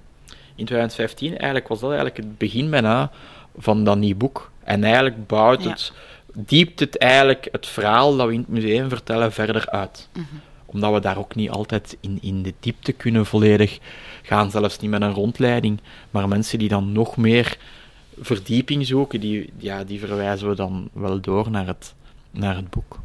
in 0.54 0.64
2015. 0.64 1.30
Eigenlijk 1.30 1.68
was 1.68 1.80
dat 1.80 1.90
eigenlijk 1.90 2.18
het 2.18 2.38
begin 2.38 2.70
bijna 2.70 3.10
van 3.56 3.84
dat 3.84 3.96
nieuw 3.98 4.16
boek. 4.16 4.50
En 4.64 4.84
eigenlijk 4.84 5.26
bouwt 5.26 5.62
Ja. 5.62 5.70
het, 5.70 5.92
diept 6.34 6.80
het 6.80 6.98
eigenlijk 6.98 7.48
het 7.52 7.66
verhaal 7.66 8.16
dat 8.16 8.26
we 8.26 8.32
in 8.32 8.38
het 8.38 8.48
museum 8.48 8.88
vertellen 8.88 9.32
verder 9.32 9.68
uit. 9.70 10.08
Omdat 10.66 10.92
we 10.92 11.00
daar 11.00 11.18
ook 11.18 11.34
niet 11.34 11.50
altijd 11.50 11.96
in, 12.00 12.18
in 12.20 12.42
de 12.42 12.54
diepte 12.60 12.92
kunnen 12.92 13.26
volledig 13.26 13.78
gaan, 14.22 14.50
zelfs 14.50 14.78
niet 14.78 14.90
met 14.90 15.02
een 15.02 15.12
rondleiding. 15.12 15.80
Maar 16.10 16.28
mensen 16.28 16.58
die 16.58 16.68
dan 16.68 16.92
nog 16.92 17.16
meer 17.16 17.56
verdieping 18.20 18.86
zoeken, 18.86 19.20
die, 19.20 19.52
ja, 19.56 19.84
die 19.84 20.00
verwijzen 20.00 20.48
we 20.48 20.54
dan 20.54 20.88
wel 20.92 21.20
door 21.20 21.50
naar 21.50 21.66
het, 21.66 21.94
naar 22.32 22.56
het 22.56 22.70
boek. 22.70 23.00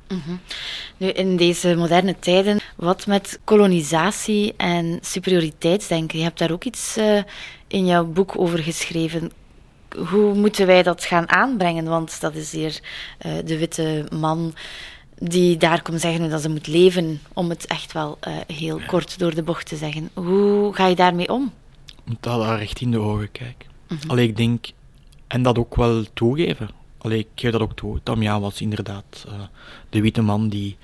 Nu, 0.98 1.08
in 1.08 1.38
deze 1.38 1.76
moderne 1.76 2.16
tijden, 2.20 2.60
wat 2.76 3.08
met 3.08 3.40
kolonisatie 3.44 4.54
en 4.58 5.00
superioriteitsdenken? 5.02 6.18
Je 6.18 6.24
hebt 6.24 6.40
daar 6.40 6.52
ook 6.52 6.64
iets 6.64 6.98
eh, 6.98 7.24
in 7.68 7.86
jouw 7.86 8.06
boek 8.06 8.40
over 8.40 8.60
geschreven. 8.60 9.32
Hoe 10.10 10.34
moeten 10.34 10.68
wij 10.68 10.84
dat 10.84 11.06
gaan 11.06 11.30
aanbrengen? 11.30 11.86
Want 11.86 12.22
dat 12.22 12.36
is 12.36 12.52
hier 12.52 12.80
eh, 13.18 13.32
de 13.46 13.58
witte 13.58 14.06
man 14.14 14.54
die 15.20 15.58
daar 15.58 15.82
komt 15.82 16.02
zeggen 16.02 16.30
dat 16.30 16.42
ze 16.42 16.50
moet 16.50 16.68
leven, 16.68 17.22
om 17.34 17.50
het 17.50 17.66
echt 17.66 17.92
wel 17.94 18.18
eh, 18.20 18.34
heel 18.48 18.80
kort 18.88 19.20
door 19.20 19.36
de 19.36 19.44
bocht 19.44 19.68
te 19.68 19.76
zeggen. 19.76 20.10
Hoe 20.14 20.74
ga 20.76 20.88
je 20.88 20.96
daarmee 20.96 21.30
om? 21.30 21.52
moet 22.08 22.24
dat 22.24 22.40
daar 22.40 22.58
recht 22.58 22.82
in 22.82 22.92
de 22.92 23.00
ogen 23.00 23.32
kijken. 23.32 23.70
Allee, 24.08 24.28
ik 24.28 24.38
denk, 24.38 24.66
en 25.28 25.42
dat 25.42 25.58
ook 25.58 25.76
wel 25.76 26.04
toegeven. 26.14 26.70
Allee, 26.98 27.20
ik 27.20 27.28
geef 27.36 27.52
dat 27.52 27.62
ook 27.62 27.76
toe. 27.76 28.00
Damian 28.04 28.42
was 28.42 28.62
inderdaad 28.62 29.26
eh, 29.28 29.34
de 29.90 30.02
witte 30.02 30.22
man 30.22 30.50
die, 30.50 30.78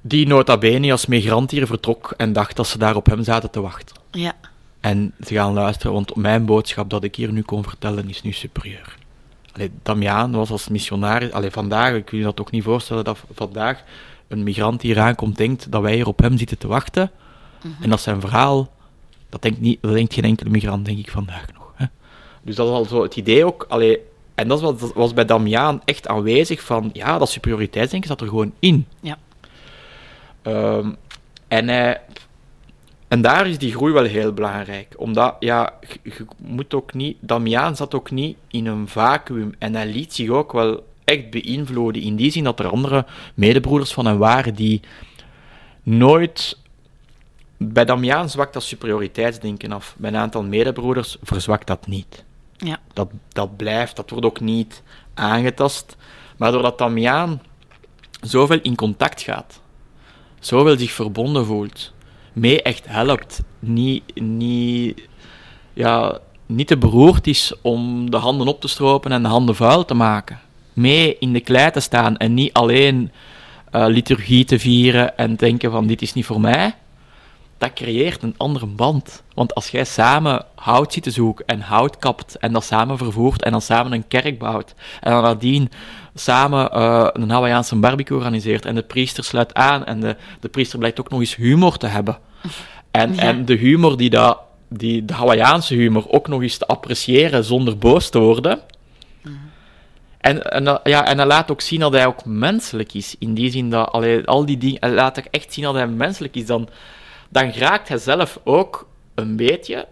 die 0.00 0.26
nota 0.26 0.58
bene 0.58 0.92
als 0.92 1.06
migrant 1.06 1.50
hier 1.50 1.66
vertrok 1.66 2.14
en 2.16 2.32
dacht 2.32 2.56
dat 2.56 2.66
ze 2.66 2.78
daar 2.78 2.96
op 2.96 3.06
hem 3.06 3.22
zaten 3.24 3.50
te 3.50 3.60
wachten. 3.60 3.96
Ja, 4.10 4.34
En 4.80 5.14
ze 5.26 5.34
gaan 5.34 5.52
luisteren, 5.52 5.92
want 5.92 6.16
mijn 6.16 6.44
boodschap 6.44 6.90
dat 6.90 7.04
ik 7.04 7.14
hier 7.14 7.32
nu 7.32 7.42
kon 7.42 7.62
vertellen 7.62 8.08
is 8.08 8.22
nu 8.22 8.32
superieur. 8.32 8.96
Allee, 9.52 9.70
Damiaan 9.82 10.32
was 10.32 10.50
als 10.50 10.68
missionaris, 10.68 11.32
allee, 11.32 11.50
vandaag, 11.50 11.94
ik 11.94 12.10
wil 12.10 12.18
je 12.18 12.24
dat 12.24 12.40
ook 12.40 12.50
niet 12.50 12.62
voorstellen 12.62 13.04
dat 13.04 13.18
vandaag 13.32 13.82
een 14.28 14.42
migrant 14.42 14.80
die 14.80 14.92
hier 14.92 15.02
aankomt 15.02 15.36
denkt 15.36 15.72
dat 15.72 15.82
wij 15.82 15.94
hier 15.94 16.06
op 16.06 16.18
hem 16.18 16.38
zitten 16.38 16.58
te 16.58 16.66
wachten. 16.66 17.10
En 17.80 17.90
dat 17.90 18.00
zijn 18.00 18.20
verhaal, 18.20 18.72
dat 19.28 19.42
denkt, 19.42 19.60
niet, 19.60 19.82
dat 19.82 19.92
denkt 19.92 20.14
geen 20.14 20.24
enkele 20.24 20.50
migrant, 20.50 20.84
denk 20.84 20.98
ik 20.98 21.10
vandaag 21.10 21.44
nog. 21.54 21.72
Hè. 21.74 21.86
Dus 22.42 22.56
dat 22.56 22.66
is 22.66 22.72
al 22.72 22.84
zo 22.84 23.02
het 23.02 23.16
idee 23.16 23.44
ook, 23.44 23.66
allee, 23.68 23.98
en 24.40 24.48
dat 24.48 24.60
was, 24.60 24.78
dat 24.78 24.92
was 24.92 25.14
bij 25.14 25.24
Damiaan 25.24 25.82
echt 25.84 26.08
aanwezig 26.08 26.62
van, 26.62 26.90
ja, 26.92 27.18
dat 27.18 27.30
superioriteitsdenken 27.30 28.08
zat 28.08 28.20
er 28.20 28.28
gewoon 28.28 28.52
in. 28.58 28.86
Ja. 29.00 29.18
Ehm, 30.42 30.92
en, 31.48 31.68
hij, 31.68 32.00
en 33.08 33.22
daar 33.22 33.46
is 33.46 33.58
die 33.58 33.72
groei 33.72 33.92
wel 33.92 34.04
heel 34.04 34.32
belangrijk. 34.32 34.94
Omdat, 34.96 35.36
ja, 35.38 35.72
je, 35.80 35.98
je 36.02 36.26
moet 36.36 36.74
ook 36.74 36.94
niet... 36.94 37.16
Damiaan 37.20 37.76
zat 37.76 37.94
ook 37.94 38.10
niet 38.10 38.36
in 38.48 38.66
een 38.66 38.88
vacuüm. 38.88 39.54
En 39.58 39.74
hij 39.74 39.86
liet 39.86 40.14
zich 40.14 40.28
ook 40.28 40.52
wel 40.52 40.86
echt 41.04 41.30
beïnvloeden. 41.30 42.02
In 42.02 42.16
die 42.16 42.30
zin 42.30 42.44
dat 42.44 42.58
er 42.58 42.68
andere 42.68 43.06
medebroeders 43.34 43.92
van 43.92 44.06
hem 44.06 44.18
waren 44.18 44.54
die 44.54 44.80
nooit... 45.82 46.58
Bij 47.56 47.84
Damiaan 47.84 48.30
zwakt 48.30 48.52
dat 48.52 48.62
superioriteitsdenken 48.62 49.72
af. 49.72 49.94
Bij 49.98 50.10
een 50.10 50.16
aantal 50.16 50.42
medebroeders 50.42 51.16
verzwakt 51.22 51.66
dat 51.66 51.86
niet. 51.86 52.24
Ja. 52.60 52.78
Dat, 52.92 53.10
dat 53.28 53.56
blijft, 53.56 53.96
dat 53.96 54.10
wordt 54.10 54.26
ook 54.26 54.40
niet 54.40 54.82
aangetast. 55.14 55.96
Maar 56.36 56.52
doordat 56.52 56.78
Damiaan 56.78 57.42
zoveel 58.20 58.58
in 58.62 58.74
contact 58.74 59.22
gaat, 59.22 59.60
zoveel 60.38 60.78
zich 60.78 60.92
verbonden 60.92 61.46
voelt, 61.46 61.92
mee 62.32 62.62
echt 62.62 62.86
helpt, 62.88 63.42
niet, 63.58 64.20
niet, 64.20 65.08
ja, 65.72 66.18
niet 66.46 66.66
te 66.66 66.76
beroerd 66.76 67.26
is 67.26 67.52
om 67.62 68.10
de 68.10 68.16
handen 68.16 68.46
op 68.46 68.60
te 68.60 68.68
stropen 68.68 69.12
en 69.12 69.22
de 69.22 69.28
handen 69.28 69.54
vuil 69.54 69.84
te 69.84 69.94
maken. 69.94 70.40
Mee 70.72 71.16
in 71.18 71.32
de 71.32 71.40
klei 71.40 71.70
te 71.70 71.80
staan 71.80 72.16
en 72.16 72.34
niet 72.34 72.52
alleen 72.52 73.10
eh, 73.70 73.84
liturgie 73.86 74.44
te 74.44 74.58
vieren 74.58 75.16
en 75.16 75.36
denken 75.36 75.70
van 75.70 75.86
dit 75.86 76.02
is 76.02 76.12
niet 76.12 76.26
voor 76.26 76.40
mij. 76.40 76.74
Dat 77.60 77.72
creëert 77.72 78.22
een 78.22 78.34
andere 78.36 78.66
band. 78.66 79.22
Want 79.34 79.54
als 79.54 79.68
jij 79.70 79.84
samen 79.84 80.44
hout 80.54 80.92
zit 80.92 81.02
te 81.02 81.10
zoeken 81.10 81.46
en 81.46 81.60
hout 81.60 81.96
kapt 81.98 82.38
en 82.38 82.52
dat 82.52 82.64
samen 82.64 82.98
vervoert 82.98 83.42
en 83.42 83.50
dan 83.50 83.62
samen 83.62 83.92
een 83.92 84.08
kerk 84.08 84.38
bouwt 84.38 84.74
en 85.00 85.10
dan 85.12 85.22
nadien 85.22 85.70
samen 86.14 86.70
uh, 86.74 87.08
een 87.12 87.30
Hawaiiaanse 87.30 87.76
barbecue 87.76 88.16
organiseert 88.16 88.64
en 88.64 88.74
de 88.74 88.82
priester 88.82 89.24
sluit 89.24 89.54
aan 89.54 89.84
en 89.84 90.00
de, 90.00 90.16
de 90.40 90.48
priester 90.48 90.78
blijkt 90.78 91.00
ook 91.00 91.10
nog 91.10 91.20
eens 91.20 91.36
humor 91.36 91.76
te 91.76 91.86
hebben. 91.86 92.18
En, 92.90 93.14
Ja. 93.14 93.20
en 93.20 93.44
de 93.44 93.54
humor 93.54 93.96
die, 93.96 94.10
dat, 94.10 94.38
die 94.68 95.04
de 95.04 95.14
Hawaiiaanse 95.14 95.74
humor 95.74 96.08
ook 96.08 96.28
nog 96.28 96.42
eens 96.42 96.56
te 96.58 96.66
appreciëren 96.66 97.44
zonder 97.44 97.78
boos 97.78 98.10
te 98.10 98.18
worden. 98.18 98.60
En, 100.20 100.50
en, 100.50 100.64
dat- 100.64 100.80
ja, 100.84 101.06
en 101.06 101.16
hij 101.18 101.26
laat 101.26 101.50
ook 101.50 101.60
zien 101.60 101.80
dat 101.80 101.92
hij 101.92 102.06
ook 102.06 102.24
menselijk 102.24 102.94
is. 102.94 103.16
In 103.18 103.34
die 103.34 103.50
zin 103.50 103.70
dat 103.70 103.90
allee, 103.92 104.26
al 104.26 104.44
die 104.46 104.58
dingen. 104.58 104.76
Hij 104.80 104.90
laat 104.90 105.18
ook 105.18 105.24
echt 105.30 105.52
zien 105.52 105.64
dat 105.64 105.74
hij 105.74 105.86
menselijk 105.86 106.34
is. 106.36 106.46
Dan, 106.46 106.68
dan 107.32 107.52
raakt 107.52 107.88
hij 107.88 107.98
zelf 107.98 108.40
ook 108.44 108.88
een 109.14 109.36
beetje 109.36 109.86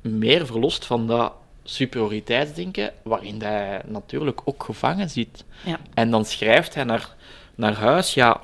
meer 0.00 0.46
verlost 0.46 0.84
van 0.84 1.06
dat 1.06 1.32
superioriteitsdenken, 1.64 2.92
waarin 3.02 3.42
hij 3.42 3.80
natuurlijk 3.86 4.40
ook 4.44 4.64
gevangen 4.64 5.10
zit. 5.10 5.44
Ja. 5.64 5.78
En 5.94 6.10
dan 6.10 6.24
schrijft 6.24 6.74
hij 6.74 6.84
naar, 6.84 7.14
naar 7.54 7.74
huis, 7.74 8.14
ja, 8.14 8.40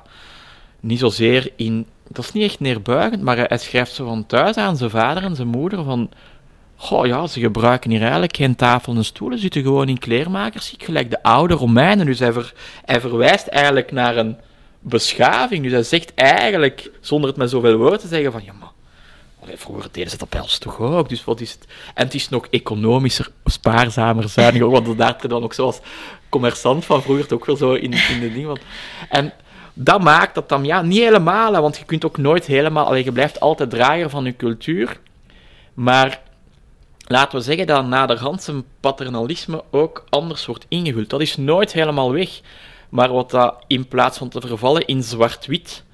niet 0.80 0.98
zozeer 0.98 1.52
in. 1.56 1.86
Dat 2.08 2.24
is 2.24 2.32
niet 2.32 2.44
echt 2.44 2.60
neerbuigend, 2.60 3.22
maar 3.22 3.36
hij, 3.36 3.46
hij 3.48 3.58
schrijft 3.58 3.92
zo 3.92 4.06
van 4.06 4.26
thuis 4.26 4.56
aan 4.56 4.76
zijn 4.76 4.90
vader 4.90 5.22
en 5.22 5.36
zijn 5.36 5.48
moeder 5.48 5.84
van. 5.84 6.10
Goh 6.80 7.06
ja, 7.06 7.26
ze 7.26 7.40
gebruiken 7.40 7.90
hier 7.90 8.02
eigenlijk 8.02 8.36
geen 8.36 8.56
tafel 8.56 8.94
en 8.94 9.04
stoelen, 9.04 9.38
ze 9.38 9.42
zitten 9.42 9.62
gewoon 9.62 9.88
in 9.88 9.98
kleermakersziek, 9.98 10.82
gelijk 10.82 11.10
de 11.10 11.22
oude 11.22 11.54
Romeinen. 11.54 12.06
Dus 12.06 12.18
hij, 12.18 12.32
ver- 12.32 12.54
hij 12.84 13.00
verwijst 13.00 13.46
eigenlijk 13.46 13.92
naar 13.92 14.16
een 14.16 14.36
beschaving. 14.80 15.62
Dus 15.62 15.72
hij 15.72 15.82
zegt 15.82 16.14
eigenlijk, 16.14 16.90
zonder 17.00 17.28
het 17.28 17.38
met 17.38 17.50
zoveel 17.50 17.76
woorden 17.76 18.00
te 18.00 18.08
zeggen, 18.08 18.32
van 18.32 18.44
ja, 18.44 18.52
maar 18.52 18.68
vroeger 19.56 19.88
deden 19.92 20.10
ze 20.10 20.16
dat 20.16 20.28
bij 20.28 20.40
ons 20.40 20.58
toch 20.58 20.80
ook, 20.80 21.08
dus 21.08 21.24
wat 21.24 21.40
is 21.40 21.52
het? 21.52 21.66
En 21.94 22.04
het 22.04 22.14
is 22.14 22.28
nog 22.28 22.46
economischer, 22.50 23.30
spaarzamer, 23.44 24.28
zuiniger, 24.28 24.70
want 24.70 24.98
daar 24.98 25.16
je 25.22 25.28
dan 25.28 25.42
ook 25.42 25.54
zoals 25.54 25.80
commerçant 26.28 26.84
van 26.84 27.02
vroeger 27.02 27.34
ook 27.34 27.46
wel 27.46 27.56
zo 27.56 27.72
in, 27.72 27.92
in 27.92 28.20
de 28.20 28.32
ding. 28.32 28.46
Want, 28.46 28.60
en 29.08 29.32
dat 29.72 30.02
maakt 30.02 30.34
dat 30.34 30.48
dan, 30.48 30.64
ja, 30.64 30.82
niet 30.82 30.98
helemaal, 30.98 31.52
want 31.52 31.76
je 31.76 31.84
kunt 31.84 32.04
ook 32.04 32.16
nooit 32.16 32.46
helemaal, 32.46 32.86
allee, 32.86 33.04
je 33.04 33.12
blijft 33.12 33.40
altijd 33.40 33.70
draaier 33.70 34.10
van 34.10 34.24
je 34.24 34.36
cultuur, 34.36 35.00
maar 35.74 36.20
laten 37.06 37.38
we 37.38 37.44
zeggen 37.44 37.66
dat 37.66 37.86
naderhand 37.86 38.42
zijn 38.42 38.64
paternalisme 38.80 39.64
ook 39.70 40.04
anders 40.08 40.46
wordt 40.46 40.66
ingevuld. 40.68 41.10
Dat 41.10 41.20
is 41.20 41.36
nooit 41.36 41.72
helemaal 41.72 42.12
weg. 42.12 42.40
Maar 42.88 43.12
wat 43.12 43.30
dat 43.30 43.54
in 43.66 43.88
plaats 43.88 44.18
van 44.18 44.28
te 44.28 44.40
vervallen 44.40 44.86
in 44.86 45.02
zwart-wit, 45.02 45.84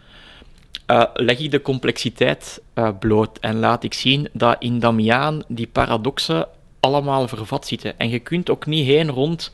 eh, 0.86 1.04
leg 1.14 1.38
ik 1.38 1.50
de 1.50 1.62
complexiteit 1.62 2.62
eh, 2.74 2.88
bloot 2.98 3.38
en 3.38 3.58
laat 3.58 3.84
ik 3.84 3.94
zien 3.94 4.28
dat 4.32 4.56
in 4.58 4.78
Damiaan 4.78 5.42
die 5.48 5.66
paradoxen 5.66 6.48
allemaal 6.80 7.28
vervat 7.28 7.66
zitten. 7.66 7.98
En 7.98 8.08
je 8.08 8.18
kunt 8.18 8.50
ook 8.50 8.66
niet 8.66 8.86
heen 8.86 9.10
rond 9.10 9.52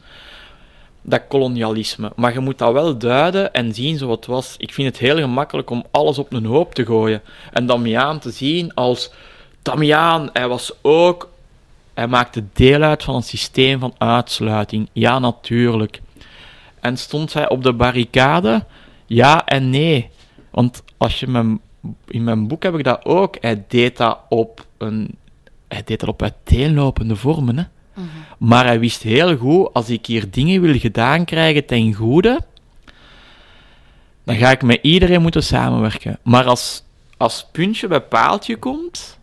dat 1.03 1.23
kolonialisme. 1.29 2.13
Maar 2.17 2.33
je 2.33 2.41
moet 2.41 2.59
dat 2.59 2.73
wel 2.73 2.99
duiden 2.99 3.53
en 3.53 3.75
zien 3.75 3.99
zoals 3.99 4.17
het 4.17 4.27
was. 4.27 4.55
Ik 4.57 4.75
vind 4.75 4.89
het 4.89 4.99
heel 4.99 5.17
gemakkelijk 5.17 5.71
om 5.71 5.85
alles 5.91 6.19
op 6.19 6.33
een 6.33 6.45
hoop 6.45 6.75
te 6.75 6.87
gooien. 6.87 7.23
En 7.53 7.67
Damiaan 7.67 8.19
te 8.19 8.31
zien 8.31 8.75
als... 8.75 9.11
Damiaan, 9.63 10.31
hij 10.33 10.49
was 10.49 10.73
ook... 10.83 11.29
Hij 11.95 12.07
maakte 12.07 12.45
deel 12.53 12.83
uit 12.83 13.03
van 13.03 13.15
een 13.15 13.23
systeem 13.23 13.81
van 13.81 13.95
uitsluiting. 13.99 14.89
Ja, 14.93 15.19
natuurlijk. 15.19 16.01
En 16.81 16.97
stond 16.97 17.33
hij 17.33 17.49
op 17.49 17.63
de 17.63 17.73
barricade? 17.73 18.65
Ja 19.07 19.47
en 19.47 19.71
nee. 19.71 20.11
Want 20.51 20.83
als 20.97 21.21
je 21.21 21.27
mijn, 21.27 21.61
in 22.07 22.25
mijn 22.25 22.49
boek 22.49 22.63
heb 22.63 22.75
ik 22.75 22.85
dat 22.85 23.05
ook. 23.05 23.37
Hij 23.41 23.65
deed 23.69 23.97
dat 23.97 24.19
op 24.29 24.67
een... 24.79 25.19
Hij 25.69 25.83
deed 25.85 26.01
dat 26.01 26.09
op 26.09 26.23
uiteenlopende 26.23 27.17
vormen, 27.17 27.59
hè. 27.59 27.65
Maar 28.39 28.65
hij 28.65 28.81
wist 28.81 29.03
heel 29.03 29.37
goed, 29.37 29.69
als 29.73 29.89
ik 29.89 30.07
hier 30.07 30.31
dingen 30.31 30.61
wil 30.61 30.79
gedaan 30.79 31.25
krijgen 31.25 31.67
ten 31.67 31.95
goede, 31.95 32.41
dan 34.25 34.37
ga 34.37 34.51
ik 34.51 34.63
met 34.63 34.79
iedereen 34.83 35.23
moeten 35.23 35.43
samenwerken. 35.43 36.19
Maar 36.23 36.45
als, 36.45 36.85
als 37.17 37.49
puntje 37.53 37.89
bij 37.89 38.01
paaltje 38.01 38.57
komt, 38.57 39.19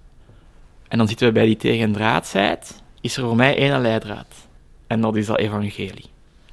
en 0.87 0.97
dan 0.97 1.07
zitten 1.07 1.27
we 1.27 1.33
bij 1.33 1.45
die 1.45 1.57
tegendraadsheid, 1.57 2.81
is 3.01 3.17
er 3.17 3.23
voor 3.23 3.35
mij 3.35 3.57
één 3.57 3.81
leidraad. 3.81 4.47
En 4.87 5.01
dat 5.01 5.15
is 5.15 5.25
dat 5.25 5.37
evangelie. 5.37 6.05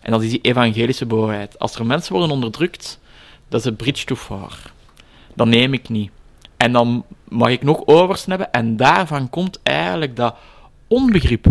En 0.05 0.11
dat 0.11 0.23
is 0.23 0.31
die 0.31 0.41
evangelische 0.41 1.07
boosheid. 1.07 1.59
Als 1.59 1.75
er 1.75 1.87
mensen 1.87 2.13
worden 2.13 2.31
onderdrukt, 2.31 3.01
dat 3.49 3.61
is 3.61 3.67
een 3.67 3.77
bridge 3.77 4.05
too 4.05 4.17
far. 4.17 4.59
Dat 5.35 5.47
neem 5.47 5.73
ik 5.73 5.89
niet. 5.89 6.11
En 6.57 6.73
dan 6.73 7.05
mag 7.29 7.49
ik 7.49 7.63
nog 7.63 7.87
oversnappen, 7.87 8.53
en 8.53 8.77
daarvan 8.77 9.31
komt 9.31 9.61
eigenlijk 9.63 10.17
dat 10.17 10.35
onbegrip. 10.89 11.47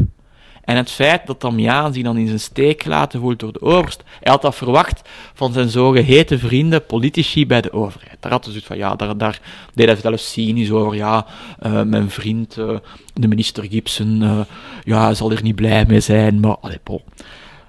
En 0.64 0.76
het 0.76 0.91
feit 0.91 1.28
dat 1.28 1.41
Damiaan 1.41 1.93
zich 1.93 2.04
dan 2.04 2.18
in 2.18 2.28
zijn 2.28 2.39
steek 2.39 2.84
gelaten 2.84 3.20
voelt 3.20 3.39
door 3.39 3.54
de 3.54 3.62
overst. 3.62 4.04
Hij 4.20 4.32
had 4.32 4.41
dat 4.41 4.56
verwacht 4.56 5.10
van 5.34 5.54
zijn 5.54 5.70
zogeheten 5.70 6.39
vrienden, 6.39 6.86
politici 6.86 7.47
bij 7.47 7.62
de 7.62 7.74
overheid. 7.74 8.18
Daar 8.20 8.32
had 8.32 8.43
hij 8.43 8.51
zoiets 8.51 8.70
van, 8.70 8.78
ja, 8.78 8.95
daar, 8.95 9.18
daar 9.18 9.41
deed 9.74 9.88
hij 9.88 9.95
zelfs 9.95 10.32
cynisch 10.32 10.72
over. 10.72 10.95
Ja, 10.95 11.26
eh, 11.60 11.82
mijn 11.82 12.10
vriend, 12.10 12.58
eh, 12.58 12.78
de 13.14 13.28
minister 13.28 13.64
Gibson, 13.64 14.22
eh, 14.22 14.39
ja, 14.84 15.14
zal 15.14 15.32
er 15.32 15.43
niet 15.43 15.56
blij 15.56 15.86
mee 15.86 15.99
zijn, 15.99 16.39
maar... 16.39 16.58
Allee. 16.58 16.80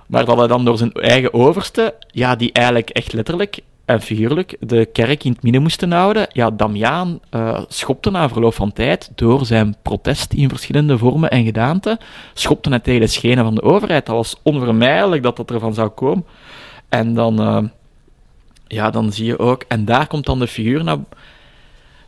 Maar 0.07 0.25
dat 0.25 0.39
hij 0.39 0.47
dan 0.47 0.65
door 0.65 0.79
zijn 0.79 0.93
eigen 0.93 1.35
overste, 1.35 1.95
ja, 2.07 2.37
die 2.37 2.53
eigenlijk 2.53 2.91
echt 2.91 3.13
letterlijk 3.13 3.61
en 3.85 4.01
figuurlijk 4.01 4.57
de 4.61 4.85
kerk 4.85 5.25
in 5.25 5.33
het 5.33 5.43
midden 5.43 5.63
moesten 5.63 5.93
houden, 5.93 6.27
ja, 6.33 6.51
Damiaan 6.51 7.21
eh, 7.31 7.61
schopte 7.69 8.11
na 8.11 8.29
verloop 8.29 8.55
van 8.55 8.73
tijd 8.73 9.11
door 9.15 9.47
zijn 9.47 9.77
protest 9.83 10.33
in 10.33 10.49
verschillende 10.49 10.99
vormen 10.99 11.31
en 11.31 11.45
gedaanten, 11.45 11.99
schopte 12.35 12.69
hij 12.69 12.79
tegen 12.79 13.01
de 13.01 13.07
schenen 13.07 13.45
van 13.45 13.55
de 13.55 13.63
overheid. 13.63 14.07
Dat 14.07 14.15
was 14.15 14.37
onvermijdelijk 14.43 15.23
dat 15.23 15.37
dat 15.37 15.51
ervan 15.51 15.75
zou 15.75 15.89
komen. 15.89 16.25
En 16.89 17.15
dan, 17.15 17.41
eh, 17.41 17.63
ja, 18.67 18.91
dan 18.91 19.13
zie 19.13 19.27
je 19.27 19.39
ook, 19.39 19.65
en 19.69 19.85
daar 19.85 20.07
komt 20.07 20.27
dan 20.27 20.39
de 20.39 20.47
figuur 20.47 20.85
naar... 20.85 20.99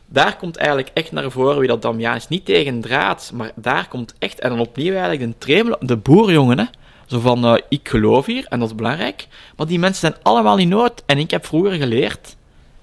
Daar 0.09 0.37
komt 0.37 0.57
eigenlijk 0.57 0.89
echt 0.93 1.11
naar 1.11 1.31
voren 1.31 1.59
wie 1.59 1.67
dat 1.67 1.81
Damiaan 1.81 2.15
is. 2.15 2.27
Niet 2.27 2.45
tegen 2.45 2.81
draad, 2.81 3.31
maar 3.33 3.51
daar 3.55 3.87
komt 3.87 4.15
echt, 4.19 4.39
en 4.39 4.49
dan 4.49 4.59
opnieuw 4.59 4.91
eigenlijk 4.91 5.21
een 5.21 5.35
tremel, 5.37 5.77
de 5.79 5.97
boerjongen, 5.97 6.59
hè. 6.59 6.65
Zo 7.07 7.19
van, 7.19 7.45
eh, 7.45 7.61
ik 7.69 7.89
geloof 7.89 8.25
hier, 8.25 8.45
en 8.49 8.59
dat 8.59 8.69
is 8.69 8.75
belangrijk, 8.75 9.27
maar 9.55 9.67
die 9.67 9.79
mensen 9.79 9.99
zijn 9.99 10.23
allemaal 10.23 10.57
in 10.57 10.67
nood. 10.67 11.03
En 11.05 11.17
ik 11.17 11.31
heb 11.31 11.45
vroeger 11.45 11.71
geleerd, 11.71 12.35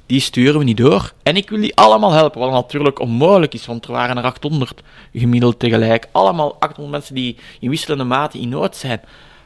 die 0.06 0.20
sturen 0.20 0.58
we 0.58 0.64
niet 0.64 0.76
door. 0.76 1.12
En 1.22 1.36
ik 1.36 1.50
wil 1.50 1.60
die 1.60 1.76
allemaal 1.76 2.12
helpen, 2.12 2.40
wat 2.40 2.50
natuurlijk 2.50 3.00
onmogelijk 3.00 3.54
is, 3.54 3.66
want 3.66 3.84
er 3.84 3.92
waren 3.92 4.16
er 4.16 4.24
800 4.24 4.82
gemiddeld 5.12 5.58
tegelijk. 5.58 6.08
Allemaal 6.12 6.56
800 6.58 6.90
mensen 6.90 7.14
die 7.14 7.36
in 7.60 7.70
wisselende 7.70 8.04
mate 8.04 8.38
in 8.38 8.48
nood 8.48 8.76
zijn. 8.76 9.00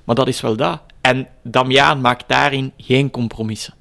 Maar 0.04 0.14
dat 0.14 0.28
is 0.28 0.40
wel 0.40 0.56
dat. 0.56 0.80
En 1.00 1.28
Damiaan 1.42 2.00
maakt 2.00 2.24
daarin 2.28 2.72
geen 2.76 3.10
compromissen. 3.10 3.74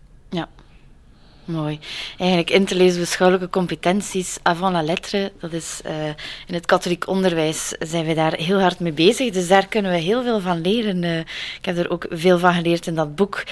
Mooi. 1.48 1.80
Eigenlijk 2.18 2.50
in 2.50 2.66
te 2.66 2.76
lezen 2.76 3.00
beschouwelijke 3.00 3.50
competenties 3.50 4.38
avant 4.42 4.74
la 4.74 4.82
lettre, 4.82 5.32
dat 5.40 5.54
is 5.54 5.82
uh, 5.86 6.08
in 6.48 6.54
het 6.54 6.66
katholiek 6.66 7.08
onderwijs 7.08 7.76
zijn 7.80 8.06
we 8.06 8.14
daar 8.14 8.34
heel 8.34 8.60
hard 8.60 8.80
mee 8.80 8.92
bezig, 8.92 9.32
dus 9.32 9.48
daar 9.48 9.68
kunnen 9.68 9.92
we 9.92 9.98
heel 9.98 10.24
veel 10.24 10.40
van 10.40 10.62
leren. 10.62 11.04
Uh, 11.04 11.20
ik 11.20 11.60
heb 11.62 11.78
er 11.78 11.90
ook 11.90 12.06
veel 12.10 12.40
van 12.40 12.54
geleerd 12.54 12.88
in 12.88 12.96
dat 12.96 13.16
boek. 13.16 13.44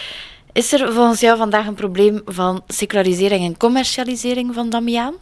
Is 0.51 0.73
er 0.73 0.93
volgens 0.93 1.19
jou 1.19 1.37
vandaag 1.37 1.67
een 1.67 1.73
probleem 1.73 2.21
van 2.25 2.61
secularisering 2.67 3.45
en 3.45 3.57
commercialisering 3.57 4.53
van 4.53 4.69
Damiaan? 4.69 5.13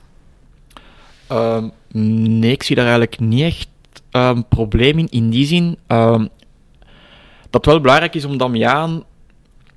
Uh, 1.31 1.63
nee, 1.91 2.51
ik 2.51 2.63
zie 2.63 2.75
daar 2.75 2.85
eigenlijk 2.85 3.19
niet 3.19 3.41
echt 3.41 3.67
een 4.11 4.47
probleem 4.47 4.99
in, 4.99 5.07
in 5.09 5.29
die 5.29 5.45
zin 5.45 5.77
ehm, 5.87 6.27
dat 7.49 7.65
het 7.65 7.65
wel 7.65 7.81
belangrijk 7.81 8.15
is 8.15 8.25
om 8.25 8.37
Damiaan 8.37 9.03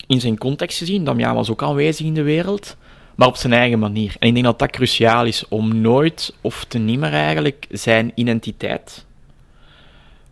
in 0.07 0.21
zijn 0.21 0.39
context 0.39 0.79
te 0.79 0.85
zien. 0.85 1.05
Damiaan 1.05 1.35
was 1.35 1.51
ook 1.51 1.63
aanwezig 1.63 2.07
in 2.07 2.15
de 2.15 2.23
wereld 2.23 2.77
maar 3.17 3.29
op 3.29 3.37
zijn 3.37 3.53
eigen 3.53 3.79
manier. 3.79 4.17
En 4.19 4.29
ik 4.29 4.35
denk 4.35 4.47
dat 4.47 4.59
dat 4.59 4.71
cruciaal 4.71 5.25
is 5.25 5.49
om 5.49 5.81
nooit 5.81 6.35
of 6.41 6.65
te 6.69 6.79
nimmer 6.79 7.13
eigenlijk 7.13 7.67
zijn 7.71 8.13
identiteit, 8.15 9.05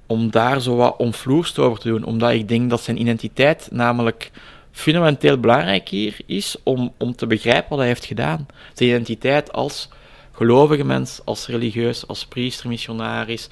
om 0.07 0.31
daar 0.31 0.61
zo 0.61 0.77
wat 0.77 0.97
omvloerst 0.97 1.59
over 1.59 1.81
te 1.81 1.89
doen, 1.89 2.05
omdat 2.05 2.31
ik 2.31 2.49
denk 2.49 2.71
dat 2.71 2.83
zijn 2.83 3.01
identiteit 3.01 3.69
namelijk 3.73 4.31
fundamenteel 4.73 5.39
belangrijk 5.41 5.89
hier 5.89 6.17
is 6.27 6.57
om, 6.63 6.93
om 6.99 7.17
te 7.17 7.27
begrijpen 7.27 7.69
wat 7.69 7.79
hij 7.79 7.87
heeft 7.87 8.05
gedaan. 8.05 8.47
Zijn 8.73 8.89
identiteit 8.89 9.53
als 9.53 9.89
gelovige 10.33 10.85
mens, 10.85 11.21
als 11.25 11.47
religieus, 11.47 12.07
als 12.07 12.27
priester, 12.27 12.69
missionaris, 12.69 13.49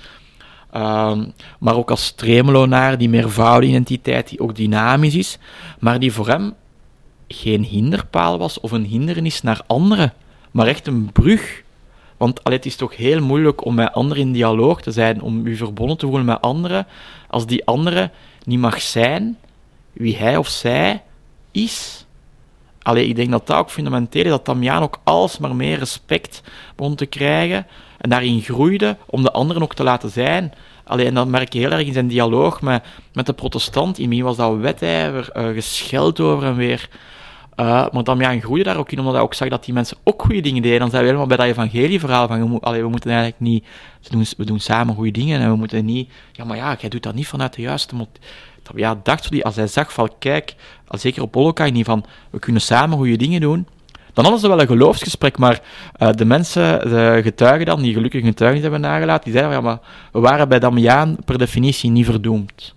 ehm, 0.71 1.25
maar 1.59 1.77
ook 1.77 1.91
als 1.91 2.11
tremelonaar, 2.11 2.99
die 2.99 3.09
meervoudige 3.09 3.73
identiteit, 3.73 4.29
die 4.29 4.41
ook 4.41 4.55
dynamisch 4.55 5.15
is, 5.15 5.39
maar 5.79 5.99
die 5.99 6.13
voor 6.13 6.29
hem 6.29 6.55
geen 7.33 7.65
hinderpaal 7.65 8.39
was 8.39 8.61
of 8.61 8.71
een 8.71 8.85
hindernis 8.85 9.43
naar 9.43 9.61
anderen, 9.67 10.13
maar 10.51 10.67
echt 10.67 10.87
een 10.87 11.13
brug. 11.13 11.63
Want 12.17 12.45
allee, 12.45 12.57
het 12.57 12.67
is 12.67 12.77
toch 12.77 12.97
heel 12.97 13.23
moeilijk 13.23 13.65
om 13.65 13.75
met 13.75 13.93
anderen 13.93 14.23
in 14.23 14.33
dialoog 14.33 14.83
te 14.83 14.91
zijn, 14.91 15.23
om 15.23 15.49
je 15.49 15.57
verbonden 15.57 15.97
te 15.97 16.07
voelen 16.07 16.25
met 16.25 16.41
anderen, 16.41 16.87
als 17.29 17.47
die 17.47 17.67
andere 17.67 18.11
niet 18.45 18.59
mag 18.59 18.81
zijn 18.81 19.39
wie 19.93 20.17
hij 20.17 20.37
of 20.37 20.49
zij 20.49 21.03
is. 21.51 22.07
Allee, 22.83 23.07
ik 23.07 23.17
denk 23.17 23.31
dat 23.31 23.47
dat 23.47 23.57
ook 23.57 23.71
fundamenteel 23.71 24.25
is, 24.25 24.31
dat 24.31 24.47
Damian 24.47 24.83
ook 24.83 25.01
alsmaar 25.05 25.57
meer 25.57 25.79
respect 25.79 26.43
begon 26.77 26.95
te 26.95 27.07
krijgen 27.07 27.67
en 27.99 28.11
daarin 28.11 28.41
groeide 28.41 28.97
om 29.07 29.23
de 29.23 29.33
anderen 29.33 29.63
ook 29.63 29.75
te 29.75 29.83
laten 29.83 30.11
zijn. 30.11 30.55
Allee, 30.85 31.07
en 31.07 31.15
dat 31.15 31.27
merk 31.27 31.53
je 31.53 31.59
heel 31.59 31.71
erg 31.71 31.87
in 31.87 31.93
zijn 31.93 32.09
dialoog 32.09 32.61
met, 32.61 32.85
met 33.13 33.27
de 33.27 33.33
protestant. 33.33 33.99
In 33.99 34.09
mij 34.09 34.23
was 34.23 34.37
dat 34.37 34.57
wedijver, 34.57 35.31
uh, 35.37 35.55
gescheld 35.55 36.21
over 36.21 36.47
en 36.47 36.57
weer. 36.57 36.89
Uh, 37.57 37.87
maar 37.93 38.05
Damian 38.05 38.41
groeide 38.41 38.65
daar 38.65 38.77
ook 38.77 38.93
in, 38.93 38.99
omdat 38.99 39.15
hij 39.15 39.23
ook 39.23 39.35
zag 39.35 39.49
dat 39.49 39.65
die 39.65 39.75
mensen 39.75 39.97
ook 40.05 40.23
goede 40.23 40.41
dingen 40.41 40.63
deden. 40.63 40.79
Dan 40.79 40.91
zijn 40.91 41.01
we 41.01 41.07
helemaal 41.07 41.29
bij 41.29 41.37
dat 41.37 41.47
evangelieverhaal 41.47 42.29
van, 42.29 42.61
we, 42.61 42.89
moeten 42.89 43.11
eigenlijk 43.11 43.41
niet, 43.41 43.65
we 44.03 44.11
doen, 44.11 44.25
we 44.37 44.45
doen 44.45 44.61
samen 44.61 44.95
goede 44.95 45.11
dingen 45.11 45.41
en 45.41 45.51
we 45.51 45.57
moeten 45.57 45.85
niet, 45.85 46.11
ja 46.33 46.45
maar 46.45 46.57
ja, 46.57 46.77
jij 46.81 46.89
doet 46.89 47.03
dat 47.03 47.15
niet 47.15 47.29
vanuit 47.29 47.55
de 47.55 47.63
juiste 47.63 47.95
ja, 48.75 49.01
dacht 49.03 49.31
die, 49.31 49.45
als 49.45 49.57
hij 49.57 49.67
zag 49.67 49.93
van, 49.93 50.11
kijk, 50.19 50.55
zeker 50.89 51.23
op 51.23 51.35
Holocaust 51.35 51.73
niet 51.73 51.85
van, 51.85 52.05
we 52.31 52.39
kunnen 52.39 52.63
samen 52.63 52.97
goede 52.97 53.17
dingen 53.17 53.41
doen, 53.41 53.67
dan 54.13 54.25
hadden 54.25 54.43
ze 54.43 54.49
wel 54.49 54.61
een 54.61 54.67
geloofsgesprek, 54.67 55.39
maar 55.39 55.61
uh, 55.99 56.11
de 56.13 56.25
mensen, 56.25 56.89
de 56.89 57.21
getuigen 57.23 57.67
dan, 57.67 57.83
die 57.83 57.93
gelukkig 57.93 58.25
getuigen 58.25 58.63
hebben 58.63 58.81
nagelaten, 58.81 59.25
die 59.25 59.33
zeiden, 59.33 59.53
ja, 59.53 59.61
maar 59.61 59.79
we 60.13 60.21
waren 60.21 60.49
bij 60.49 60.59
Damian 60.59 61.17
per 61.25 61.39
definitie 61.39 61.91
niet 61.91 62.07
verdoemd. 62.07 62.75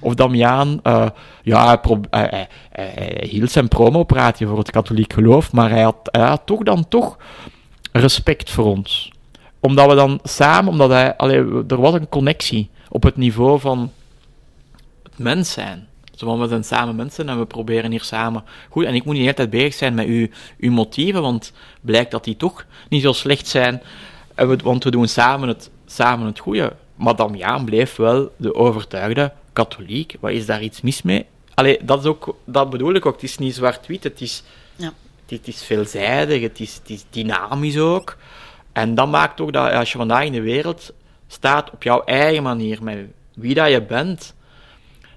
Of 0.00 0.14
Damiaan, 0.14 0.80
uh, 0.82 1.06
ja, 1.42 1.80
hij, 2.10 2.48
hield 3.28 3.50
zijn 3.50 3.68
promopraatje 3.68 4.46
voor 4.46 4.58
het 4.58 4.70
katholiek 4.70 5.12
geloof, 5.12 5.52
maar 5.52 5.70
hij 5.70 5.82
had, 5.82 6.42
toch 6.44 6.62
dan 6.62 6.88
toch 6.88 7.16
respect 7.92 8.50
voor 8.50 8.64
ons. 8.64 9.12
Omdat 9.60 9.88
we 9.88 9.94
dan 9.94 10.20
samen, 10.22 10.72
omdat 10.72 10.90
hij, 10.90 11.16
allee, 11.16 11.64
er 11.68 11.80
was 11.80 11.94
een 11.94 12.08
connectie 12.08 12.70
op 12.88 13.02
het 13.02 13.16
niveau 13.16 13.60
van 13.60 13.92
het 15.02 15.18
mens 15.18 15.52
zijn. 15.52 15.86
Zo, 16.14 16.38
we 16.38 16.48
zijn 16.48 16.64
samen 16.64 16.96
mensen 16.96 17.28
en 17.28 17.38
we 17.38 17.46
proberen 17.46 17.90
hier 17.90 18.02
samen 18.02 18.44
goed. 18.70 18.84
En 18.84 18.94
ik 18.94 19.04
moet 19.04 19.14
niet 19.14 19.26
altijd 19.26 19.50
bezig 19.50 19.74
zijn 19.74 19.94
met 19.94 20.06
uw, 20.06 20.26
uw 20.58 20.70
motieven, 20.70 21.22
want 21.22 21.52
blijkt 21.80 22.10
dat 22.10 22.24
die 22.24 22.36
toch 22.36 22.66
niet 22.88 23.02
zo 23.02 23.12
slecht 23.12 23.46
zijn. 23.46 23.82
En 24.34 24.48
we, 24.48 24.56
want 24.62 24.84
we 24.84 24.90
doen 24.90 25.08
samen 25.08 25.48
het, 25.48 25.70
samen 25.86 26.26
het 26.26 26.38
goede. 26.38 26.72
Maar 26.94 27.16
Damiaan 27.16 27.64
bleef 27.64 27.96
wel 27.96 28.30
de 28.36 28.54
overtuigde 28.54 29.32
katholiek. 29.54 30.16
Wat 30.20 30.30
is 30.30 30.46
daar 30.46 30.62
iets 30.62 30.80
mis 30.80 31.02
mee? 31.02 31.26
Allee, 31.54 31.78
dat, 31.82 32.00
is 32.00 32.06
ook, 32.06 32.36
dat 32.44 32.70
bedoel 32.70 32.94
ik 32.94 33.06
ook. 33.06 33.12
Het 33.12 33.22
is 33.22 33.38
niet 33.38 33.54
zwart-wit. 33.54 34.02
Het 34.04 34.20
is, 34.20 34.42
ja. 34.76 34.92
het, 35.28 35.48
is 35.48 35.62
veelzijdig. 35.62 36.42
Het 36.42 36.60
is, 36.60 36.74
het 36.74 36.90
is 36.90 37.04
dynamisch 37.10 37.78
ook. 37.78 38.16
En 38.72 38.94
dat 38.94 39.08
maakt 39.08 39.40
ook 39.40 39.52
dat 39.52 39.72
als 39.72 39.92
je 39.92 39.98
vandaag 39.98 40.24
in 40.24 40.32
de 40.32 40.40
wereld 40.40 40.92
staat 41.26 41.70
op 41.70 41.82
jouw 41.82 42.04
eigen 42.04 42.42
manier, 42.42 42.82
met 42.82 42.98
wie 43.34 43.54
dat 43.54 43.70
je 43.70 43.82
bent, 43.82 44.34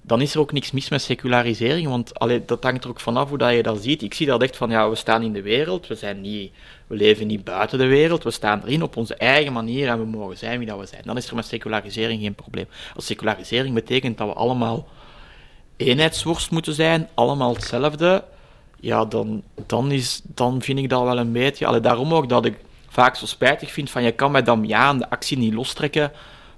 dan 0.07 0.21
is 0.21 0.33
er 0.33 0.39
ook 0.39 0.51
niks 0.51 0.71
mis 0.71 0.89
met 0.89 1.01
secularisering, 1.01 1.87
want 1.87 2.19
allee, 2.19 2.45
dat 2.45 2.63
hangt 2.63 2.83
er 2.83 2.89
ook 2.89 2.99
vanaf 2.99 3.29
hoe 3.29 3.37
dat 3.37 3.53
je 3.53 3.63
dat 3.63 3.81
ziet. 3.81 4.01
Ik 4.01 4.13
zie 4.13 4.25
dat 4.25 4.41
echt 4.41 4.57
van, 4.57 4.69
ja, 4.69 4.89
we 4.89 4.95
staan 4.95 5.21
in 5.21 5.33
de 5.33 5.41
wereld, 5.41 5.87
we, 5.87 5.95
zijn 5.95 6.21
niet, 6.21 6.51
we 6.87 6.95
leven 6.95 7.27
niet 7.27 7.43
buiten 7.43 7.77
de 7.77 7.85
wereld, 7.85 8.23
we 8.23 8.31
staan 8.31 8.61
erin 8.63 8.83
op 8.83 8.95
onze 8.95 9.15
eigen 9.15 9.53
manier 9.53 9.87
en 9.87 9.99
we 9.99 10.05
mogen 10.05 10.37
zijn 10.37 10.57
wie 10.57 10.67
dat 10.67 10.79
we 10.79 10.85
zijn. 10.85 11.01
Dan 11.05 11.17
is 11.17 11.27
er 11.27 11.35
met 11.35 11.45
secularisering 11.45 12.21
geen 12.21 12.35
probleem. 12.35 12.65
Als 12.95 13.05
secularisering 13.05 13.73
betekent 13.73 14.17
dat 14.17 14.27
we 14.27 14.33
allemaal 14.33 14.87
eenheidsworst 15.77 16.51
moeten 16.51 16.73
zijn, 16.73 17.07
allemaal 17.13 17.53
hetzelfde, 17.53 18.23
ja, 18.79 19.05
dan, 19.05 19.43
dan, 19.65 19.91
is, 19.91 20.21
dan 20.23 20.61
vind 20.61 20.79
ik 20.79 20.89
dat 20.89 21.03
wel 21.03 21.17
een 21.17 21.31
beetje... 21.31 21.65
Allee, 21.65 21.79
daarom 21.79 22.13
ook 22.13 22.29
dat 22.29 22.45
ik 22.45 22.57
vaak 22.89 23.15
zo 23.15 23.25
spijtig 23.25 23.71
vind 23.71 23.89
van, 23.89 24.03
je 24.03 24.11
kan 24.11 24.31
met 24.31 24.45
Damiaan 24.45 24.97
de 24.97 25.09
actie 25.09 25.37
niet 25.37 25.53
lostrekken 25.53 26.11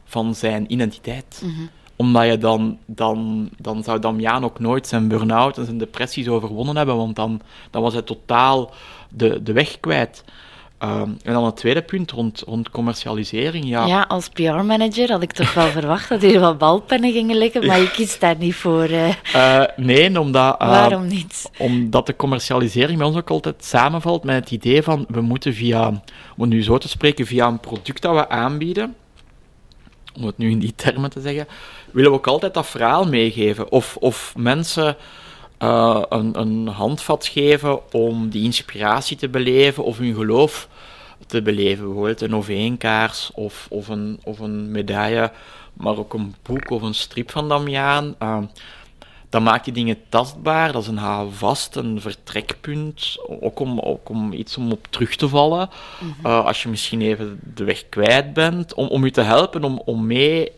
van 0.05 0.35
zijn 0.35 0.71
identiteit. 0.71 1.41
Mm 1.43 1.69
omdat 2.01 2.25
je 2.25 2.37
dan, 2.37 2.77
dan, 2.85 3.49
dan 3.57 3.83
zou 3.83 3.99
Damian 3.99 4.43
ook 4.43 4.59
nooit 4.59 4.87
zijn 4.87 5.07
burn-out 5.07 5.57
en 5.57 5.65
zijn 5.65 5.77
depressies 5.77 6.27
overwonnen 6.27 6.75
hebben, 6.75 6.95
want 6.95 7.15
dan, 7.15 7.41
dan 7.71 7.81
was 7.81 7.93
hij 7.93 8.01
totaal 8.01 8.71
de, 9.09 9.43
de 9.43 9.53
weg 9.53 9.79
kwijt. 9.79 10.23
Um, 10.83 11.17
en 11.23 11.33
dan 11.33 11.45
het 11.45 11.55
tweede 11.55 11.81
punt 11.81 12.11
rond, 12.11 12.43
rond 12.45 12.69
commercialisering. 12.69 13.65
Ja, 13.65 13.85
ja 13.85 14.05
als 14.07 14.29
PR-manager 14.29 15.11
had 15.11 15.21
ik 15.21 15.31
toch 15.31 15.53
wel 15.53 15.67
verwacht 15.79 16.09
dat 16.09 16.21
hier 16.21 16.39
wat 16.39 16.57
balpennen 16.57 17.11
gingen 17.11 17.37
liggen, 17.37 17.65
maar 17.65 17.79
je 17.79 17.91
kiest 17.91 18.19
daar 18.19 18.37
niet 18.37 18.55
voor. 18.55 18.89
Uh... 18.89 19.07
Uh, 19.35 19.63
nee, 19.75 20.19
omdat. 20.19 20.61
Uh, 20.61 20.67
Waarom 20.67 21.07
niet? 21.07 21.51
Omdat 21.57 22.05
de 22.05 22.15
commercialisering 22.15 22.97
bij 22.97 23.07
ons 23.07 23.17
ook 23.17 23.29
altijd 23.29 23.65
samenvalt 23.65 24.23
met 24.23 24.35
het 24.35 24.51
idee 24.51 24.83
van 24.83 25.05
we 25.07 25.21
moeten 25.21 25.53
via, 25.53 26.01
om 26.37 26.47
nu 26.47 26.63
zo 26.63 26.77
te 26.77 26.87
spreken, 26.87 27.25
via 27.25 27.47
een 27.47 27.59
product 27.59 28.01
dat 28.01 28.15
we 28.15 28.29
aanbieden, 28.29 28.95
om 30.15 30.25
het 30.25 30.37
nu 30.37 30.49
in 30.49 30.59
die 30.59 30.73
termen 30.75 31.09
te 31.09 31.21
zeggen, 31.21 31.47
willen 31.91 32.11
we 32.11 32.17
ook 32.17 32.27
altijd 32.27 32.53
dat 32.53 32.67
verhaal 32.67 33.05
meegeven. 33.07 33.71
Of, 33.71 33.97
of 33.99 34.33
mensen 34.37 34.95
uh, 35.59 36.01
een, 36.09 36.39
een 36.39 36.67
handvat 36.67 37.27
geven 37.27 37.93
om 37.93 38.29
die 38.29 38.43
inspiratie 38.43 39.17
te 39.17 39.29
beleven 39.29 39.83
of 39.83 39.97
hun 39.97 40.15
geloof 40.15 40.67
te 41.27 41.41
beleven. 41.41 41.85
Bijvoorbeeld 41.85 42.21
een 42.21 42.35
OV-kaars 42.35 43.31
of, 43.33 43.67
of, 43.69 43.87
een, 43.87 44.19
of 44.23 44.39
een 44.39 44.71
medaille, 44.71 45.31
maar 45.73 45.97
ook 45.97 46.13
een 46.13 46.35
boek 46.41 46.69
of 46.69 46.81
een 46.81 46.93
strip 46.93 47.31
van 47.31 47.49
Damiaan. 47.49 48.15
Uh, 48.23 48.37
dat 49.29 49.41
maakt 49.41 49.63
die 49.63 49.73
dingen 49.73 49.97
tastbaar, 50.09 50.71
dat 50.71 50.81
is 50.81 50.87
een 50.87 50.97
houvast, 50.97 51.75
een 51.75 52.01
vertrekpunt, 52.01 53.17
ook 53.41 53.59
om, 53.59 53.79
ook 53.79 54.09
om 54.09 54.33
iets 54.33 54.57
om 54.57 54.71
op 54.71 54.87
terug 54.89 55.15
te 55.15 55.27
vallen. 55.27 55.69
Mhm. 55.99 56.27
uh, 56.27 56.45
als 56.45 56.63
je 56.63 56.69
misschien 56.69 57.01
even 57.01 57.39
de 57.53 57.63
weg 57.63 57.89
kwijt 57.89 58.33
bent, 58.33 58.73
om, 58.73 58.87
om 58.87 59.05
je 59.05 59.11
te 59.11 59.21
helpen 59.21 59.63
om, 59.63 59.81
om 59.85 60.07
mee 60.07 60.51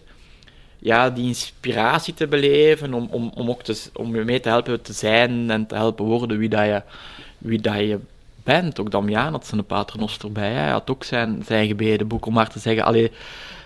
ja, 0.83 1.09
die 1.09 1.27
inspiratie 1.27 2.13
te 2.13 2.27
beleven, 2.27 2.93
om, 2.93 3.07
om, 3.11 3.31
om, 3.35 3.49
ook 3.49 3.63
te, 3.63 3.89
om 3.93 4.15
je 4.15 4.23
mee 4.23 4.39
te 4.39 4.49
helpen 4.49 4.81
te 4.81 4.93
zijn 4.93 5.51
en 5.51 5.67
te 5.67 5.75
helpen 5.75 6.05
worden 6.05 6.37
wie, 6.37 6.49
dat 6.49 6.65
je, 6.65 6.81
wie 7.37 7.61
dat 7.61 7.75
je 7.75 7.99
bent. 8.43 8.79
Ook 8.79 8.91
Damian 8.91 9.31
had 9.31 9.45
zijn 9.45 9.65
paternoster 9.65 10.31
bij, 10.31 10.51
hij 10.51 10.69
had 10.69 10.89
ook 10.89 11.03
zijn, 11.03 11.43
zijn 11.45 11.67
gebedenboek, 11.67 12.25
om 12.25 12.33
maar 12.33 12.49
te 12.49 12.59
zeggen, 12.59 12.83
allee, 12.83 13.11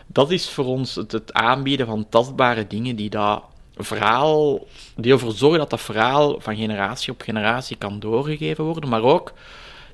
dat 0.05 0.31
is 0.31 0.49
voor 0.49 0.65
ons 0.65 0.95
het, 0.95 1.33
aanbieden 1.33 1.85
van 1.85 2.09
tastbare 2.09 2.67
dingen 2.67 2.95
die 2.95 3.09
dat 3.09 3.43
verhaal, 3.75 4.65
die 4.95 5.11
ervoor 5.11 5.31
zorgen 5.31 5.59
dat 5.59 5.69
dat 5.69 5.81
verhaal 5.81 6.39
van 6.39 6.55
generatie 6.55 7.13
op 7.13 7.21
generatie 7.21 7.75
kan 7.75 7.99
doorgegeven 7.99 8.63
worden, 8.63 8.89
maar 8.89 9.03
ook 9.03 9.33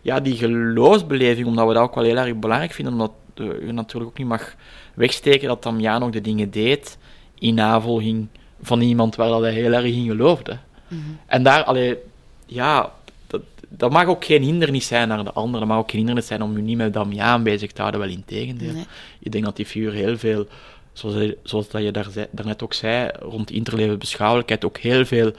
ja, 0.01 0.19
die 0.19 0.35
geloofsbeleving, 0.35 1.47
omdat 1.47 1.67
we 1.67 1.73
dat 1.73 1.83
ook 1.83 1.95
wel 1.95 2.03
heel 2.03 2.17
erg 2.17 2.35
belangrijk 2.35 2.71
vinden, 2.71 2.93
omdat 2.93 3.11
je 3.35 3.71
natuurlijk 3.71 4.11
ook 4.11 4.17
niet 4.17 4.27
mag 4.27 4.55
wegsteken 4.93 5.47
dat 5.47 5.63
Damian 5.63 6.03
ook 6.03 6.13
de 6.13 6.21
dingen 6.21 6.51
deed 6.51 6.97
in 7.41 7.53
navolging 7.53 8.27
van 8.61 8.81
iemand 8.81 9.15
waar 9.15 9.29
dat 9.29 9.41
hij 9.41 9.53
heel 9.53 9.73
erg 9.73 9.85
in 9.85 10.05
geloofde. 10.05 10.57
Mhm. 10.87 11.01
En 11.25 11.43
daar, 11.43 11.63
allee, 11.63 11.97
ja, 12.45 12.91
dat, 13.27 13.41
dat 13.69 13.91
mag 13.91 14.05
ook 14.05 14.25
geen 14.25 14.43
hindernis 14.43 14.87
zijn 14.87 15.07
naar 15.07 15.23
de 15.23 15.31
ander. 15.31 15.59
Dat 15.59 15.69
mag 15.69 15.77
ook 15.77 15.89
geen 15.89 15.99
hindernis 15.99 16.27
zijn 16.27 16.41
om 16.41 16.55
je 16.55 16.61
niet 16.61 16.77
met 16.77 16.93
Damian 16.93 17.43
bezig 17.43 17.71
te 17.71 17.81
houden, 17.81 18.01
wel 18.01 18.09
in 18.09 18.23
tegendeel. 18.25 18.73
Nee. 18.73 18.85
Ik 19.19 19.31
denk 19.31 19.45
dat 19.45 19.55
die 19.55 19.65
figuur 19.65 19.91
heel 19.91 20.17
veel, 20.17 20.47
zoals, 20.93 21.33
zoals 21.43 21.69
dat 21.69 21.83
je 21.83 21.91
daar, 21.91 22.07
daarnet 22.31 22.63
ook 22.63 22.73
zei, 22.73 23.09
rond 23.19 23.51
interleven 23.51 23.99
beschouwelijkheid, 23.99 24.65
ook 24.65 24.77
heel 24.77 25.05
veel 25.05 25.33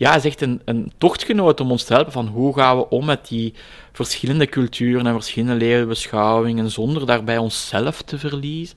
ja, 0.00 0.14
is 0.16 0.24
echt 0.24 0.40
een, 0.40 0.60
een 0.64 0.92
tochtgenoot 0.98 1.60
om 1.60 1.70
ons 1.70 1.84
te 1.84 1.92
helpen 1.92 2.12
van 2.12 2.26
hoe 2.26 2.54
gaan 2.54 2.76
we 2.76 2.88
om 2.88 3.04
met 3.04 3.28
die 3.28 3.54
verschillende 3.92 4.46
culturen 4.46 5.06
en 5.06 5.12
verschillende 5.12 5.64
levensbeschouwingen 5.64 6.70
zonder 6.70 7.06
daarbij 7.06 7.38
onszelf 7.38 8.02
te 8.02 8.18
verliezen. 8.18 8.76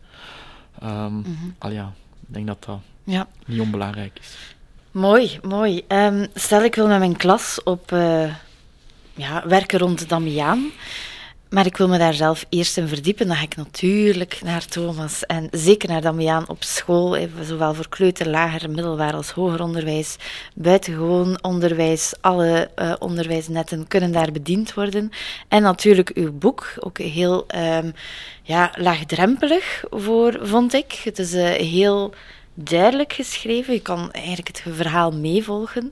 Um, 0.84 1.26
al 1.58 1.72
ja, 1.72 1.94
ik 2.34 2.46
denk 2.46 2.60
dat 2.60 2.66
dat 2.66 2.80
ja. 3.04 3.28
niet 3.46 3.60
onbelangrijk 3.60 4.20
is. 4.20 4.36
Mooi, 4.92 5.40
mooi. 5.42 5.84
Um, 5.88 6.28
stel, 6.34 6.64
ik 6.64 6.76
wil 6.76 6.88
met 6.88 7.00
mijn 7.00 7.18
klas 7.18 7.64
op 7.64 7.92
uh, 7.92 8.36
ja, 9.14 9.48
werken 9.48 9.80
rond 9.80 10.10
Damiaan. 10.10 10.72
Maar 11.50 11.66
ik 11.66 11.78
wil 11.78 11.88
me 11.88 11.98
daar 11.98 12.14
zelf 12.14 12.46
eerst 12.50 12.78
in 12.78 12.88
verdiepen. 12.88 13.28
Dan 13.28 13.36
ga 13.36 13.44
ik 13.44 13.56
natuurlijk 13.56 14.40
naar 14.44 14.66
Thomas 14.66 15.26
en 15.26 15.48
zeker 15.52 15.90
naar 15.90 16.02
Damiaan 16.02 16.50
op 16.50 16.64
school, 16.64 17.18
zowel 17.42 17.74
voor 17.74 17.90
kleuter, 17.90 18.30
lager, 18.30 18.70
middelbaar 18.70 19.14
als 19.14 19.32
hoger 19.32 19.62
onderwijs, 19.62 20.16
buitengewoon 20.56 21.44
onderwijs, 21.44 22.14
alle 22.22 22.70
uh, 22.76 22.94
onderwijsnetten 23.00 23.88
kunnen 23.88 24.12
daar 24.12 24.32
bediend 24.32 24.74
worden. 24.74 25.10
En 25.48 25.62
natuurlijk 25.62 26.10
uw 26.10 26.32
boek, 26.32 26.74
ook 26.80 26.98
heel 26.98 27.46
um, 27.56 27.94
ja, 28.44 28.72
laagdrempelig 28.76 29.84
voor, 29.90 30.40
vond 30.42 30.74
ik. 30.74 31.02
Het 31.04 31.20
is 31.20 31.34
uh, 31.34 31.46
heel 31.50 32.14
duidelijk 32.54 33.14
geschreven. 33.14 33.74
Je 33.74 33.82
kan 33.82 34.12
eigenlijk 34.12 34.48
het 34.48 34.76
verhaal 34.76 35.12
meevolgen. 35.12 35.92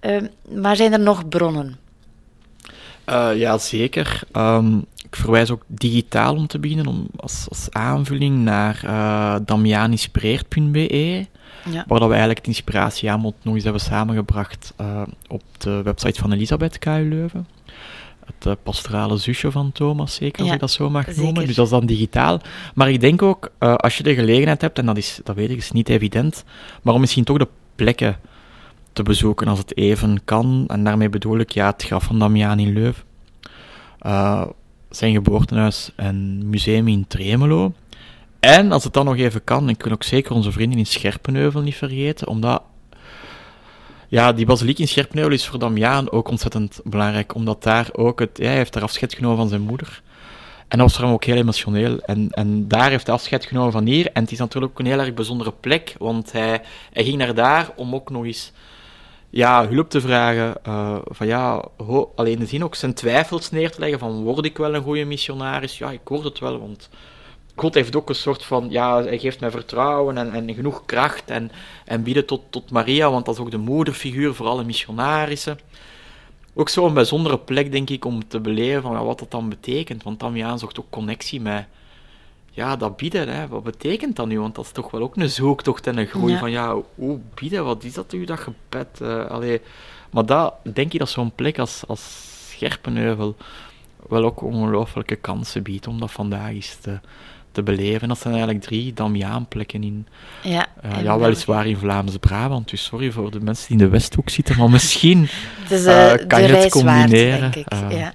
Uh, 0.00 0.22
maar 0.54 0.76
zijn 0.76 0.92
er 0.92 1.00
nog 1.00 1.28
bronnen? 1.28 1.78
Uh, 3.06 3.30
ja, 3.34 3.58
zeker. 3.58 4.22
Um, 4.36 4.84
ik 4.96 5.16
verwijs 5.16 5.50
ook 5.50 5.62
digitaal 5.66 6.36
om 6.36 6.46
te 6.46 6.58
beginnen, 6.58 6.86
om, 6.86 7.06
als, 7.16 7.46
als 7.48 7.70
aanvulling 7.70 8.38
naar 8.38 8.80
uh, 8.84 9.36
damianispreert.be, 9.44 11.26
ja. 11.70 11.84
waar 11.86 11.98
dat 11.98 12.08
we 12.08 12.14
eigenlijk 12.14 12.38
het 12.38 12.46
inspiratieaanbod 12.46 13.34
nog 13.42 13.54
eens 13.54 13.64
hebben 13.64 13.82
samengebracht 13.82 14.74
op 15.28 15.42
de 15.58 15.82
website 15.82 16.20
van 16.20 16.32
Elisabeth 16.32 16.78
KU 16.78 17.08
Leuven. 17.08 17.46
Het 18.24 18.46
uh, 18.46 18.52
pastorale 18.62 19.16
zusje 19.16 19.50
van 19.50 19.72
Thomas, 19.72 20.14
zeker, 20.14 20.38
als 20.38 20.48
ja, 20.48 20.54
ik 20.54 20.60
dat 20.60 20.70
zo 20.70 20.90
mag 20.90 21.16
noemen. 21.16 21.46
Dus 21.46 21.54
dat 21.54 21.64
is 21.64 21.70
dan 21.70 21.86
digitaal. 21.86 22.40
Maar 22.74 22.90
ik 22.90 23.00
denk 23.00 23.22
ook, 23.22 23.52
als 23.58 23.96
je 23.96 24.02
de 24.02 24.14
gelegenheid 24.14 24.60
hebt, 24.60 24.78
en 24.78 24.86
dat, 24.86 24.96
is, 24.96 25.20
dat 25.24 25.36
weet 25.36 25.50
ik, 25.50 25.56
is 25.56 25.72
niet 25.72 25.88
evident, 25.88 26.44
maar 26.82 26.94
om 26.94 27.00
misschien 27.00 27.24
toch 27.24 27.38
de 27.38 27.48
plekken 27.74 28.18
te 28.92 29.02
bezoeken 29.02 29.48
als 29.48 29.58
het 29.58 29.76
even 29.76 30.24
kan. 30.24 30.64
En 30.66 30.84
daarmee 30.84 31.08
bedoel 31.08 31.38
ik 31.38 31.50
ja, 31.50 31.66
het 31.66 31.82
graf 31.82 32.04
van 32.04 32.18
Damian 32.18 32.58
in 32.58 32.72
Leuven. 32.72 33.04
Uh, 34.06 34.44
zijn 34.90 35.12
geboortehuis 35.12 35.90
en 35.96 36.48
museum 36.48 36.88
in 36.88 37.06
Tremelo. 37.06 37.72
En 38.40 38.72
als 38.72 38.84
het 38.84 38.92
dan 38.92 39.04
nog 39.04 39.16
even 39.16 39.44
kan, 39.44 39.68
ik 39.68 39.82
wil 39.82 39.92
ook 39.92 40.02
zeker 40.02 40.32
onze 40.32 40.52
vrienden 40.52 40.78
in 40.78 40.86
Scherpenheuvel 40.86 41.60
niet 41.60 41.76
vergeten, 41.76 42.28
omdat 42.28 42.62
ja, 44.12 44.32
die 44.32 44.46
basiliek 44.46 44.78
in 44.78 44.88
Scherpenheuvel 44.88 45.34
is 45.34 45.46
voor 45.46 45.58
Damiaan 45.58 46.10
ook 46.10 46.28
ontzettend 46.28 46.80
belangrijk, 46.84 47.34
omdat 47.34 47.62
daar 47.62 47.88
ook 47.92 48.18
het, 48.18 48.38
hij 48.38 48.54
heeft 48.54 48.72
daar 48.72 48.82
afscheid 48.82 49.14
genomen 49.14 49.36
van 49.36 49.48
zijn 49.48 49.60
moeder. 49.60 50.02
En 50.68 50.78
dat 50.78 50.86
was 50.86 50.96
voor 50.96 51.04
hem 51.04 51.14
ook 51.14 51.24
heel 51.24 51.36
emotioneel. 51.36 52.00
En, 52.00 52.30
en 52.30 52.68
daar 52.68 52.90
heeft 52.90 53.06
hij 53.06 53.14
afscheid 53.14 53.44
genomen 53.44 53.72
van 53.72 53.86
hier. 53.86 54.12
En 54.12 54.22
het 54.22 54.32
is 54.32 54.38
natuurlijk 54.38 54.72
ook 54.72 54.78
een 54.78 54.86
heel 54.86 54.98
erg 54.98 55.14
bijzondere 55.14 55.52
plek, 55.60 55.94
want 55.98 56.32
hij, 56.32 56.62
hij 56.92 57.04
ging 57.04 57.16
naar 57.16 57.34
daar 57.34 57.72
om 57.76 57.94
ook 57.94 58.10
nog 58.10 58.24
eens 58.24 58.52
ja, 59.30 59.68
hulp 59.68 59.90
te 59.90 60.00
vragen. 60.00 60.54
Uh, 60.68 60.98
van 61.04 61.26
ja, 61.26 61.64
ho, 61.76 62.12
alleen 62.16 62.46
zin 62.46 62.64
ook 62.64 62.74
zijn 62.74 62.94
twijfels 62.94 63.50
neer 63.50 63.70
te 63.70 63.80
leggen 63.80 63.98
van 63.98 64.22
word 64.22 64.44
ik 64.44 64.56
wel 64.56 64.74
een 64.74 64.82
goede 64.82 65.04
missionaris? 65.04 65.78
Ja, 65.78 65.90
ik 65.90 66.08
word 66.08 66.24
het 66.24 66.38
wel, 66.38 66.60
want 66.60 66.88
God 67.54 67.74
heeft 67.74 67.96
ook 67.96 68.08
een 68.08 68.14
soort 68.14 68.44
van, 68.44 68.66
ja, 68.70 69.02
hij 69.02 69.18
geeft 69.18 69.40
mij 69.40 69.50
vertrouwen 69.50 70.18
en, 70.18 70.32
en 70.32 70.54
genoeg 70.54 70.82
kracht 70.86 71.30
en, 71.30 71.50
en 71.84 72.02
bieden 72.02 72.26
tot, 72.26 72.42
tot 72.50 72.70
Maria, 72.70 73.10
want 73.10 73.24
dat 73.24 73.34
is 73.34 73.40
ook 73.40 73.50
de 73.50 73.56
moederfiguur 73.56 74.34
voor 74.34 74.46
alle 74.46 74.64
missionarissen. 74.64 75.58
Ook 76.54 76.68
zo'n 76.68 76.94
bijzondere 76.94 77.38
plek, 77.38 77.72
denk 77.72 77.90
ik, 77.90 78.04
om 78.04 78.28
te 78.28 78.40
beleven 78.40 78.82
van 78.82 79.04
wat 79.04 79.18
dat 79.18 79.30
dan 79.30 79.48
betekent, 79.48 80.02
want 80.02 80.20
Damiaan 80.20 80.58
zocht 80.58 80.78
ook 80.78 80.90
connectie 80.90 81.40
met 81.40 81.66
ja, 82.50 82.76
dat 82.76 82.96
bieden, 82.96 83.28
hè, 83.28 83.48
wat 83.48 83.62
betekent 83.62 84.16
dat 84.16 84.26
nu? 84.26 84.40
Want 84.40 84.54
dat 84.54 84.64
is 84.64 84.72
toch 84.72 84.90
wel 84.90 85.00
ook 85.00 85.16
een 85.16 85.30
zoektocht 85.30 85.86
en 85.86 85.98
een 85.98 86.06
groei 86.06 86.36
van, 86.36 86.50
ja, 86.50 86.76
hoe 86.94 87.18
bieden, 87.34 87.64
wat 87.64 87.84
is 87.84 87.92
dat 87.92 88.12
u, 88.12 88.24
dat 88.24 88.38
gebed? 88.38 89.00
Uh, 89.02 89.26
allee. 89.26 89.60
Maar 90.10 90.26
dat, 90.26 90.54
denk 90.72 90.92
je 90.92 90.98
dat 90.98 91.08
zo'n 91.08 91.34
plek 91.34 91.58
als, 91.58 91.82
als 91.86 92.28
Scherpenheuvel 92.50 93.36
wel 94.08 94.24
ook 94.24 94.42
ongelooflijke 94.42 95.16
kansen 95.16 95.62
biedt 95.62 95.86
om 95.86 96.00
dat 96.00 96.10
vandaag 96.12 96.48
eens 96.48 96.76
te, 96.76 97.00
te 97.52 97.62
beleven. 97.62 98.08
Dat 98.08 98.18
zijn 98.18 98.34
eigenlijk 98.34 98.64
drie 98.64 98.92
Damiaanplekken 98.92 99.82
in, 99.82 100.06
ja, 100.42 100.66
uh, 100.84 101.02
ja 101.02 101.18
weliswaar 101.18 101.66
in 101.66 101.76
Vlaamse-Brabant, 101.76 102.70
dus 102.70 102.84
sorry 102.84 103.10
voor 103.10 103.30
de 103.30 103.40
mensen 103.40 103.66
die 103.68 103.76
in 103.78 103.84
de 103.84 103.90
Westhoek 103.90 104.30
zitten, 104.30 104.58
maar 104.58 104.70
misschien 104.70 105.28
dus, 105.68 105.84
uh, 105.84 106.12
kan 106.26 106.42
je 106.42 106.48
het 106.48 106.70
combineren. 106.70 107.50
Denk 107.50 107.54
ik. 107.54 107.72
ja. 107.90 108.12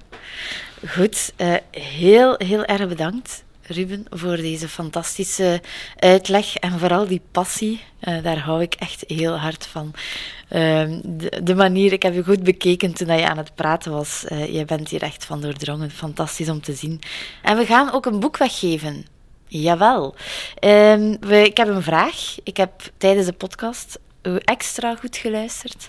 Goed, 0.86 1.32
heel, 1.70 2.34
heel 2.38 2.64
erg 2.64 2.88
bedankt. 2.88 3.44
Ruben, 3.68 4.04
voor 4.10 4.36
deze 4.36 4.68
fantastische 4.68 5.60
uitleg 5.96 6.56
en 6.56 6.78
vooral 6.78 7.06
die 7.06 7.20
passie. 7.30 7.80
Uh, 8.00 8.22
daar 8.22 8.38
hou 8.38 8.62
ik 8.62 8.74
echt 8.74 9.04
heel 9.06 9.38
hard 9.38 9.66
van. 9.66 9.92
Uh, 10.50 10.98
de, 11.04 11.40
de, 11.42 11.54
manier, 11.54 11.92
ik 11.92 12.02
heb 12.02 12.14
je 12.14 12.24
goed 12.24 12.42
bekeken 12.42 12.94
toen 12.94 13.16
je 13.16 13.28
aan 13.28 13.36
het 13.36 13.54
praten 13.54 13.92
was. 13.92 14.24
Uh, 14.32 14.54
je 14.54 14.64
bent 14.64 14.88
hier 14.88 15.02
echt 15.02 15.24
van 15.24 15.40
doordrongen. 15.40 15.90
Fantastisch 15.90 16.48
om 16.48 16.60
te 16.60 16.74
zien. 16.74 17.00
En 17.42 17.56
we 17.56 17.64
gaan 17.64 17.92
ook 17.92 18.06
een 18.06 18.20
boek 18.20 18.36
weggeven. 18.36 19.06
Jawel. 19.48 20.14
We, 20.60 21.42
ik 21.44 21.56
heb 21.56 21.68
een 21.68 21.82
vraag. 21.82 22.36
Ik 22.42 22.56
heb 22.56 22.70
tijdens 22.96 23.26
de 23.26 23.32
podcast 23.32 23.98
extra 24.44 24.96
goed 24.96 25.16
geluisterd. 25.16 25.88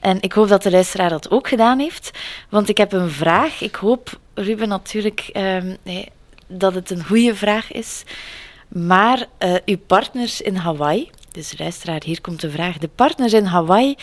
En 0.00 0.20
ik 0.20 0.32
hoop 0.32 0.48
dat 0.48 0.62
de 0.62 0.70
luisteraar 0.70 1.10
dat 1.10 1.30
ook 1.30 1.48
gedaan 1.48 1.78
heeft. 1.78 2.10
Want 2.48 2.68
ik 2.68 2.76
heb 2.76 2.92
een 2.92 3.10
vraag. 3.10 3.60
Ik 3.60 3.74
hoop, 3.74 4.18
Ruben, 4.34 4.68
natuurlijk. 4.68 5.30
Ehm, 5.32 5.76
dat 6.46 6.74
het 6.74 6.90
een 6.90 7.04
goede 7.04 7.34
vraag 7.34 7.72
is. 7.72 8.02
Maar 8.68 9.26
uh, 9.38 9.54
uw 9.64 9.78
partners 9.86 10.40
in 10.40 10.54
Hawaii, 10.54 11.10
dus 11.32 11.58
luisteraar, 11.58 12.02
hier 12.04 12.20
komt 12.20 12.40
de 12.40 12.50
vraag. 12.50 12.78
De 12.78 12.90
partners 12.94 13.32
in 13.32 13.44
Hawaii 13.44 13.96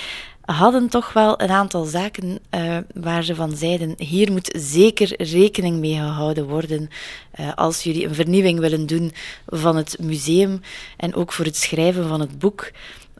hadden 0.45 0.89
toch 0.89 1.13
wel 1.13 1.41
een 1.41 1.49
aantal 1.49 1.85
zaken 1.85 2.39
uh, 2.51 2.77
waar 2.93 3.23
ze 3.23 3.35
van 3.35 3.55
zeiden: 3.55 3.93
hier 3.97 4.31
moet 4.31 4.59
zeker 4.59 5.23
rekening 5.23 5.79
mee 5.79 5.95
gehouden 5.95 6.47
worden 6.47 6.89
uh, 7.39 7.53
als 7.53 7.83
jullie 7.83 8.07
een 8.07 8.15
vernieuwing 8.15 8.59
willen 8.59 8.85
doen 8.85 9.13
van 9.47 9.75
het 9.75 9.97
museum 9.99 10.61
en 10.97 11.15
ook 11.15 11.33
voor 11.33 11.45
het 11.45 11.55
schrijven 11.55 12.07
van 12.07 12.19
het 12.19 12.39
boek 12.39 12.71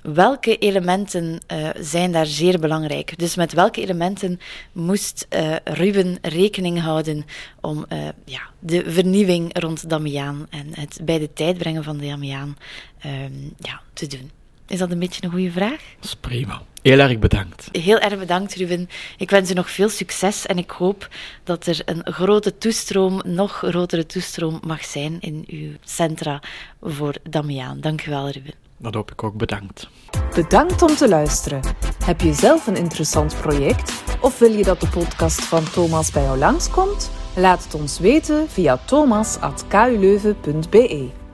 welke 0.02 0.58
elementen 0.58 1.40
uh, 1.54 1.70
zijn 1.80 2.12
daar 2.12 2.26
zeer 2.26 2.60
belangrijk? 2.60 3.18
Dus 3.18 3.36
met 3.36 3.54
welke 3.54 3.82
elementen 3.82 4.40
moest 4.72 5.28
Ruben 5.64 6.18
rekening 6.22 6.82
houden 6.82 7.26
om 7.62 7.86
ja, 8.26 8.42
de 8.60 8.84
vernieuwing 8.88 9.60
rond 9.60 9.90
Damiaan 9.90 10.48
en 10.50 10.68
het 10.72 11.00
bij 11.04 11.20
de 11.20 11.34
tijd 11.34 11.58
brengen 11.58 11.84
van 11.84 11.98
Damiaan 11.98 12.58
ehm, 13.00 13.34
ja, 13.58 13.82
te 13.94 14.08
doen? 14.08 14.32
Is 14.68 14.80
dat 14.80 14.92
een 14.92 15.00
beetje 15.00 15.24
een 15.24 15.32
goede 15.32 15.52
vraag? 15.52 15.82
Dat 15.96 16.06
is 16.06 16.16
prima. 16.16 16.62
Heel 16.86 17.00
erg 17.00 17.20
bedankt. 17.20 17.70
Heel 17.72 18.00
erg 18.00 18.20
bedankt, 18.20 18.56
Ruben. 18.56 18.90
Ik 19.18 19.30
wens 19.30 19.52
u 19.52 19.54
nog 19.54 19.70
veel 19.70 19.90
succes 19.90 20.46
en 20.46 20.58
ik 20.58 20.72
hoop 20.72 21.10
dat 21.44 21.66
er 21.66 21.82
een 21.86 22.02
grote 22.04 22.58
toestroom, 22.58 23.22
nog 23.24 23.52
grotere 23.52 24.06
toestroom 24.06 24.60
mag 24.66 24.84
zijn 24.84 25.18
in 25.20 25.44
uw 25.48 25.72
centra 25.84 26.42
voor 26.82 27.16
Damiaan. 27.30 27.82
Dank 27.82 28.06
u 28.06 28.10
wel, 28.10 28.30
Ruben. 28.30 28.54
Dat 28.78 28.94
hoop 28.94 29.12
ik 29.12 29.24
ook. 29.24 29.34
Bedankt. 29.34 29.88
Bedankt 30.36 30.82
om 30.82 30.96
te 30.96 31.08
luisteren. 31.08 31.62
Heb 32.04 32.22
je 32.22 32.34
zelf 32.34 32.68
een 32.68 32.78
interessant 32.78 33.36
project 33.42 33.94
of 34.22 34.40
wil 34.40 34.52
je 34.52 34.64
dat 34.64 34.82
de 34.82 34.88
podcast 34.88 35.42
van 35.42 35.72
Thomas 35.72 36.12
bij 36.12 36.24
jou 36.24 36.38
langskomt? 36.38 37.12
Laat 37.36 37.64
het 37.64 37.74
ons 37.74 38.00
weten 38.00 38.50
via 38.50 38.78
thomas.kuleuven.be. 38.78 41.25